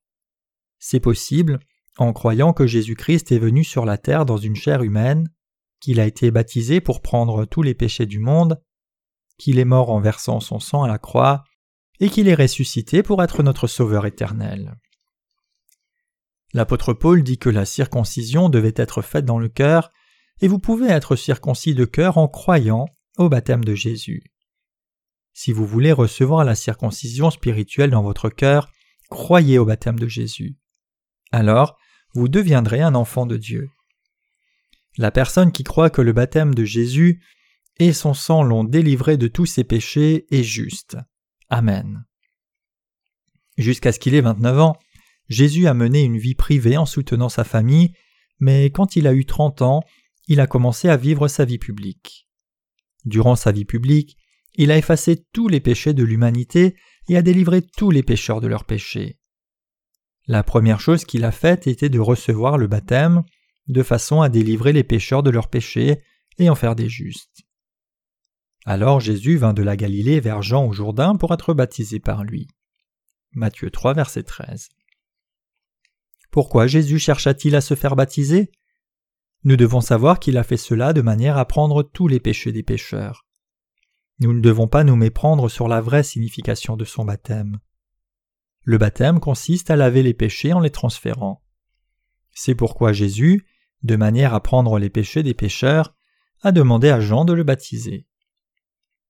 C'est 0.79 1.01
possible 1.01 1.61
en 1.97 2.13
croyant 2.13 2.53
que 2.53 2.67
Jésus-Christ 2.67 3.33
est 3.33 3.39
venu 3.39 3.65
sur 3.65 3.87
la 3.87 3.97
terre 3.97 4.27
dans 4.27 4.37
une 4.37 4.55
chair 4.55 4.83
humaine, 4.83 5.33
qu'il 5.81 6.01
a 6.01 6.07
été 6.07 6.31
baptisé 6.31 6.81
pour 6.81 7.03
prendre 7.03 7.45
tous 7.45 7.63
les 7.63 7.75
péchés 7.75 8.07
du 8.07 8.19
monde, 8.19 8.61
qu'il 9.39 9.59
est 9.59 9.65
mort 9.65 9.91
en 9.91 10.01
versant 10.01 10.41
son 10.41 10.59
sang 10.59 10.83
à 10.83 10.89
la 10.89 10.99
croix, 10.99 11.45
et 12.01 12.11
qu'il 12.11 12.29
est 12.29 12.35
ressuscité 12.35 13.03
pour 13.03 13.23
être 13.23 13.43
notre 13.43 13.67
Sauveur 13.67 14.07
éternel. 14.07 14.77
L'apôtre 16.55 16.95
Paul 16.95 17.23
dit 17.23 17.39
que 17.39 17.51
la 17.51 17.65
circoncision 17.65 18.49
devait 18.49 18.75
être 18.77 19.03
faite 19.03 19.25
dans 19.25 19.39
le 19.39 19.49
cœur, 19.49 19.91
et 20.41 20.49
vous 20.49 20.59
pouvez 20.59 20.89
être 20.89 21.17
circoncis 21.17 21.75
de 21.75 21.85
cœur 21.85 22.19
en 22.19 22.29
croyant 22.29 22.87
au 23.19 23.29
baptême 23.29 23.65
de 23.65 23.75
Jésus. 23.75 24.23
Si 25.35 25.53
vous 25.53 25.67
voulez 25.67 25.93
recevoir 25.93 26.45
la 26.45 26.55
circoncision 26.55 27.31
spirituelle 27.31 27.91
dans 27.91 28.03
votre 28.03 28.29
cœur, 28.29 28.71
croyez 29.11 29.59
au 29.59 29.65
baptême 29.65 29.99
de 29.99 30.09
Jésus. 30.09 30.57
Alors, 31.31 31.77
vous 32.15 32.29
deviendrez 32.29 32.81
un 32.81 32.95
enfant 32.95 33.27
de 33.27 33.37
Dieu. 33.37 33.71
La 34.99 35.13
personne 35.13 35.53
qui 35.53 35.63
croit 35.63 35.91
que 35.91 36.03
le 36.03 36.13
baptême 36.13 36.55
de 36.55 36.65
Jésus 36.65 37.23
et 37.79 37.93
son 37.93 38.15
sang 38.15 38.43
l'ont 38.43 38.65
délivré 38.65 39.17
de 39.17 39.29
tous 39.29 39.47
ses 39.47 39.63
péchés 39.63 40.27
est 40.31 40.43
juste. 40.43 40.97
Amen. 41.49 42.05
Jusqu'à 43.57 43.93
ce 43.93 44.01
qu'il 44.01 44.17
ait 44.17 44.21
29 44.21 44.59
ans, 44.59 44.77
Jésus 45.29 45.69
a 45.69 45.75
mené 45.75 46.03
une 46.03 46.19
vie 46.19 46.35
privée 46.35 46.77
en 46.77 46.87
soutenant 46.87 47.29
sa 47.29 47.45
famille, 47.45 47.93
mais 48.41 48.71
quand 48.71 48.97
il 48.97 49.07
a 49.07 49.15
eu 49.15 49.25
30 49.25 49.63
ans, 49.63 49.83
il 50.27 50.41
a 50.41 50.49
commencé 50.49 50.89
à 50.89 50.97
vivre 50.97 51.29
sa 51.29 51.45
vie 51.45 51.59
publique. 51.59 52.29
Durant 53.05 53.37
sa 53.37 53.53
vie 53.53 53.65
publique, 53.65 54.17
il 54.55 54.73
a 54.73 54.79
effacé 54.79 55.25
tous 55.33 55.47
les 55.47 55.61
péchés 55.61 55.95
de 55.95 56.03
l'humanité 56.03 56.75
et 57.09 57.17
a 57.17 57.23
délivré 57.23 57.63
tous 57.63 57.93
les 57.93 58.03
pécheurs 58.03 58.41
de 58.41 58.49
leurs 58.49 58.65
péchés. 58.65 59.21
La 60.27 60.43
première 60.43 60.81
chose 60.81 61.05
qu'il 61.05 61.25
a 61.25 61.31
faite 61.31 61.69
était 61.69 61.89
de 61.89 62.01
recevoir 62.01 62.59
le 62.59 62.67
baptême, 62.67 63.23
de 63.69 63.83
façon 63.83 64.23
à 64.23 64.29
délivrer 64.29 64.73
les 64.73 64.85
pécheurs 64.85 65.23
de 65.23 65.31
leurs 65.31 65.49
péchés 65.49 66.03
et 66.39 66.51
en 66.51 66.55
faire 66.55 66.75
des 66.75 66.89
justes. 66.89 67.43
Alors 68.65 69.01
Jésus 69.01 69.37
vint 69.37 69.55
de 69.55 69.63
la 69.63 69.77
Galilée 69.77 70.21
vers 70.21 70.43
Jean 70.43 70.67
au 70.67 70.73
Jourdain 70.73 71.17
pour 71.17 71.33
être 71.33 71.55
baptisé 71.55 72.01
par 72.01 72.25
lui. 72.25 72.49
Matthieu 73.33 73.71
3, 73.71 73.95
verset 73.95 74.23
13. 74.23 74.69
Pourquoi 76.31 76.67
Jésus 76.67 76.99
chercha-t-il 76.99 77.55
à 77.57 77.61
se 77.61 77.75
faire 77.75 77.97
baptiser? 77.97 78.51
Nous 79.45 79.57
devons 79.57 79.81
savoir 79.81 80.19
qu'il 80.19 80.37
a 80.37 80.43
fait 80.43 80.57
cela 80.57 80.93
de 80.93 81.01
manière 81.01 81.39
à 81.39 81.47
prendre 81.47 81.83
tous 81.83 82.09
les 82.09 82.21
péchés 82.21 82.53
des 82.53 82.63
pécheurs. 82.63 83.27
Nous 84.21 84.33
ne 84.33 84.41
devons 84.41 84.67
pas 84.67 84.83
nous 84.83 84.97
méprendre 84.97 85.49
sur 85.49 85.69
la 85.69 85.81
vraie 85.81 86.03
signification 86.03 86.77
de 86.77 86.85
son 86.85 87.05
baptême. 87.05 87.61
Le 88.63 88.79
baptême 88.79 89.21
consiste 89.21 89.71
à 89.71 89.77
laver 89.77 90.03
les 90.03 90.15
péchés 90.15 90.53
en 90.53 90.61
les 90.61 90.71
transférant. 90.71 91.43
C'est 92.35 92.55
pourquoi 92.55 92.93
Jésus, 92.93 93.47
de 93.83 93.97
manière 93.97 94.35
à 94.35 94.43
prendre 94.43 94.79
les 94.79 94.91
péchés 94.91 95.23
des 95.23 95.35
pécheurs, 95.35 95.95
a 96.43 96.53
demandé 96.53 96.89
à 96.89 97.01
Jean 97.01 97.25
de 97.25 97.33
le 97.33 97.45
baptiser. 97.45 98.07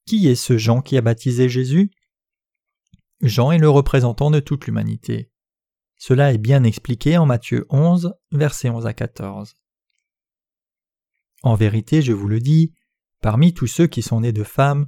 Qui 0.07 0.29
est 0.29 0.35
ce 0.35 0.57
Jean 0.57 0.81
qui 0.81 0.97
a 0.97 1.03
baptisé 1.03 1.49
Jésus? 1.49 1.91
Jean 3.21 3.53
est 3.53 3.59
le 3.59 3.69
représentant 3.69 4.31
de 4.31 4.41
toute 4.41 4.67
l'humanité. 4.67 5.31
Cela 5.97 6.33
est 6.33 6.39
bien 6.39 6.63
expliqué 6.65 7.19
en 7.19 7.27
Matthieu 7.27 7.67
11, 7.71 8.15
versets 8.31 8.71
11 8.71 8.87
à 8.87 8.95
14. 8.95 9.55
En 11.43 11.55
vérité, 11.55 12.03
je 12.03 12.13
vous 12.13 12.29
le 12.29 12.41
dis, 12.41 12.73
parmi 13.21 13.53
tous 13.53 13.67
ceux 13.67 13.87
qui 13.87 14.03
sont 14.03 14.21
nés 14.21 14.33
de 14.33 14.45
femmes, 14.45 14.87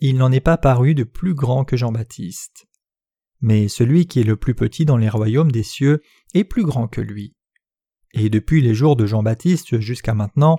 il 0.00 0.16
n'en 0.16 0.32
est 0.32 0.40
pas 0.40 0.56
paru 0.56 0.94
de 0.94 1.04
plus 1.04 1.34
grand 1.34 1.64
que 1.64 1.76
Jean-Baptiste. 1.76 2.66
Mais 3.40 3.68
celui 3.68 4.06
qui 4.06 4.20
est 4.20 4.24
le 4.24 4.36
plus 4.36 4.54
petit 4.54 4.84
dans 4.84 4.96
les 4.96 5.08
royaumes 5.08 5.52
des 5.52 5.62
cieux 5.62 6.02
est 6.34 6.44
plus 6.44 6.64
grand 6.64 6.88
que 6.88 7.00
lui. 7.00 7.36
Et 8.14 8.30
depuis 8.30 8.60
les 8.60 8.74
jours 8.74 8.96
de 8.96 9.06
Jean-Baptiste 9.06 9.80
jusqu'à 9.80 10.14
maintenant, 10.14 10.58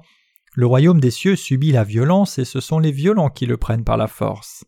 le 0.54 0.66
royaume 0.66 1.00
des 1.00 1.12
cieux 1.12 1.36
subit 1.36 1.72
la 1.72 1.84
violence 1.84 2.38
et 2.38 2.46
ce 2.46 2.60
sont 2.60 2.80
les 2.80 2.92
violents 2.92 3.30
qui 3.30 3.46
le 3.46 3.58
prennent 3.58 3.84
par 3.84 3.98
la 3.98 4.08
force. 4.08 4.66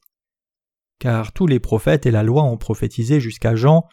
Car 1.00 1.34
tous 1.34 1.48
les 1.48 1.60
prophètes 1.60 2.06
et 2.06 2.12
la 2.12 2.24
loi 2.24 2.44
ont 2.44 2.58
prophétisé 2.58 3.20
jusqu'à 3.20 3.56
Jean, 3.56 3.88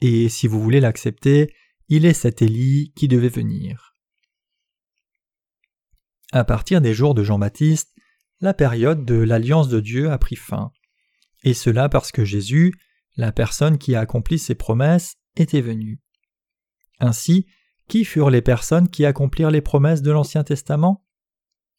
et 0.00 0.28
si 0.28 0.46
vous 0.46 0.60
voulez 0.60 0.80
l'accepter, 0.80 1.52
il 1.88 2.04
est 2.04 2.14
cet 2.14 2.42
Élie 2.42 2.92
qui 2.96 3.08
devait 3.08 3.28
venir. 3.28 3.94
À 6.32 6.44
partir 6.44 6.80
des 6.80 6.94
jours 6.94 7.14
de 7.14 7.22
Jean-Baptiste, 7.22 7.94
la 8.40 8.52
période 8.52 9.04
de 9.04 9.14
l'alliance 9.14 9.68
de 9.68 9.80
Dieu 9.80 10.10
a 10.10 10.18
pris 10.18 10.36
fin. 10.36 10.72
Et 11.44 11.54
cela 11.54 11.88
parce 11.88 12.12
que 12.12 12.24
Jésus, 12.24 12.74
la 13.16 13.32
personne 13.32 13.78
qui 13.78 13.94
a 13.94 14.00
accompli 14.00 14.38
ses 14.38 14.54
promesses, 14.54 15.16
était 15.36 15.60
venu. 15.60 16.00
Ainsi, 16.98 17.46
qui 17.88 18.04
furent 18.04 18.30
les 18.30 18.42
personnes 18.42 18.88
qui 18.88 19.04
accomplirent 19.04 19.50
les 19.50 19.60
promesses 19.60 20.02
de 20.02 20.10
l'Ancien 20.10 20.44
Testament? 20.44 21.04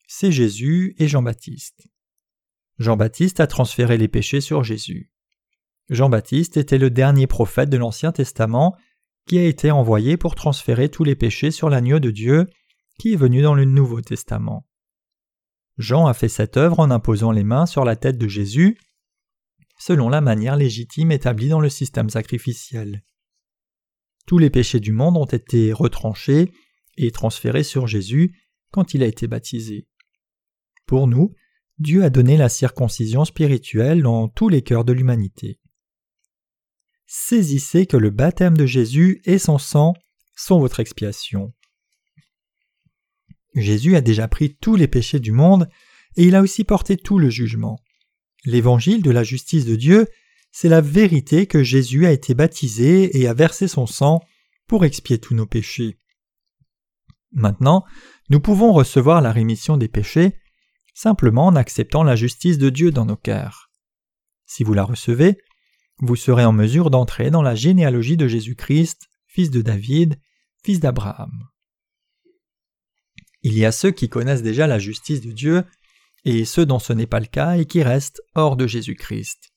C'est 0.08 0.32
Jésus 0.32 0.96
et 0.98 1.08
Jean-Baptiste. 1.08 1.88
Jean-Baptiste 2.80 3.40
a 3.40 3.48
transféré 3.48 3.98
les 3.98 4.08
péchés 4.08 4.42
sur 4.42 4.64
Jésus. 4.64 5.12
Jean-Baptiste 5.90 6.58
était 6.58 6.78
le 6.78 6.90
dernier 6.90 7.28
prophète 7.28 7.70
de 7.70 7.78
l'Ancien 7.78 8.12
Testament 8.12 8.76
qui 9.28 9.38
a 9.38 9.44
été 9.44 9.72
envoyé 9.72 10.18
pour 10.18 10.36
transférer 10.36 10.90
tous 10.90 11.04
les 11.04 11.16
péchés 11.16 11.52
sur 11.52 11.70
l'agneau 11.70 12.00
de 12.00 12.12
Dieu 12.12 12.48
qui 13.00 13.14
est 13.14 13.18
venu 13.18 13.42
dans 13.42 13.54
le 13.54 13.66
Nouveau 13.66 14.02
Testament. 14.02 14.66
Jean 15.78 16.08
a 16.08 16.14
fait 16.14 16.30
cette 16.30 16.58
œuvre 16.58 16.80
en 16.80 16.90
imposant 16.90 17.32
les 17.32 17.44
mains 17.44 17.66
sur 17.66 17.86
la 17.86 17.96
tête 17.96 18.18
de 18.18 18.28
Jésus, 18.28 18.78
selon 19.78 20.10
la 20.10 20.22
manière 20.22 20.56
légitime 20.56 21.12
établie 21.12 21.50
dans 21.50 21.60
le 21.60 21.70
système 21.70 22.10
sacrificiel. 22.10 23.04
Tous 24.28 24.38
les 24.38 24.50
péchés 24.50 24.82
du 24.82 24.92
monde 24.92 25.16
ont 25.16 25.26
été 25.26 25.72
retranchés 25.72 26.52
et 26.98 27.12
transférés 27.12 27.64
sur 27.64 27.88
Jésus 27.88 28.38
quand 28.72 28.94
il 28.94 29.02
a 29.02 29.08
été 29.08 29.26
baptisé. 29.26 29.88
Pour 30.86 31.08
nous, 31.08 31.34
Dieu 31.80 32.04
a 32.04 32.10
donné 32.10 32.36
la 32.36 32.50
circoncision 32.50 33.24
spirituelle 33.24 34.04
dans 34.04 34.28
tous 34.28 34.50
les 34.50 34.62
cœurs 34.62 34.84
de 34.84 34.92
l'humanité. 34.92 35.60
Saisissez 37.06 37.86
que 37.86 37.96
le 37.96 38.10
baptême 38.10 38.58
de 38.58 38.66
Jésus 38.66 39.22
et 39.24 39.38
son 39.38 39.58
sang 39.58 39.94
sont 40.36 40.60
votre 40.60 40.82
expiation. 40.82 41.54
Jésus 43.56 43.96
a 43.96 44.02
déjà 44.02 44.28
pris 44.28 44.58
tous 44.58 44.76
les 44.76 44.90
péchés 44.90 45.22
du 45.22 45.32
monde 45.32 45.70
et 46.18 46.26
il 46.26 46.36
a 46.36 46.42
aussi 46.42 46.66
porté 46.66 46.98
tout 46.98 47.18
le 47.18 47.30
jugement. 47.30 47.80
L'évangile 48.44 49.02
de 49.02 49.12
la 49.12 49.24
justice 49.24 49.66
de 49.66 49.78
Dieu, 49.78 50.08
c'est 50.52 50.70
la 50.70 50.82
vérité 50.82 51.46
que 51.48 51.64
Jésus 51.64 52.06
a 52.06 52.12
été 52.12 52.34
baptisé 52.34 53.20
et 53.20 53.28
a 53.28 53.34
versé 53.34 53.68
son 53.68 53.86
sang 53.86 54.22
pour 54.68 54.86
expier 54.86 55.20
tous 55.20 55.36
nos 55.36 55.46
péchés. 55.46 55.98
Maintenant, 57.32 57.86
nous 58.30 58.40
pouvons 58.40 58.74
recevoir 58.74 59.22
la 59.22 59.32
rémission 59.32 59.78
des 59.78 59.88
péchés 59.88 60.40
simplement 60.94 61.46
en 61.46 61.56
acceptant 61.56 62.04
la 62.04 62.16
justice 62.16 62.58
de 62.58 62.70
Dieu 62.70 62.92
dans 62.92 63.06
nos 63.06 63.16
cœurs. 63.16 63.70
Si 64.48 64.64
vous 64.64 64.74
la 64.74 64.84
recevez, 64.84 65.38
vous 66.00 66.16
serez 66.16 66.44
en 66.44 66.54
mesure 66.54 66.90
d'entrer 66.90 67.30
dans 67.30 67.44
la 67.44 67.54
généalogie 67.54 68.18
de 68.18 68.28
Jésus-Christ, 68.28 69.08
fils 69.28 69.52
de 69.52 69.62
David, 69.62 70.20
fils 70.64 70.80
d'Abraham. 70.80 71.50
Il 73.44 73.54
y 73.54 73.66
a 73.66 73.72
ceux 73.72 73.92
qui 73.92 74.10
connaissent 74.10 74.42
déjà 74.42 74.66
la 74.66 74.80
justice 74.80 75.22
de 75.22 75.32
Dieu, 75.32 75.64
et 76.26 76.46
ceux 76.46 76.66
dont 76.66 76.80
ce 76.80 76.94
n'est 76.94 77.08
pas 77.08 77.20
le 77.20 77.26
cas 77.28 77.58
et 77.58 77.66
qui 77.66 77.84
restent 77.84 78.22
hors 78.36 78.58
de 78.58 78.68
Jésus-Christ. 78.68 79.52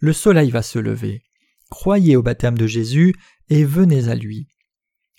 Le 0.00 0.14
soleil 0.14 0.50
va 0.50 0.62
se 0.62 0.78
lever. 0.78 1.22
Croyez 1.68 2.16
au 2.16 2.22
baptême 2.22 2.56
de 2.56 2.66
Jésus 2.66 3.14
et 3.50 3.64
venez 3.64 4.08
à 4.08 4.14
lui. 4.14 4.48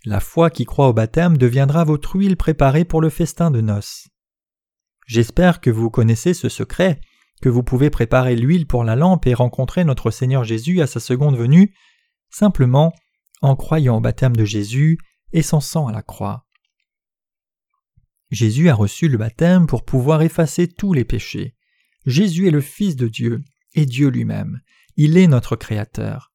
La 0.06 0.20
foi 0.20 0.50
qui 0.50 0.66
croit 0.66 0.90
au 0.90 0.94
baptême 0.94 1.38
deviendra 1.38 1.84
votre 1.84 2.16
huile 2.16 2.36
préparée 2.36 2.84
pour 2.84 3.00
le 3.00 3.10
festin 3.10 3.52
de 3.52 3.62
noces. 3.62 4.08
J'espère 5.06 5.62
que 5.62 5.70
vous 5.70 5.92
connaissez 5.92 6.34
ce 6.34 6.50
secret, 6.50 7.00
que 7.44 7.50
vous 7.50 7.62
pouvez 7.62 7.92
préparer 7.92 8.36
l'huile 8.36 8.66
pour 8.66 8.84
la 8.84 8.96
lampe 8.96 9.28
et 9.28 9.36
rencontrer 9.36 9.86
notre 9.86 10.10
Seigneur 10.10 10.44
Jésus 10.44 10.82
à 10.82 10.88
sa 10.88 11.00
seconde 11.00 11.38
venue, 11.38 11.76
simplement 12.32 12.92
en 13.42 13.56
croyant 13.56 13.98
au 13.98 14.02
baptême 14.02 14.36
de 14.36 14.46
Jésus 14.46 14.98
et 15.32 15.44
son 15.44 15.60
sang 15.60 15.88
à 15.88 15.92
la 15.92 16.02
croix. 16.02 16.48
Jésus 18.32 18.70
a 18.70 18.74
reçu 18.74 19.10
le 19.10 19.18
baptême 19.18 19.68
pour 19.68 19.86
pouvoir 19.86 20.24
effacer 20.24 20.68
tous 20.68 20.94
les 20.94 21.06
péchés. 21.06 21.56
Jésus 22.08 22.48
est 22.48 22.52
le 22.52 22.62
Fils 22.62 22.96
de 22.96 23.08
Dieu 23.08 23.42
et 23.74 23.86
Dieu 23.86 24.10
lui-même. 24.10 24.62
Il 25.04 25.18
est 25.18 25.26
notre 25.26 25.56
Créateur. 25.56 26.32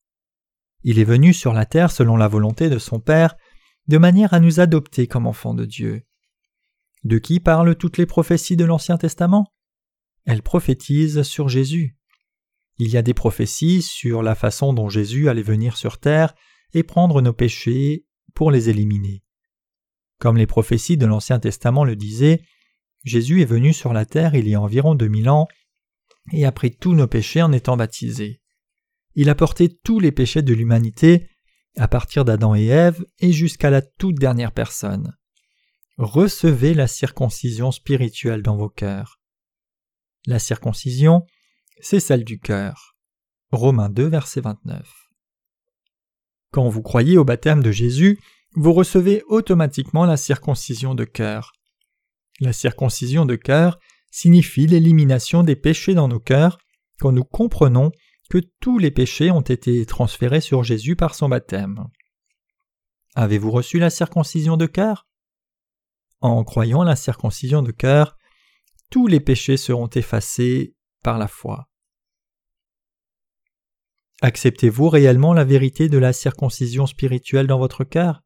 Il 0.82 0.98
est 0.98 1.04
venu 1.04 1.32
sur 1.32 1.52
la 1.52 1.66
terre 1.66 1.92
selon 1.92 2.16
la 2.16 2.26
volonté 2.26 2.68
de 2.68 2.80
son 2.80 2.98
Père, 2.98 3.36
de 3.86 3.96
manière 3.96 4.34
à 4.34 4.40
nous 4.40 4.58
adopter 4.58 5.06
comme 5.06 5.28
enfants 5.28 5.54
de 5.54 5.64
Dieu. 5.64 6.02
De 7.04 7.18
qui 7.18 7.38
parlent 7.38 7.76
toutes 7.76 7.96
les 7.96 8.06
prophéties 8.06 8.56
de 8.56 8.64
l'Ancien 8.64 8.96
Testament? 8.96 9.54
Elles 10.24 10.42
prophétisent 10.42 11.22
sur 11.22 11.48
Jésus. 11.48 11.96
Il 12.78 12.88
y 12.88 12.96
a 12.96 13.02
des 13.02 13.14
prophéties 13.14 13.82
sur 13.82 14.24
la 14.24 14.34
façon 14.34 14.72
dont 14.72 14.88
Jésus 14.88 15.28
allait 15.28 15.42
venir 15.42 15.76
sur 15.76 15.98
terre 15.98 16.34
et 16.74 16.82
prendre 16.82 17.22
nos 17.22 17.32
péchés 17.32 18.04
pour 18.34 18.50
les 18.50 18.68
éliminer. 18.68 19.22
Comme 20.18 20.38
les 20.38 20.48
prophéties 20.48 20.96
de 20.96 21.06
l'Ancien 21.06 21.38
Testament 21.38 21.84
le 21.84 21.94
disaient, 21.94 22.42
Jésus 23.04 23.42
est 23.42 23.44
venu 23.44 23.72
sur 23.72 23.92
la 23.92 24.06
terre 24.06 24.34
il 24.34 24.48
y 24.48 24.56
a 24.56 24.60
environ 24.60 24.96
deux 24.96 25.06
mille 25.06 25.28
ans 25.28 25.46
et 26.32 26.44
a 26.44 26.50
pris 26.50 26.76
tous 26.76 26.96
nos 26.96 27.06
péchés 27.06 27.42
en 27.42 27.52
étant 27.52 27.76
baptisé. 27.76 28.40
Il 29.16 29.30
a 29.30 29.34
porté 29.34 29.74
tous 29.74 29.98
les 29.98 30.12
péchés 30.12 30.42
de 30.42 30.52
l'humanité, 30.52 31.30
à 31.76 31.88
partir 31.88 32.24
d'Adam 32.24 32.54
et 32.54 32.66
Ève 32.66 33.04
et 33.18 33.32
jusqu'à 33.32 33.70
la 33.70 33.80
toute 33.80 34.16
dernière 34.16 34.52
personne. 34.52 35.16
Recevez 35.96 36.74
la 36.74 36.86
circoncision 36.86 37.72
spirituelle 37.72 38.42
dans 38.42 38.56
vos 38.56 38.68
cœurs. 38.68 39.18
La 40.26 40.38
circoncision, 40.38 41.24
c'est 41.80 42.00
celle 42.00 42.24
du 42.24 42.38
cœur. 42.38 42.94
Romains 43.50 43.88
2, 43.88 44.06
verset 44.06 44.42
29. 44.42 44.86
Quand 46.50 46.68
vous 46.68 46.82
croyez 46.82 47.16
au 47.16 47.24
baptême 47.24 47.62
de 47.62 47.72
Jésus, 47.72 48.18
vous 48.54 48.74
recevez 48.74 49.22
automatiquement 49.28 50.04
la 50.04 50.18
circoncision 50.18 50.94
de 50.94 51.04
cœur. 51.04 51.52
La 52.40 52.52
circoncision 52.52 53.24
de 53.24 53.36
cœur 53.36 53.78
signifie 54.10 54.66
l'élimination 54.66 55.42
des 55.42 55.56
péchés 55.56 55.94
dans 55.94 56.08
nos 56.08 56.20
cœurs 56.20 56.58
quand 56.98 57.12
nous 57.12 57.24
comprenons 57.24 57.92
que 58.28 58.38
tous 58.60 58.78
les 58.78 58.90
péchés 58.90 59.30
ont 59.30 59.40
été 59.40 59.84
transférés 59.86 60.40
sur 60.40 60.64
Jésus 60.64 60.96
par 60.96 61.14
son 61.14 61.28
baptême. 61.28 61.86
Avez-vous 63.14 63.50
reçu 63.50 63.78
la 63.78 63.90
circoncision 63.90 64.56
de 64.56 64.66
cœur? 64.66 65.08
En 66.20 66.44
croyant 66.44 66.82
la 66.82 66.96
circoncision 66.96 67.62
de 67.62 67.72
cœur, 67.72 68.16
tous 68.90 69.06
les 69.06 69.20
péchés 69.20 69.56
seront 69.56 69.88
effacés 69.88 70.74
par 71.02 71.18
la 71.18 71.28
foi. 71.28 71.68
Acceptez-vous 74.22 74.88
réellement 74.88 75.34
la 75.34 75.44
vérité 75.44 75.88
de 75.88 75.98
la 75.98 76.12
circoncision 76.12 76.86
spirituelle 76.86 77.46
dans 77.46 77.58
votre 77.58 77.84
cœur? 77.84 78.22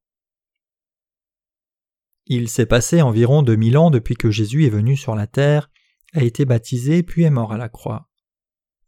Il 2.26 2.48
s'est 2.48 2.66
passé 2.66 3.02
environ 3.02 3.42
deux 3.42 3.56
mille 3.56 3.76
ans 3.76 3.90
depuis 3.90 4.14
que 4.14 4.30
Jésus 4.30 4.64
est 4.64 4.70
venu 4.70 4.96
sur 4.96 5.16
la 5.16 5.26
terre, 5.26 5.70
a 6.12 6.22
été 6.22 6.44
baptisé 6.44 7.02
puis 7.02 7.24
est 7.24 7.30
mort 7.30 7.52
à 7.52 7.58
la 7.58 7.68
croix. 7.68 8.09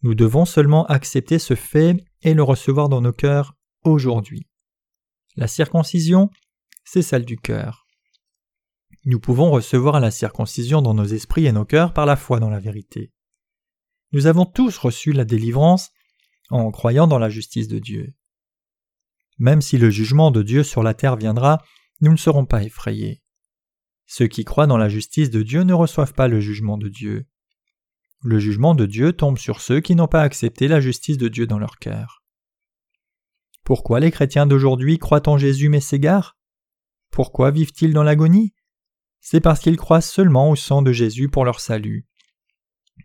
Nous 0.03 0.15
devons 0.15 0.45
seulement 0.45 0.87
accepter 0.87 1.39
ce 1.39 1.55
fait 1.55 2.05
et 2.23 2.35
le 2.35 2.43
recevoir 2.43 2.89
dans 2.89 3.01
nos 3.01 3.13
cœurs 3.13 3.55
aujourd'hui. 3.85 4.47
La 5.37 5.47
circoncision, 5.47 6.31
c'est 6.85 7.03
celle 7.03 7.25
du 7.25 7.37
cœur. 7.37 7.87
Nous 9.05 9.19
pouvons 9.19 9.51
recevoir 9.51 9.99
la 10.01 10.11
circoncision 10.11 10.83
dans 10.83 10.95
nos 10.95 11.05
esprits 11.05 11.47
et 11.47 11.53
nos 11.53 11.65
cœurs 11.65 11.93
par 11.93 12.07
la 12.07 12.17
foi 12.17 12.39
dans 12.39 12.51
la 12.51 12.61
vérité. 12.61 13.13
Nous 14.13 14.27
avons 14.27 14.45
tous 14.45 14.77
reçu 14.77 15.13
la 15.13 15.25
délivrance 15.25 15.91
en 16.51 16.71
croyant 16.71 17.07
dans 17.07 17.19
la 17.19 17.31
justice 17.31 17.69
de 17.69 17.79
Dieu. 17.79 18.15
Même 19.39 19.63
si 19.63 19.79
le 19.79 19.91
jugement 19.91 20.31
de 20.31 20.43
Dieu 20.43 20.63
sur 20.63 20.83
la 20.83 20.95
terre 20.95 21.17
viendra, 21.17 21.63
nous 22.01 22.13
ne 22.13 22.17
serons 22.17 22.45
pas 22.45 22.63
effrayés. 22.63 23.23
Ceux 24.07 24.27
qui 24.27 24.45
croient 24.45 24.67
dans 24.67 24.77
la 24.77 24.89
justice 24.89 25.31
de 25.31 25.43
Dieu 25.43 25.63
ne 25.63 25.73
reçoivent 25.73 26.13
pas 26.13 26.29
le 26.29 26.41
jugement 26.41 26.77
de 26.77 26.89
Dieu. 26.89 27.27
Le 28.25 28.39
jugement 28.39 28.75
de 28.75 28.87
Dieu 28.87 29.13
tombe 29.13 29.39
sur 29.39 29.61
ceux 29.61 29.81
qui 29.81 29.97
n'ont 29.97 30.07
pas 30.07 30.23
accepté 30.23 30.69
la 30.69 30.81
justice 30.81 31.19
de 31.19 31.29
Dieu 31.29 31.47
dans 31.47 31.59
leur 31.59 31.79
cœur. 31.79 32.23
Pourquoi 33.65 34.01
les 34.01 34.11
chrétiens 34.11 34.47
d'aujourd'hui 34.47 34.99
croient 34.99 35.29
en 35.29 35.39
Jésus 35.39 35.69
mais 35.69 35.81
s'égarent? 35.81 36.37
Pourquoi 37.11 37.51
vivent-ils 37.51 37.93
dans 37.93 38.03
l'agonie? 38.03 38.55
C'est 39.21 39.41
parce 39.41 39.61
qu'ils 39.61 39.77
croient 39.77 40.01
seulement 40.01 40.51
au 40.51 40.57
sang 40.57 40.83
de 40.83 40.93
Jésus 40.93 41.29
pour 41.29 41.45
leur 41.45 41.61
salut. 41.61 42.07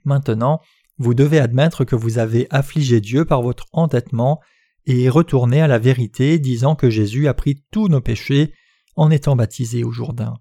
Maintenant, 0.03 0.61
vous 0.97 1.13
devez 1.13 1.39
admettre 1.39 1.83
que 1.83 1.95
vous 1.95 2.17
avez 2.17 2.47
affligé 2.49 3.01
Dieu 3.01 3.25
par 3.25 3.41
votre 3.41 3.65
entêtement 3.71 4.39
et 4.85 5.09
retourner 5.09 5.61
à 5.61 5.67
la 5.67 5.79
vérité 5.79 6.39
disant 6.39 6.75
que 6.75 6.89
Jésus 6.89 7.27
a 7.27 7.33
pris 7.33 7.63
tous 7.71 7.87
nos 7.87 8.01
péchés 8.01 8.53
en 8.95 9.11
étant 9.11 9.35
baptisé 9.35 9.83
au 9.83 9.91
Jourdain. 9.91 10.35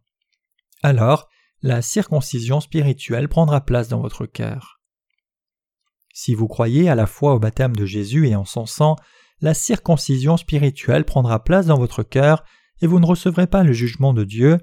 Alors, 0.83 1.29
la 1.63 1.83
circoncision 1.83 2.61
spirituelle 2.61 3.29
prendra 3.29 3.61
place 3.61 3.89
dans 3.89 4.01
votre 4.01 4.27
cœur. 4.27 4.81
Si 6.13 6.35
vous 6.35 6.49
croyez 6.49 6.89
à 6.89 6.95
la 6.95 7.07
fois 7.07 7.35
au 7.35 7.39
baptême 7.39 7.77
de 7.77 7.87
Jésus 7.87 8.29
et 8.29 8.37
en 8.37 8.45
son 8.45 8.67
sang, 8.67 8.97
la 9.41 9.55
circoncision 9.55 10.37
spirituelle 10.37 11.05
prendra 11.05 11.43
place 11.45 11.67
dans 11.67 11.79
votre 11.79 12.03
cœur 12.03 12.45
et 12.81 12.87
vous 12.87 13.01
ne 13.01 13.07
recevrez 13.07 13.47
pas 13.47 13.63
le 13.63 13.73
jugement 13.73 14.15
de 14.15 14.25
Dieu, 14.25 14.59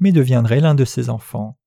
mais 0.00 0.12
deviendrez 0.12 0.60
l'un 0.60 0.74
de 0.74 0.84
ses 0.84 1.10
enfants. 1.10 1.58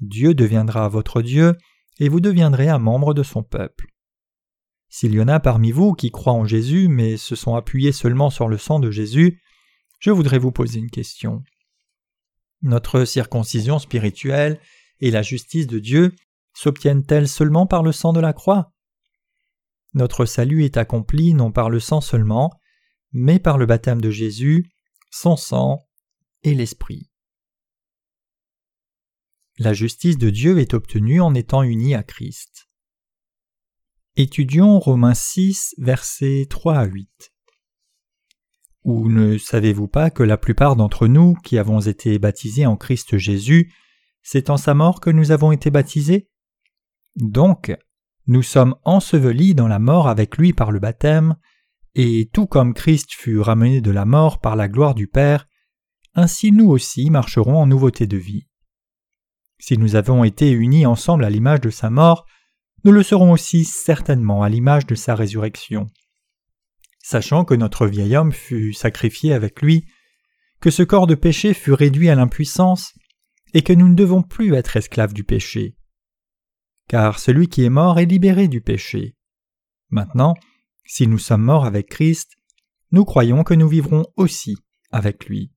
Dieu 0.00 0.34
deviendra 0.34 0.88
votre 0.88 1.22
Dieu 1.22 1.56
et 1.98 2.08
vous 2.08 2.20
deviendrez 2.20 2.68
un 2.68 2.78
membre 2.78 3.14
de 3.14 3.22
son 3.22 3.42
peuple. 3.42 3.86
S'il 4.88 5.14
y 5.14 5.20
en 5.20 5.28
a 5.28 5.40
parmi 5.40 5.70
vous 5.70 5.94
qui 5.94 6.10
croient 6.10 6.32
en 6.34 6.44
Jésus 6.44 6.88
mais 6.88 7.16
se 7.16 7.36
sont 7.36 7.54
appuyés 7.54 7.92
seulement 7.92 8.28
sur 8.28 8.48
le 8.48 8.58
sang 8.58 8.80
de 8.80 8.90
Jésus, 8.90 9.40
je 9.98 10.10
voudrais 10.10 10.38
vous 10.38 10.52
poser 10.52 10.80
une 10.80 10.90
question. 10.90 11.42
Notre 12.62 13.04
circoncision 13.04 13.78
spirituelle 13.78 14.60
et 15.00 15.10
la 15.10 15.22
justice 15.22 15.66
de 15.66 15.78
Dieu 15.78 16.14
s'obtiennent-elles 16.54 17.28
seulement 17.28 17.66
par 17.66 17.82
le 17.82 17.92
sang 17.92 18.12
de 18.12 18.20
la 18.20 18.32
croix? 18.32 18.72
Notre 19.94 20.24
salut 20.24 20.64
est 20.64 20.76
accompli 20.76 21.34
non 21.34 21.52
par 21.52 21.70
le 21.70 21.80
sang 21.80 22.00
seulement, 22.00 22.52
mais 23.12 23.38
par 23.38 23.58
le 23.58 23.66
baptême 23.66 24.00
de 24.00 24.10
Jésus, 24.10 24.70
son 25.10 25.36
sang 25.36 25.84
et 26.44 26.54
l'Esprit. 26.54 27.10
La 29.58 29.74
justice 29.74 30.16
de 30.16 30.30
Dieu 30.30 30.58
est 30.58 30.72
obtenue 30.72 31.20
en 31.20 31.34
étant 31.34 31.62
unie 31.62 31.94
à 31.94 32.02
Christ. 32.02 32.68
Étudions 34.16 34.78
Romains 34.78 35.14
6, 35.14 35.74
versets 35.78 36.46
3 36.48 36.76
à 36.76 36.84
8. 36.84 37.31
Ou 38.84 39.08
ne 39.08 39.38
savez-vous 39.38 39.86
pas 39.86 40.10
que 40.10 40.22
la 40.22 40.36
plupart 40.36 40.76
d'entre 40.76 41.06
nous 41.06 41.34
qui 41.44 41.58
avons 41.58 41.80
été 41.80 42.18
baptisés 42.18 42.66
en 42.66 42.76
Christ 42.76 43.16
Jésus, 43.16 43.72
c'est 44.22 44.50
en 44.50 44.56
sa 44.56 44.74
mort 44.74 45.00
que 45.00 45.10
nous 45.10 45.30
avons 45.30 45.52
été 45.52 45.70
baptisés? 45.70 46.28
Donc, 47.16 47.76
nous 48.26 48.42
sommes 48.42 48.76
ensevelis 48.84 49.54
dans 49.54 49.68
la 49.68 49.78
mort 49.78 50.08
avec 50.08 50.36
lui 50.36 50.52
par 50.52 50.72
le 50.72 50.80
baptême, 50.80 51.36
et 51.94 52.30
tout 52.32 52.46
comme 52.46 52.74
Christ 52.74 53.12
fut 53.12 53.38
ramené 53.40 53.80
de 53.80 53.90
la 53.90 54.04
mort 54.04 54.40
par 54.40 54.56
la 54.56 54.68
gloire 54.68 54.94
du 54.94 55.06
Père, 55.06 55.46
ainsi 56.14 56.52
nous 56.52 56.68
aussi 56.68 57.10
marcherons 57.10 57.58
en 57.58 57.66
nouveauté 57.66 58.06
de 58.06 58.16
vie. 58.16 58.46
Si 59.58 59.78
nous 59.78 59.94
avons 59.94 60.24
été 60.24 60.50
unis 60.50 60.86
ensemble 60.86 61.24
à 61.24 61.30
l'image 61.30 61.60
de 61.60 61.70
sa 61.70 61.90
mort, 61.90 62.26
nous 62.84 62.92
le 62.92 63.02
serons 63.02 63.32
aussi 63.32 63.64
certainement 63.64 64.42
à 64.42 64.48
l'image 64.48 64.86
de 64.86 64.94
sa 64.94 65.14
résurrection. 65.14 65.88
Sachant 67.02 67.44
que 67.44 67.54
notre 67.54 67.86
vieil 67.86 68.16
homme 68.16 68.32
fut 68.32 68.72
sacrifié 68.72 69.32
avec 69.32 69.60
lui, 69.60 69.86
que 70.60 70.70
ce 70.70 70.82
corps 70.82 71.06
de 71.06 71.14
péché 71.14 71.52
fut 71.52 71.72
réduit 71.72 72.08
à 72.08 72.14
l'impuissance, 72.14 72.94
et 73.54 73.62
que 73.62 73.72
nous 73.72 73.88
ne 73.88 73.94
devons 73.94 74.22
plus 74.22 74.54
être 74.54 74.76
esclaves 74.76 75.12
du 75.12 75.24
péché. 75.24 75.76
Car 76.88 77.18
celui 77.18 77.48
qui 77.48 77.64
est 77.64 77.70
mort 77.70 77.98
est 77.98 78.06
libéré 78.06 78.48
du 78.48 78.60
péché. 78.60 79.16
Maintenant, 79.90 80.34
si 80.84 81.06
nous 81.06 81.18
sommes 81.18 81.42
morts 81.42 81.66
avec 81.66 81.88
Christ, 81.88 82.36
nous 82.92 83.04
croyons 83.04 83.44
que 83.44 83.54
nous 83.54 83.68
vivrons 83.68 84.06
aussi 84.16 84.56
avec 84.90 85.26
lui. 85.26 85.52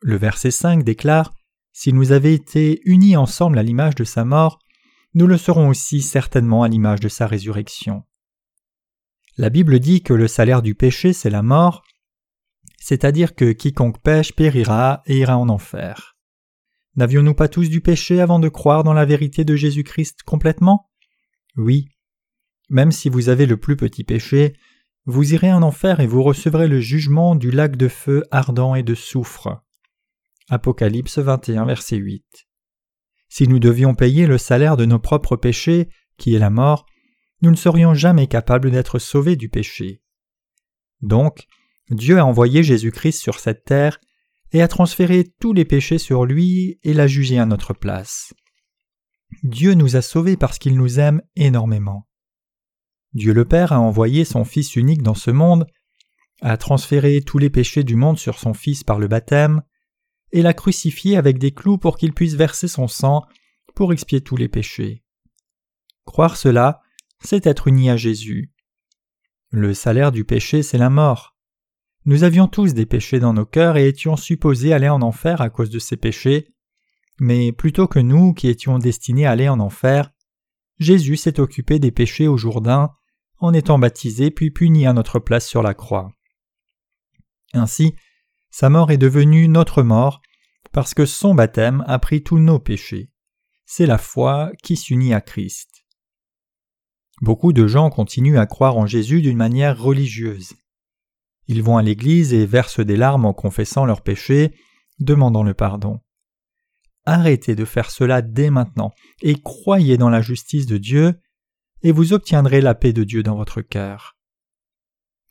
Le 0.00 0.16
verset 0.16 0.50
5 0.50 0.82
déclare 0.82 1.32
si 1.72 1.92
nous 1.92 2.12
avons 2.12 2.28
été 2.28 2.80
unis 2.84 3.16
ensemble 3.16 3.58
à 3.58 3.62
l'image 3.62 3.94
de 3.94 4.04
sa 4.04 4.24
mort, 4.24 4.58
nous 5.14 5.26
le 5.26 5.38
serons 5.38 5.68
aussi 5.68 6.02
certainement 6.02 6.62
à 6.62 6.68
l'image 6.68 7.00
de 7.00 7.08
sa 7.08 7.26
résurrection. 7.26 8.04
La 9.36 9.50
Bible 9.50 9.78
dit 9.78 10.02
que 10.02 10.12
le 10.12 10.28
salaire 10.28 10.62
du 10.62 10.74
péché 10.74 11.12
c'est 11.12 11.30
la 11.30 11.42
mort, 11.42 11.82
c'est-à-dire 12.78 13.34
que 13.34 13.52
quiconque 13.52 14.00
pêche 14.02 14.32
périra 14.32 15.02
et 15.06 15.18
ira 15.18 15.36
en 15.36 15.48
enfer. 15.48 16.16
N'avions-nous 16.96 17.34
pas 17.34 17.48
tous 17.48 17.68
du 17.68 17.80
péché 17.80 18.20
avant 18.20 18.40
de 18.40 18.48
croire 18.48 18.82
dans 18.82 18.92
la 18.92 19.04
vérité 19.04 19.44
de 19.44 19.54
Jésus-Christ 19.54 20.22
complètement? 20.24 20.90
Oui. 21.56 21.86
Même 22.68 22.90
si 22.90 23.08
vous 23.08 23.28
avez 23.28 23.46
le 23.46 23.56
plus 23.56 23.76
petit 23.76 24.04
péché, 24.04 24.54
vous 25.06 25.34
irez 25.34 25.52
en 25.52 25.62
enfer 25.62 26.00
et 26.00 26.06
vous 26.06 26.22
recevrez 26.22 26.68
le 26.68 26.80
jugement 26.80 27.34
du 27.34 27.50
lac 27.50 27.76
de 27.76 27.88
feu 27.88 28.24
ardent 28.30 28.74
et 28.74 28.82
de 28.82 28.94
soufre. 28.94 29.62
Apocalypse 30.48 31.18
21, 31.18 31.64
verset 31.64 31.96
8. 31.96 32.24
Si 33.28 33.46
nous 33.46 33.60
devions 33.60 33.94
payer 33.94 34.26
le 34.26 34.38
salaire 34.38 34.76
de 34.76 34.84
nos 34.84 34.98
propres 34.98 35.36
péchés, 35.36 35.88
qui 36.18 36.34
est 36.34 36.40
la 36.40 36.50
mort, 36.50 36.86
nous 37.42 37.50
ne 37.50 37.56
serions 37.56 37.94
jamais 37.94 38.26
capables 38.26 38.70
d'être 38.70 38.98
sauvés 38.98 39.36
du 39.36 39.48
péché. 39.48 40.02
Donc, 41.00 41.46
Dieu 41.90 42.18
a 42.18 42.24
envoyé 42.24 42.62
Jésus-Christ 42.62 43.20
sur 43.20 43.38
cette 43.38 43.64
terre 43.64 43.98
et 44.52 44.62
a 44.62 44.68
transféré 44.68 45.24
tous 45.40 45.52
les 45.52 45.64
péchés 45.64 45.98
sur 45.98 46.24
lui 46.24 46.78
et 46.82 46.92
l'a 46.92 47.06
jugé 47.06 47.38
à 47.38 47.46
notre 47.46 47.72
place. 47.72 48.34
Dieu 49.42 49.74
nous 49.74 49.96
a 49.96 50.02
sauvés 50.02 50.36
parce 50.36 50.58
qu'il 50.58 50.76
nous 50.76 50.98
aime 50.98 51.22
énormément. 51.36 52.06
Dieu 53.12 53.32
le 53.32 53.44
Père 53.44 53.72
a 53.72 53.80
envoyé 53.80 54.24
son 54.24 54.44
Fils 54.44 54.76
unique 54.76 55.02
dans 55.02 55.14
ce 55.14 55.30
monde, 55.30 55.66
a 56.42 56.56
transféré 56.56 57.20
tous 57.22 57.38
les 57.38 57.50
péchés 57.50 57.84
du 57.84 57.96
monde 57.96 58.18
sur 58.18 58.38
son 58.38 58.54
Fils 58.54 58.84
par 58.84 58.98
le 58.98 59.08
baptême, 59.08 59.62
et 60.32 60.42
l'a 60.42 60.54
crucifié 60.54 61.16
avec 61.16 61.38
des 61.38 61.52
clous 61.52 61.78
pour 61.78 61.96
qu'il 61.96 62.12
puisse 62.12 62.34
verser 62.34 62.68
son 62.68 62.86
sang 62.86 63.24
pour 63.74 63.92
expier 63.92 64.20
tous 64.20 64.36
les 64.36 64.48
péchés. 64.48 65.02
Croire 66.04 66.36
cela, 66.36 66.80
c'est 67.20 67.46
être 67.46 67.68
uni 67.68 67.90
à 67.90 67.96
Jésus. 67.96 68.52
Le 69.50 69.74
salaire 69.74 70.12
du 70.12 70.24
péché, 70.24 70.62
c'est 70.62 70.78
la 70.78 70.90
mort. 70.90 71.36
Nous 72.04 72.24
avions 72.24 72.48
tous 72.48 72.72
des 72.72 72.86
péchés 72.86 73.20
dans 73.20 73.34
nos 73.34 73.44
cœurs 73.44 73.76
et 73.76 73.88
étions 73.88 74.16
supposés 74.16 74.72
aller 74.72 74.88
en 74.88 75.02
enfer 75.02 75.40
à 75.40 75.50
cause 75.50 75.70
de 75.70 75.78
ces 75.78 75.96
péchés, 75.96 76.54
mais 77.18 77.52
plutôt 77.52 77.86
que 77.86 77.98
nous 77.98 78.32
qui 78.32 78.48
étions 78.48 78.78
destinés 78.78 79.26
à 79.26 79.32
aller 79.32 79.48
en 79.48 79.60
enfer, 79.60 80.10
Jésus 80.78 81.16
s'est 81.16 81.40
occupé 81.40 81.78
des 81.78 81.90
péchés 81.90 82.26
au 82.26 82.38
Jourdain 82.38 82.92
en 83.38 83.52
étant 83.52 83.78
baptisé 83.78 84.30
puis 84.30 84.50
puni 84.50 84.86
à 84.86 84.92
notre 84.92 85.18
place 85.18 85.46
sur 85.46 85.62
la 85.62 85.74
croix. 85.74 86.10
Ainsi, 87.52 87.94
sa 88.50 88.70
mort 88.70 88.90
est 88.90 88.98
devenue 88.98 89.48
notre 89.48 89.82
mort, 89.82 90.22
parce 90.72 90.94
que 90.94 91.06
son 91.06 91.34
baptême 91.34 91.84
a 91.86 91.98
pris 91.98 92.22
tous 92.22 92.38
nos 92.38 92.58
péchés. 92.58 93.10
C'est 93.66 93.86
la 93.86 93.98
foi 93.98 94.52
qui 94.62 94.76
s'unit 94.76 95.14
à 95.14 95.20
Christ. 95.20 95.84
Beaucoup 97.20 97.52
de 97.52 97.66
gens 97.66 97.90
continuent 97.90 98.38
à 98.38 98.46
croire 98.46 98.76
en 98.76 98.86
Jésus 98.86 99.20
d'une 99.20 99.36
manière 99.36 99.80
religieuse. 99.80 100.54
Ils 101.46 101.62
vont 101.62 101.76
à 101.76 101.82
l'église 101.82 102.32
et 102.32 102.46
versent 102.46 102.80
des 102.80 102.96
larmes 102.96 103.26
en 103.26 103.34
confessant 103.34 103.84
leurs 103.84 104.02
péchés, 104.02 104.54
demandant 105.00 105.42
le 105.42 105.52
pardon. 105.52 106.00
Arrêtez 107.04 107.54
de 107.54 107.64
faire 107.64 107.90
cela 107.90 108.22
dès 108.22 108.50
maintenant 108.50 108.92
et 109.22 109.34
croyez 109.34 109.98
dans 109.98 110.10
la 110.10 110.22
justice 110.22 110.66
de 110.66 110.78
Dieu, 110.78 111.14
et 111.82 111.92
vous 111.92 112.12
obtiendrez 112.12 112.60
la 112.60 112.74
paix 112.74 112.92
de 112.92 113.04
Dieu 113.04 113.22
dans 113.22 113.36
votre 113.36 113.62
cœur. 113.62 114.16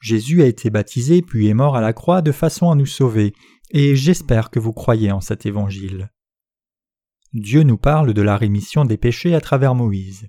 Jésus 0.01 0.41
a 0.41 0.45
été 0.45 0.69
baptisé 0.69 1.21
puis 1.21 1.47
est 1.47 1.53
mort 1.53 1.75
à 1.75 1.81
la 1.81 1.93
croix 1.93 2.21
de 2.21 2.31
façon 2.31 2.71
à 2.71 2.75
nous 2.75 2.85
sauver, 2.85 3.33
et 3.71 3.95
j'espère 3.95 4.49
que 4.49 4.59
vous 4.59 4.73
croyez 4.73 5.11
en 5.11 5.21
cet 5.21 5.45
évangile. 5.45 6.11
Dieu 7.33 7.63
nous 7.63 7.77
parle 7.77 8.13
de 8.13 8.21
la 8.21 8.37
rémission 8.37 8.85
des 8.85 8.97
péchés 8.97 9.35
à 9.35 9.41
travers 9.41 9.75
Moïse. 9.75 10.27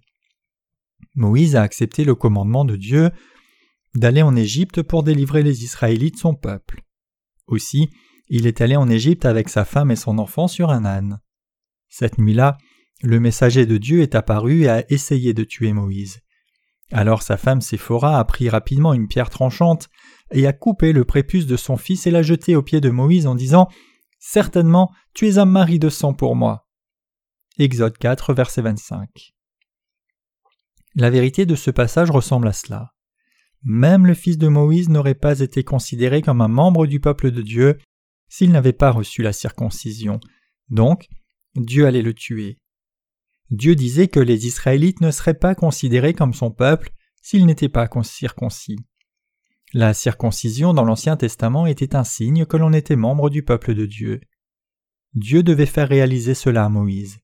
Moïse 1.15 1.57
a 1.57 1.63
accepté 1.63 2.05
le 2.05 2.15
commandement 2.15 2.65
de 2.65 2.77
Dieu 2.77 3.11
d'aller 3.95 4.23
en 4.23 4.37
Égypte 4.37 4.83
pour 4.83 5.03
délivrer 5.03 5.43
les 5.43 5.65
Israélites 5.65 6.19
son 6.19 6.35
peuple. 6.35 6.83
Aussi, 7.47 7.91
il 8.29 8.47
est 8.47 8.61
allé 8.61 8.77
en 8.77 8.89
Égypte 8.89 9.25
avec 9.25 9.49
sa 9.49 9.65
femme 9.65 9.91
et 9.91 9.97
son 9.97 10.19
enfant 10.19 10.47
sur 10.47 10.71
un 10.71 10.85
âne. 10.85 11.21
Cette 11.89 12.19
nuit-là, 12.19 12.59
le 13.03 13.19
messager 13.19 13.67
de 13.67 13.77
Dieu 13.77 14.03
est 14.03 14.15
apparu 14.15 14.63
et 14.63 14.69
a 14.69 14.85
essayé 14.93 15.35
de 15.35 15.43
tuer 15.43 15.73
Moïse. 15.73 16.21
Alors 16.93 17.23
sa 17.23 17.37
femme 17.37 17.61
Séphora 17.61 18.19
a 18.19 18.25
pris 18.25 18.49
rapidement 18.49 18.95
une 18.95 19.09
pierre 19.09 19.31
tranchante 19.31 19.89
et 20.33 20.47
a 20.47 20.53
coupé 20.53 20.93
le 20.93 21.05
prépuce 21.05 21.47
de 21.47 21.57
son 21.57 21.77
fils 21.77 22.07
et 22.07 22.11
l'a 22.11 22.23
jeté 22.23 22.57
aux 22.57 22.63
pieds 22.63 22.81
de 22.81 22.91
Moïse 22.91 23.27
en 23.27 23.35
disant 23.35 23.69
Certainement, 24.19 24.93
tu 25.15 25.27
es 25.29 25.39
un 25.39 25.45
mari 25.47 25.79
de 25.79 25.89
sang 25.89 26.13
pour 26.13 26.37
moi. 26.37 26.69
Exode 27.59 27.97
4, 27.97 28.35
verset 28.35 28.63
25. 28.63 29.35
La 30.95 31.11
vérité 31.11 31.47
de 31.47 31.55
ce 31.55 31.70
passage 31.70 32.11
ressemble 32.11 32.49
à 32.49 32.53
cela. 32.53 32.93
Même 33.62 34.07
le 34.07 34.14
fils 34.14 34.38
de 34.38 34.49
Moïse 34.49 34.88
n'aurait 34.88 35.14
pas 35.14 35.41
été 35.41 35.62
considéré 35.64 36.22
comme 36.22 36.41
un 36.41 36.49
membre 36.49 36.86
du 36.86 36.99
peuple 37.01 37.30
de 37.30 37.43
Dieu 37.43 37.78
s'il 38.28 38.51
n'avait 38.53 38.72
pas 38.72 38.91
reçu 38.91 39.22
la 39.22 39.32
circoncision. 39.32 40.18
Donc, 40.68 41.09
Dieu 41.57 41.86
allait 41.86 42.03
le 42.03 42.14
tuer. 42.14 42.59
Dieu 43.51 43.74
disait 43.74 44.09
que 44.09 44.20
les 44.20 44.47
Israélites 44.47 45.01
ne 45.01 45.11
seraient 45.11 45.34
pas 45.34 45.55
considérés 45.55 46.14
comme 46.14 46.34
son 46.34 46.51
peuple 46.51 46.91
s'ils 47.20 47.47
n'étaient 47.47 47.68
pas 47.68 47.88
circoncis. 48.03 48.78
La 49.72 49.95
circoncision 49.95 50.72
dans 50.72 50.84
l'Ancien 50.84 51.16
Testament 51.16 51.66
était 51.66 51.95
un 51.95 52.05
signe 52.05 52.47
que 52.47 52.57
l'on 52.57 52.72
était 52.72 52.97
membre 52.97 53.30
du 53.30 53.43
peuple 53.45 53.74
de 53.74 53.86
Dieu. 53.86 54.20
Dieu 55.14 55.43
devait 55.43 55.66
faire 55.66 55.88
réaliser 55.88 56.34
cela 56.34 56.64
à 56.64 56.68
Moïse. 56.68 57.18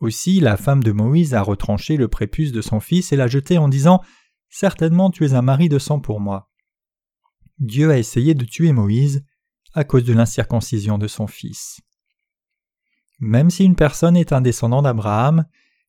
Aussi 0.00 0.40
la 0.40 0.56
femme 0.56 0.82
de 0.82 0.92
Moïse 0.92 1.34
a 1.34 1.42
retranché 1.42 1.96
le 1.96 2.08
prépuce 2.08 2.52
de 2.52 2.60
son 2.60 2.80
fils 2.80 3.12
et 3.12 3.16
l'a 3.16 3.28
jeté 3.28 3.58
en 3.58 3.68
disant 3.68 4.00
Certainement 4.48 5.10
tu 5.10 5.24
es 5.24 5.34
un 5.34 5.42
mari 5.42 5.68
de 5.68 5.78
sang 5.78 6.00
pour 6.00 6.20
moi. 6.20 6.50
Dieu 7.58 7.90
a 7.90 7.98
essayé 7.98 8.34
de 8.34 8.44
tuer 8.44 8.72
Moïse 8.72 9.24
à 9.72 9.84
cause 9.84 10.04
de 10.04 10.12
l'incirconcision 10.12 10.98
de 10.98 11.08
son 11.08 11.26
fils. 11.26 11.80
Même 13.20 13.50
si 13.50 13.64
une 13.64 13.76
personne 13.76 14.16
est 14.16 14.32
un 14.32 14.40
descendant 14.40 14.82
d'Abraham, 14.82 15.44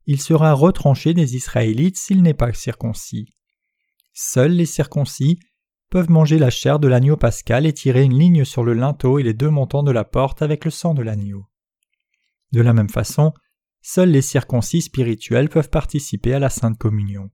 il 0.05 0.21
sera 0.21 0.53
retranché 0.53 1.13
des 1.13 1.35
Israélites 1.35 1.97
s'il 1.97 2.21
n'est 2.21 2.33
pas 2.33 2.53
circoncis. 2.53 3.35
Seuls 4.13 4.51
les 4.51 4.65
circoncis 4.65 5.39
peuvent 5.89 6.09
manger 6.09 6.37
la 6.37 6.49
chair 6.49 6.79
de 6.79 6.87
l'agneau 6.87 7.17
pascal 7.17 7.65
et 7.65 7.73
tirer 7.73 8.03
une 8.03 8.17
ligne 8.17 8.45
sur 8.45 8.63
le 8.63 8.73
linteau 8.73 9.19
et 9.19 9.23
les 9.23 9.33
deux 9.33 9.49
montants 9.49 9.83
de 9.83 9.91
la 9.91 10.03
porte 10.03 10.41
avec 10.41 10.65
le 10.65 10.71
sang 10.71 10.93
de 10.93 11.01
l'agneau. 11.01 11.45
De 12.51 12.61
la 12.61 12.73
même 12.73 12.89
façon, 12.89 13.33
seuls 13.87 14.09
les 14.09 14.23
circoncis 14.23 14.81
spirituels 14.81 15.47
peuvent 15.47 15.69
participer 15.69 16.33
à 16.33 16.39
la 16.39 16.49
Sainte 16.49 16.75
Communion. 16.79 17.29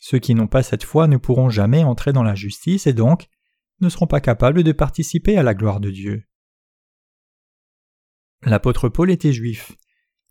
Ceux 0.00 0.18
qui 0.18 0.34
n'ont 0.34 0.48
pas 0.48 0.64
cette 0.64 0.82
foi 0.82 1.06
ne 1.06 1.16
pourront 1.16 1.48
jamais 1.48 1.84
entrer 1.84 2.12
dans 2.12 2.24
la 2.24 2.34
justice 2.34 2.88
et 2.88 2.92
donc 2.92 3.28
ne 3.80 3.88
seront 3.88 4.08
pas 4.08 4.20
capables 4.20 4.64
de 4.64 4.72
participer 4.72 5.36
à 5.36 5.44
la 5.44 5.54
gloire 5.54 5.78
de 5.78 5.92
Dieu. 5.92 6.24
L'apôtre 8.42 8.88
Paul 8.88 9.12
était 9.12 9.32
juif. 9.32 9.76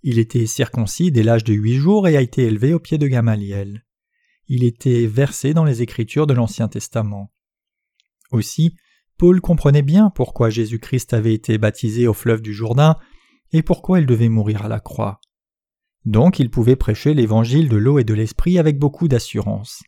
Il 0.02 0.20
était 0.20 0.46
circoncis 0.46 1.10
dès 1.10 1.24
l'âge 1.24 1.46
de 1.46 1.54
huit 1.54 1.76
jours 1.76 2.10
et 2.10 2.18
a 2.18 2.22
été 2.22 2.44
élevé 2.44 2.74
au 2.74 2.80
pied 2.80 2.98
de 2.98 3.08
Gamaliel. 3.08 3.86
Il 4.48 4.66
était 4.66 5.08
versé 5.08 5.54
dans 5.54 5.64
les 5.64 5.82
Écritures 5.82 6.28
de 6.28 6.34
l'Ancien 6.34 6.68
Testament. 6.68 7.32
Aussi, 8.32 8.76
Paul 9.18 9.40
comprenait 9.40 9.84
bien 9.84 10.10
pourquoi 10.10 10.50
Jésus-Christ 10.50 11.14
avait 11.14 11.34
été 11.34 11.58
baptisé 11.58 12.08
au 12.08 12.14
fleuve 12.14 12.42
du 12.42 12.54
Jourdain 12.54 12.98
et 13.54 13.64
pourquoi 13.64 14.00
il 14.00 14.06
devait 14.06 14.30
mourir 14.30 14.66
à 14.66 14.68
la 14.68 14.80
croix? 14.80 15.22
Donc 16.06 16.40
il 16.40 16.50
pouvait 16.50 16.76
prêcher 16.76 17.14
l'évangile 17.14 17.70
de 17.70 17.78
l'eau 17.78 18.00
et 18.00 18.04
de 18.04 18.14
l'esprit 18.14 18.60
avec 18.60 18.78
beaucoup 18.78 19.08
d'assurance. 19.08 19.82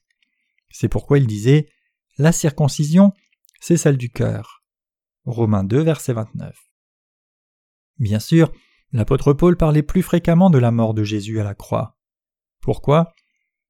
C'est 0.69 0.87
pourquoi 0.87 1.17
il 1.17 1.27
disait 1.27 1.67
La 2.17 2.31
circoncision, 2.31 3.11
c'est 3.59 3.77
celle 3.77 3.97
du 3.97 4.09
cœur. 4.09 4.63
Romains 5.25 5.63
2, 5.63 5.81
verset 5.81 6.13
29. 6.13 6.55
Bien 7.97 8.19
sûr, 8.19 8.51
l'apôtre 8.91 9.33
Paul 9.33 9.57
parlait 9.57 9.83
plus 9.83 10.03
fréquemment 10.03 10.49
de 10.49 10.59
la 10.59 10.71
mort 10.71 10.93
de 10.93 11.03
Jésus 11.03 11.39
à 11.39 11.43
la 11.43 11.55
croix. 11.55 11.97
Pourquoi? 12.61 13.13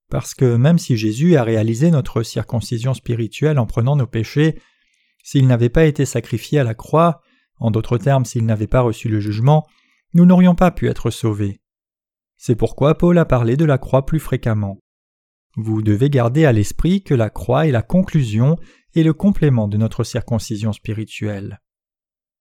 Parce 0.09 0.35
que 0.35 0.55
même 0.55 0.77
si 0.77 0.97
Jésus 0.97 1.35
a 1.35 1.43
réalisé 1.43 1.89
notre 1.89 2.21
circoncision 2.21 2.93
spirituelle 2.93 3.57
en 3.57 3.65
prenant 3.65 3.95
nos 3.95 4.07
péchés, 4.07 4.59
s'il 5.23 5.47
n'avait 5.47 5.69
pas 5.69 5.85
été 5.85 6.05
sacrifié 6.05 6.59
à 6.59 6.63
la 6.63 6.75
croix, 6.75 7.21
en 7.57 7.71
d'autres 7.71 7.97
termes 7.97 8.25
s'il 8.25 8.45
n'avait 8.45 8.67
pas 8.67 8.81
reçu 8.81 9.09
le 9.09 9.19
jugement, 9.19 9.65
nous 10.15 10.25
n'aurions 10.25 10.55
pas 10.55 10.71
pu 10.71 10.87
être 10.87 11.11
sauvés. 11.11 11.59
C'est 12.37 12.55
pourquoi 12.55 12.97
Paul 12.97 13.17
a 13.17 13.25
parlé 13.25 13.57
de 13.57 13.65
la 13.65 13.77
croix 13.77 14.05
plus 14.05 14.19
fréquemment. 14.19 14.79
Vous 15.57 15.81
devez 15.81 16.09
garder 16.09 16.45
à 16.45 16.53
l'esprit 16.53 17.03
que 17.03 17.13
la 17.13 17.29
croix 17.29 17.67
est 17.67 17.71
la 17.71 17.81
conclusion 17.81 18.55
et 18.93 19.03
le 19.03 19.13
complément 19.13 19.67
de 19.67 19.77
notre 19.77 20.05
circoncision 20.05 20.71
spirituelle. 20.71 21.61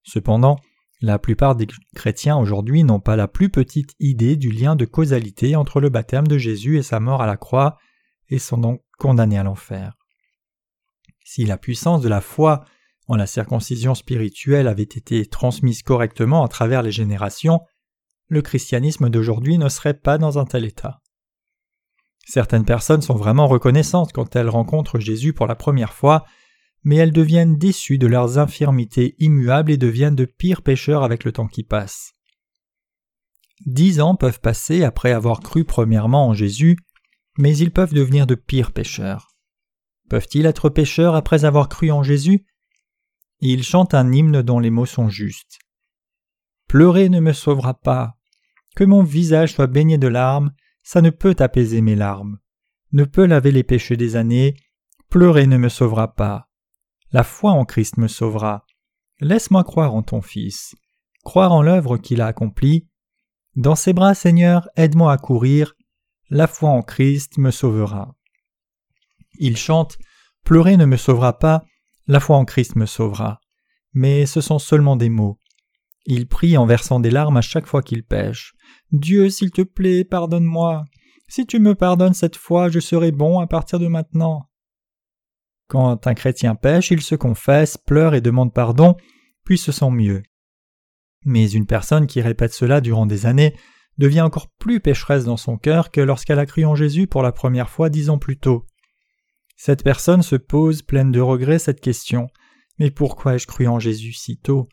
Cependant, 0.05 0.57
la 1.01 1.19
plupart 1.19 1.57
des 1.57 1.67
chrétiens 1.97 2.37
aujourd'hui 2.37 2.85
n'ont 2.85 3.01
pas 3.01 3.17
la 3.17 3.27
plus 3.27 3.51
petite 3.51 3.95
idée 3.99 4.37
du 4.37 4.53
lien 4.53 4.77
de 4.77 4.85
causalité 4.85 5.57
entre 5.57 5.81
le 5.81 5.89
baptême 5.89 6.29
de 6.29 6.39
Jésus 6.39 6.79
et 6.79 6.83
sa 6.83 7.01
mort 7.01 7.23
à 7.23 7.27
la 7.27 7.37
croix, 7.37 7.77
et 8.29 8.39
sont 8.39 8.59
donc 8.59 8.83
condamnés 8.99 9.39
à 9.39 9.43
l'enfer. 9.43 9.97
Si 11.25 11.45
la 11.45 11.59
puissance 11.59 12.03
de 12.03 12.09
la 12.09 12.21
foi 12.21 12.65
la 13.09 13.27
circoncision 13.27 13.95
spirituelle 13.95 14.67
avait 14.67 14.83
été 14.83 15.27
transmise 15.27 15.83
correctement 15.83 16.45
à 16.45 16.49
travers 16.49 16.83
les 16.83 16.93
générations, 16.93 17.61
le 18.29 18.41
christianisme 18.41 19.11
d'aujourd'hui 19.11 19.59
ne 19.59 19.69
serait 19.69 19.95
pas 19.95 20.17
dans 20.17 20.39
un 20.39 20.47
tel 20.47 20.65
état. 20.65 21.01
Certaines 22.27 22.65
personnes 22.65 23.03
sont 23.03 23.17
vraiment 23.17 23.47
reconnaissantes 23.47 24.13
quand 24.13 24.35
elles 24.35 24.49
rencontrent 24.49 24.99
Jésus 24.99 25.35
pour 25.35 25.47
la 25.47 25.55
première 25.55 25.93
fois 25.93 26.25
mais 26.85 26.97
elles 26.97 27.13
deviennent 27.13 27.57
déçues 27.57 27.99
de 27.99 28.07
leurs 28.07 28.39
infirmités 28.39 29.17
immuables 29.19 29.73
et 29.73 29.79
deviennent 29.79 30.15
de 30.15 30.27
pires 30.27 30.63
pécheurs 30.63 31.03
avec 31.03 31.25
le 31.25 31.33
temps 31.33 31.49
qui 31.49 31.65
passe. 31.65 32.13
Dix 33.65 34.01
ans 34.01 34.15
peuvent 34.15 34.41
passer 34.41 34.85
après 34.85 35.13
avoir 35.13 35.41
cru 35.41 35.65
premièrement 35.65 36.29
en 36.29 36.35
Jésus, 36.35 36.77
mais 37.39 37.57
ils 37.57 37.73
peuvent 37.73 37.95
devenir 37.95 38.27
de 38.27 38.35
pires 38.35 38.73
pécheurs. 38.73 39.35
Peuvent-ils 40.11 40.45
être 40.45 40.69
pécheurs 40.69 41.15
après 41.15 41.47
avoir 41.47 41.71
cru 41.71 41.91
en 41.91 42.03
Jésus? 42.03 42.45
Ils 43.41 43.63
chantent 43.63 43.95
un 43.95 44.13
hymne 44.13 44.43
dont 44.43 44.59
les 44.59 44.71
mots 44.71 44.87
sont 44.87 45.09
justes. 45.09 45.59
Pleurer 46.69 47.09
ne 47.09 47.21
me 47.21 47.33
sauvera 47.33 47.75
pas. 47.75 48.17
Que 48.77 48.85
mon 48.85 49.03
visage 49.03 49.53
soit 49.53 49.67
baigné 49.67 49.99
de 49.99 50.09
larmes, 50.09 50.53
ça 50.83 51.01
ne 51.01 51.11
peut 51.11 51.37
apaiser 51.39 51.81
mes 51.81 51.95
larmes. 51.95 52.39
Ne 52.93 53.05
peut 53.05 53.27
laver 53.27 53.53
les 53.53 53.63
péchés 53.63 53.97
des 53.97 54.17
années. 54.17 54.55
Pleurer 55.09 55.47
ne 55.47 55.57
me 55.57 55.69
sauvera 55.69 56.15
pas. 56.15 56.49
La 57.13 57.23
foi 57.23 57.53
en 57.53 57.65
Christ 57.65 57.97
me 57.99 58.09
sauvera. 58.09 58.67
Laisse-moi 59.21 59.63
croire 59.63 59.95
en 59.95 60.03
ton 60.03 60.21
Fils, 60.21 60.75
croire 61.23 61.53
en 61.53 61.63
l'œuvre 61.63 61.97
qu'il 61.97 62.21
a 62.21 62.27
accomplie. 62.27 62.89
Dans 63.55 63.77
ses 63.77 63.93
bras, 63.93 64.15
Seigneur, 64.15 64.69
aide-moi 64.77 65.13
à 65.13 65.19
courir. 65.19 65.75
La 66.31 66.49
foi 66.49 66.71
en 66.71 66.83
Christ 66.83 67.39
me 67.39 67.53
sauvera. 67.53 68.17
Il 69.39 69.57
chante 69.57 69.99
Pleurer 70.45 70.77
ne 70.77 70.85
me 70.85 70.97
sauvera 70.97 71.39
pas, 71.39 71.65
la 72.07 72.21
foi 72.21 72.37
en 72.37 72.45
Christ 72.45 72.77
me 72.77 72.87
sauvera. 72.87 73.41
Mais 73.93 74.27
ce 74.27 74.41
sont 74.41 74.59
seulement 74.59 74.97
des 74.97 75.09
mots. 75.09 75.41
Il 76.07 76.27
prie 76.27 76.57
en 76.57 76.67
versant 76.67 77.01
des 77.01 77.11
larmes 77.11 77.37
à 77.37 77.43
chaque 77.43 77.67
fois 77.67 77.83
qu'il 77.83 78.05
pêche. 78.05 78.55
Dieu, 78.93 79.31
s'il 79.31 79.51
te 79.51 79.63
plaît, 79.63 80.05
pardonne-moi. 80.05 80.85
Si 81.29 81.47
tu 81.47 81.59
me 81.59 81.75
pardonnes 81.75 82.15
cette 82.15 82.37
fois, 82.37 82.69
je 82.69 82.81
serai 82.81 83.11
bon 83.11 83.39
à 83.39 83.47
partir 83.47 83.79
de 83.79 83.87
maintenant. 83.87 84.51
Quand 85.69 86.07
un 86.07 86.15
chrétien 86.15 86.55
pêche, 86.55 86.91
il 86.91 87.01
se 87.01 87.15
confesse, 87.15 87.79
pleure 87.79 88.15
et 88.15 88.21
demande 88.21 88.53
pardon, 88.53 88.97
puis 89.45 89.57
se 89.57 89.73
sent 89.73 89.91
mieux. 89.91 90.23
Mais 91.25 91.51
une 91.51 91.67
personne 91.67 92.07
qui 92.07 92.21
répète 92.21 92.53
cela 92.53 92.83
durant 92.83 93.07
des 93.07 93.25
années 93.25 93.57
devient 93.97 94.21
encore 94.21 94.49
plus 94.59 94.81
pécheresse 94.81 95.25
dans 95.25 95.39
son 95.39 95.57
cœur 95.57 95.91
que 95.91 96.01
lorsqu'elle 96.01 96.39
a 96.39 96.47
cru 96.47 96.67
en 96.67 96.75
Jésus 96.75 97.07
pour 97.07 97.23
la 97.23 97.33
première 97.33 97.71
fois 97.71 97.89
dix 97.89 98.11
ans 98.11 98.19
plus 98.19 98.39
tôt. 98.39 98.67
Cette 99.57 99.85
personne 99.85 100.23
se 100.23 100.37
pose, 100.37 100.83
pleine 100.83 101.13
de 101.13 101.21
regrets, 101.21 101.59
cette 101.59 101.81
question. 101.81 102.29
Mais 102.79 102.91
pourquoi 102.91 103.35
ai-je 103.35 103.47
cru 103.47 103.67
en 103.67 103.79
Jésus 103.79 104.13
si 104.13 104.37
tôt? 104.37 104.69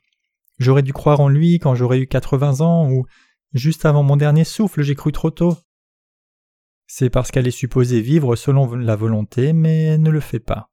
J'aurais 0.58 0.84
dû 0.84 0.94
croire 0.94 1.20
en 1.20 1.28
lui 1.28 1.60
quand 1.60 1.76
j'aurais 1.76 2.00
eu 2.00 2.08
quatre-vingts 2.08 2.62
ans, 2.62 2.90
ou 2.90 3.06
juste 3.54 3.86
avant 3.86 4.04
mon 4.04 4.18
dernier 4.18 4.44
souffle 4.44 4.82
j'ai 4.82 4.96
cru 4.96 5.12
trop 5.12 5.32
tôt. 5.32 5.58
C'est 6.88 7.10
parce 7.10 7.32
qu'elle 7.32 7.48
est 7.48 7.52
supposée 7.52 8.02
vivre 8.02 8.36
selon 8.36 8.76
la 8.76 8.96
volonté, 8.96 9.54
mais 9.54 9.98
ne 9.98 10.10
le 10.10 10.20
fait 10.20 10.40
pas. 10.40 10.72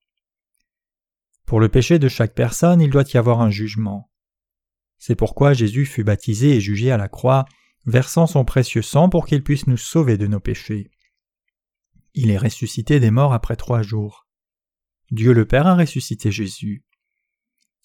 Pour 1.47 1.61
le 1.61 1.69
péché 1.69 1.99
de 1.99 2.09
chaque 2.09 2.35
personne, 2.35 2.81
il 2.81 2.91
doit 2.91 3.05
y 3.15 3.17
avoir 3.17 3.41
un 3.41 3.51
jugement. 3.51 4.11
C'est 4.99 5.15
pourquoi 5.15 5.53
Jésus 5.53 5.87
fut 5.87 6.05
baptisé 6.05 6.57
et 6.57 6.61
jugé 6.61 6.91
à 6.91 6.97
la 6.97 7.09
croix, 7.09 7.47
versant 7.87 8.27
son 8.27 8.45
précieux 8.45 8.83
sang 8.83 9.09
pour 9.09 9.27
qu'il 9.27 9.43
puisse 9.43 9.67
nous 9.67 9.77
sauver 9.77 10.19
de 10.19 10.27
nos 10.27 10.41
péchés. 10.41 10.91
Il 12.21 12.33
est 12.33 12.37
ressuscité 12.37 12.99
des 12.99 13.13
morts 13.13 13.33
après 13.33 13.55
trois 13.55 13.81
jours. 13.81 14.27
Dieu 15.13 15.33
le 15.33 15.45
Père 15.45 15.69
a 15.69 15.77
ressuscité 15.77 16.33
Jésus. 16.33 16.83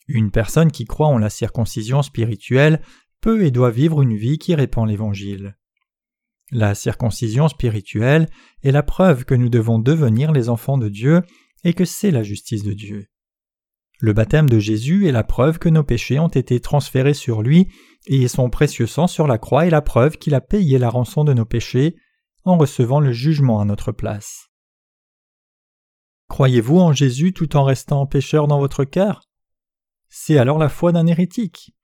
Une 0.08 0.32
personne 0.32 0.72
qui 0.72 0.86
croit 0.86 1.06
en 1.06 1.20
la 1.20 1.30
circoncision 1.30 2.02
spirituelle 2.02 2.82
peut 3.22 3.46
et 3.46 3.52
doit 3.52 3.70
vivre 3.70 4.02
une 4.02 4.18
vie 4.18 4.40
qui 4.40 4.56
répand 4.56 4.90
l'Évangile. 4.90 5.56
La 6.52 6.74
circoncision 6.74 7.48
spirituelle 7.48 8.28
est 8.64 8.72
la 8.72 8.82
preuve 8.82 9.24
que 9.24 9.36
nous 9.36 9.50
devons 9.50 9.78
devenir 9.78 10.32
les 10.32 10.50
enfants 10.50 10.80
de 10.80 10.90
Dieu 10.90 11.22
et 11.64 11.76
que 11.76 11.86
c'est 11.86 12.10
la 12.10 12.24
justice 12.24 12.64
de 12.64 12.74
Dieu. 12.74 13.06
Le 14.00 14.14
baptême 14.14 14.50
de 14.50 14.58
Jésus 14.58 15.08
est 15.08 15.12
la 15.12 15.24
preuve 15.24 15.60
que 15.60 15.70
nos 15.70 15.84
péchés 15.84 16.18
ont 16.18 16.28
été 16.28 16.60
transférés 16.60 17.14
sur 17.14 17.44
lui, 17.44 17.68
et 18.08 18.28
son 18.28 18.50
précieux 18.50 18.88
sang 18.88 19.06
sur 19.06 19.28
la 19.28 19.38
croix 19.38 19.68
est 19.68 19.70
la 19.70 19.84
preuve 19.84 20.18
qu'il 20.18 20.34
a 20.34 20.42
payé 20.42 20.80
la 20.80 20.90
rançon 20.90 21.24
de 21.24 21.34
nos 21.34 21.46
péchés 21.46 21.98
en 22.46 22.58
recevant 22.58 23.00
le 23.00 23.12
jugement 23.12 23.60
à 23.60 23.66
notre 23.66 23.92
place. 23.92 24.50
Croyez-vous 26.30 26.80
en 26.80 26.94
Jésus 26.94 27.34
tout 27.34 27.56
en 27.56 27.64
restant 27.64 28.06
pécheur 28.06 28.48
dans 28.48 28.60
votre 28.60 28.86
cœur? 28.86 29.30
C'est 30.10 30.38
alors 30.38 30.58
la 30.58 30.70
foi 30.70 30.92
d'un 30.92 31.08
hérétique. 31.08 31.76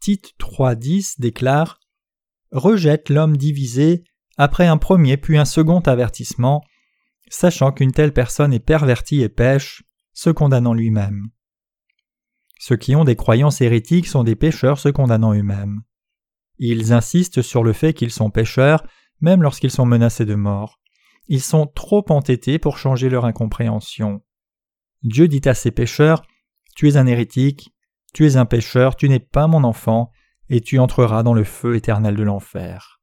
Tite 0.00 0.34
3.10 0.38 1.20
déclare 1.20 1.80
Rejette 2.50 3.10
l'homme 3.10 3.36
divisé 3.36 4.04
après 4.36 4.66
un 4.66 4.78
premier 4.78 5.16
puis 5.16 5.36
un 5.36 5.44
second 5.44 5.80
avertissement, 5.80 6.62
sachant 7.28 7.72
qu'une 7.72 7.92
telle 7.92 8.12
personne 8.12 8.52
est 8.52 8.60
pervertie 8.60 9.22
et 9.22 9.28
pêche, 9.28 9.82
se 10.12 10.30
condamnant 10.30 10.72
lui-même. 10.72 11.28
Ceux 12.58 12.76
qui 12.76 12.96
ont 12.96 13.04
des 13.04 13.16
croyances 13.16 13.60
hérétiques 13.60 14.06
sont 14.06 14.24
des 14.24 14.34
pécheurs 14.34 14.78
se 14.78 14.88
condamnant 14.88 15.34
eux-mêmes. 15.34 15.82
Ils 16.58 16.92
insistent 16.92 17.42
sur 17.42 17.62
le 17.62 17.72
fait 17.72 17.94
qu'ils 17.94 18.10
sont 18.10 18.30
pécheurs, 18.30 18.84
même 19.20 19.42
lorsqu'ils 19.42 19.70
sont 19.70 19.86
menacés 19.86 20.24
de 20.24 20.34
mort. 20.34 20.80
Ils 21.28 21.42
sont 21.42 21.66
trop 21.66 22.04
entêtés 22.08 22.58
pour 22.58 22.78
changer 22.78 23.08
leur 23.08 23.24
incompréhension. 23.24 24.22
Dieu 25.02 25.28
dit 25.28 25.46
à 25.46 25.54
ces 25.54 25.70
pécheurs 25.70 26.22
Tu 26.74 26.88
es 26.88 26.96
un 26.96 27.06
hérétique, 27.06 27.74
tu 28.14 28.26
es 28.26 28.36
un 28.36 28.46
pécheur, 28.46 28.96
tu 28.96 29.08
n'es 29.08 29.20
pas 29.20 29.46
mon 29.46 29.64
enfant, 29.64 30.10
et 30.48 30.60
tu 30.60 30.78
entreras 30.78 31.22
dans 31.22 31.34
le 31.34 31.44
feu 31.44 31.76
éternel 31.76 32.16
de 32.16 32.22
l'enfer. 32.22 33.00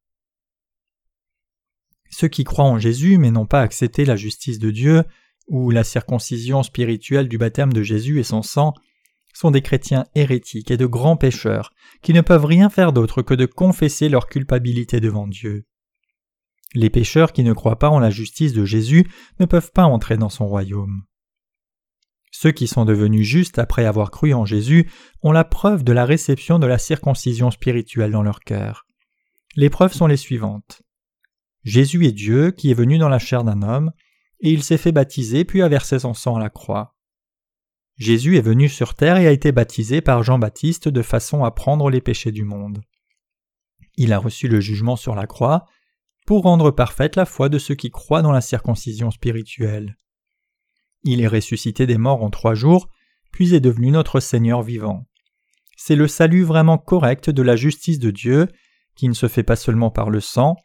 Ceux 2.09 2.27
qui 2.27 2.43
croient 2.43 2.65
en 2.65 2.79
Jésus 2.79 3.17
mais 3.17 3.31
n'ont 3.31 3.45
pas 3.45 3.61
accepté 3.61 4.05
la 4.05 4.15
justice 4.15 4.59
de 4.59 4.71
Dieu, 4.71 5.03
ou 5.47 5.69
la 5.69 5.83
circoncision 5.83 6.63
spirituelle 6.63 7.27
du 7.27 7.37
baptême 7.37 7.73
de 7.73 7.83
Jésus 7.83 8.19
et 8.19 8.23
son 8.23 8.41
sang, 8.41 8.73
sont 9.33 9.51
des 9.51 9.61
chrétiens 9.61 10.05
hérétiques 10.15 10.71
et 10.71 10.77
de 10.77 10.85
grands 10.85 11.17
pécheurs, 11.17 11.71
qui 12.01 12.13
ne 12.13 12.21
peuvent 12.21 12.45
rien 12.45 12.69
faire 12.69 12.93
d'autre 12.93 13.21
que 13.21 13.33
de 13.33 13.45
confesser 13.45 14.09
leur 14.09 14.27
culpabilité 14.27 14.99
devant 14.99 15.27
Dieu. 15.27 15.65
Les 16.75 16.89
pécheurs 16.89 17.31
qui 17.31 17.43
ne 17.43 17.53
croient 17.53 17.79
pas 17.79 17.89
en 17.89 17.99
la 17.99 18.09
justice 18.09 18.51
de 18.51 18.65
Jésus 18.65 19.09
ne 19.39 19.45
peuvent 19.45 19.71
pas 19.71 19.85
entrer 19.85 20.17
dans 20.17 20.29
son 20.29 20.45
royaume. 20.45 21.03
Ceux 22.31 22.51
qui 22.51 22.67
sont 22.67 22.83
devenus 22.83 23.25
justes 23.25 23.59
après 23.59 23.85
avoir 23.85 24.11
cru 24.11 24.33
en 24.33 24.43
Jésus 24.43 24.91
ont 25.23 25.31
la 25.31 25.45
preuve 25.45 25.85
de 25.85 25.93
la 25.93 26.03
réception 26.03 26.59
de 26.59 26.67
la 26.67 26.77
circoncision 26.77 27.49
spirituelle 27.49 28.11
dans 28.11 28.23
leur 28.23 28.41
cœur. 28.41 28.85
Les 29.55 29.69
preuves 29.69 29.93
sont 29.93 30.07
les 30.07 30.17
suivantes. 30.17 30.81
Jésus 31.63 32.05
est 32.05 32.11
Dieu 32.11 32.51
qui 32.51 32.71
est 32.71 32.75
venu 32.75 32.97
dans 32.97 33.07
la 33.07 33.19
chair 33.19 33.45
d'un 33.45 33.61
homme, 33.61 33.93
et 34.41 34.51
il 34.51 34.61
s'est 34.61 34.77
fait 34.77 34.91
baptiser 34.91 35.45
puis 35.45 35.61
a 35.61 35.69
versé 35.69 35.99
son 35.99 36.13
sang 36.13 36.35
à 36.35 36.39
la 36.41 36.49
croix. 36.49 36.93
Jésus 37.95 38.37
est 38.37 38.41
venu 38.41 38.67
sur 38.67 38.95
terre 38.95 39.15
et 39.15 39.27
a 39.27 39.31
été 39.31 39.53
baptisé 39.53 40.01
par 40.01 40.21
Jean-Baptiste 40.21 40.89
de 40.89 41.01
façon 41.01 41.45
à 41.45 41.51
prendre 41.51 41.89
les 41.89 42.01
péchés 42.01 42.33
du 42.33 42.43
monde. 42.43 42.81
Il 43.95 44.11
a 44.11 44.19
reçu 44.19 44.49
le 44.49 44.59
jugement 44.59 44.97
sur 44.97 45.15
la 45.15 45.25
croix 45.25 45.65
pour 46.25 46.43
rendre 46.43 46.71
parfaite 46.71 47.15
la 47.15 47.25
foi 47.25 47.49
de 47.49 47.59
ceux 47.59 47.75
qui 47.75 47.91
croient 47.91 48.21
dans 48.21 48.31
la 48.31 48.41
circoncision 48.41 49.11
spirituelle. 49.11 49.97
Il 51.03 51.21
est 51.21 51.27
ressuscité 51.27 51.85
des 51.85 51.97
morts 51.97 52.23
en 52.23 52.31
trois 52.31 52.55
jours, 52.55 52.89
puis 53.31 53.53
est 53.53 53.59
devenu 53.59 53.91
notre 53.91 54.19
Seigneur 54.19 54.63
vivant. 54.63 55.05
C'est 55.77 55.95
le 55.95 56.07
salut 56.07 56.43
vraiment 56.43 56.77
correct 56.77 57.29
de 57.29 57.41
la 57.41 57.55
justice 57.55 57.99
de 57.99 58.09
Dieu, 58.09 58.47
qui 58.95 59.07
ne 59.07 59.13
se 59.13 59.27
fait 59.27 59.43
pas 59.43 59.55
seulement 59.55 59.91
par 59.91 60.09
le 60.09 60.19
sang, 60.19 60.55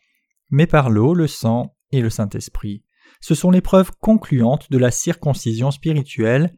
mais 0.51 0.67
par 0.67 0.89
l'eau, 0.89 1.15
le 1.15 1.27
sang 1.27 1.77
et 1.93 2.01
le 2.01 2.11
Saint-Esprit. 2.11 2.85
Ce 3.21 3.35
sont 3.35 3.51
les 3.51 3.61
preuves 3.61 3.91
concluantes 4.01 4.71
de 4.71 4.79
la 4.79 4.91
circoncision 4.91 5.71
spirituelle 5.71 6.57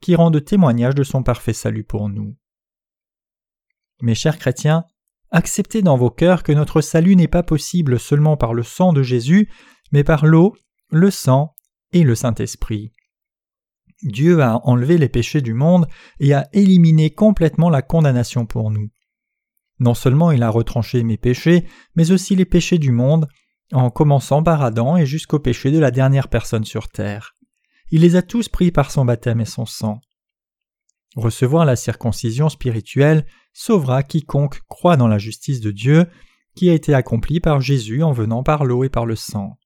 qui 0.00 0.14
rendent 0.14 0.44
témoignage 0.44 0.94
de 0.94 1.02
son 1.02 1.22
parfait 1.22 1.54
salut 1.54 1.84
pour 1.84 2.08
nous. 2.08 2.36
Mes 4.02 4.14
chers 4.14 4.38
chrétiens, 4.38 4.84
acceptez 5.34 5.82
dans 5.82 5.96
vos 5.96 6.10
cœurs 6.10 6.44
que 6.44 6.52
notre 6.52 6.80
salut 6.80 7.16
n'est 7.16 7.28
pas 7.28 7.42
possible 7.42 7.98
seulement 7.98 8.36
par 8.36 8.54
le 8.54 8.62
sang 8.62 8.92
de 8.92 9.02
Jésus, 9.02 9.50
mais 9.92 10.04
par 10.04 10.26
l'eau, 10.26 10.54
le 10.90 11.10
sang 11.10 11.54
et 11.92 12.04
le 12.04 12.14
Saint-Esprit. 12.14 12.92
Dieu 14.02 14.42
a 14.42 14.60
enlevé 14.64 14.96
les 14.96 15.08
péchés 15.08 15.40
du 15.40 15.52
monde 15.52 15.86
et 16.20 16.34
a 16.34 16.48
éliminé 16.52 17.10
complètement 17.10 17.68
la 17.68 17.82
condamnation 17.82 18.46
pour 18.46 18.70
nous. 18.70 18.90
Non 19.80 19.94
seulement 19.94 20.30
il 20.30 20.42
a 20.44 20.50
retranché 20.50 21.02
mes 21.02 21.16
péchés, 21.16 21.66
mais 21.96 22.12
aussi 22.12 22.36
les 22.36 22.44
péchés 22.44 22.78
du 22.78 22.92
monde, 22.92 23.26
en 23.72 23.90
commençant 23.90 24.42
par 24.42 24.62
Adam 24.62 24.96
et 24.96 25.06
jusqu'au 25.06 25.40
péché 25.40 25.72
de 25.72 25.80
la 25.80 25.90
dernière 25.90 26.28
personne 26.28 26.64
sur 26.64 26.88
terre. 26.88 27.34
Il 27.90 28.02
les 28.02 28.14
a 28.14 28.22
tous 28.22 28.48
pris 28.48 28.70
par 28.70 28.92
son 28.92 29.04
baptême 29.04 29.40
et 29.40 29.46
son 29.46 29.66
sang. 29.66 30.00
Recevoir 31.16 31.64
la 31.64 31.76
circoncision 31.76 32.48
spirituelle 32.48 33.26
sauvera 33.54 34.02
quiconque 34.02 34.60
croit 34.68 34.98
dans 34.98 35.08
la 35.08 35.18
justice 35.18 35.60
de 35.60 35.70
Dieu 35.70 36.06
qui 36.54 36.68
a 36.68 36.74
été 36.74 36.92
accomplie 36.92 37.40
par 37.40 37.60
Jésus 37.60 38.02
en 38.02 38.12
venant 38.12 38.42
par 38.42 38.64
l'eau 38.64 38.84
et 38.84 38.90
par 38.90 39.06
le 39.06 39.16
sang. 39.16 39.58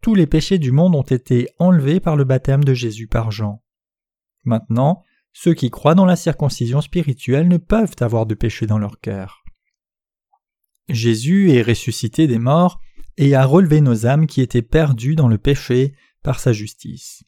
Tous 0.00 0.14
les 0.14 0.26
péchés 0.26 0.58
du 0.58 0.72
monde 0.72 0.94
ont 0.94 1.02
été 1.02 1.48
enlevés 1.58 2.00
par 2.00 2.16
le 2.16 2.24
baptême 2.24 2.64
de 2.64 2.74
Jésus 2.74 3.08
par 3.08 3.30
Jean. 3.30 3.62
Maintenant, 4.44 5.02
ceux 5.32 5.54
qui 5.54 5.70
croient 5.70 5.94
dans 5.94 6.04
la 6.04 6.16
circoncision 6.16 6.80
spirituelle 6.80 7.48
ne 7.48 7.56
peuvent 7.56 7.96
avoir 8.00 8.26
de 8.26 8.34
péché 8.34 8.66
dans 8.66 8.78
leur 8.78 9.00
cœur. 9.00 9.42
Jésus 10.88 11.52
est 11.52 11.62
ressuscité 11.62 12.26
des 12.26 12.38
morts 12.38 12.80
et 13.16 13.34
a 13.34 13.44
relevé 13.44 13.80
nos 13.80 14.06
âmes 14.06 14.26
qui 14.26 14.40
étaient 14.40 14.62
perdues 14.62 15.14
dans 15.14 15.28
le 15.28 15.38
péché 15.38 15.94
par 16.22 16.40
sa 16.40 16.52
justice. 16.52 17.22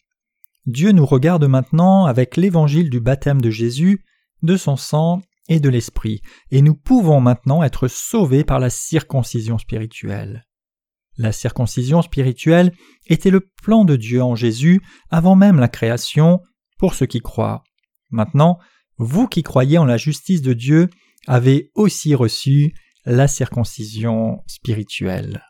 Dieu 0.66 0.92
nous 0.92 1.06
regarde 1.06 1.44
maintenant 1.44 2.06
avec 2.06 2.36
l'évangile 2.36 2.90
du 2.90 3.00
baptême 3.00 3.40
de 3.40 3.50
Jésus, 3.50 4.04
de 4.42 4.56
son 4.56 4.76
sang 4.76 5.22
et 5.48 5.60
de 5.60 5.68
l'Esprit, 5.68 6.20
et 6.50 6.62
nous 6.62 6.74
pouvons 6.74 7.20
maintenant 7.20 7.62
être 7.62 7.88
sauvés 7.88 8.44
par 8.44 8.58
la 8.58 8.70
circoncision 8.70 9.58
spirituelle. 9.58 10.46
La 11.16 11.32
circoncision 11.32 12.02
spirituelle 12.02 12.72
était 13.06 13.30
le 13.30 13.40
plan 13.62 13.84
de 13.84 13.96
Dieu 13.96 14.22
en 14.22 14.34
Jésus 14.34 14.80
avant 15.10 15.36
même 15.36 15.60
la 15.60 15.68
création 15.68 16.40
pour 16.78 16.94
ceux 16.94 17.06
qui 17.06 17.20
croient. 17.20 17.62
Maintenant, 18.10 18.58
vous 18.98 19.28
qui 19.28 19.42
croyez 19.42 19.78
en 19.78 19.84
la 19.84 19.96
justice 19.96 20.42
de 20.42 20.52
Dieu 20.52 20.88
avez 21.26 21.70
aussi 21.74 22.14
reçu 22.14 22.74
la 23.04 23.28
circoncision 23.28 24.42
spirituelle. 24.46 25.42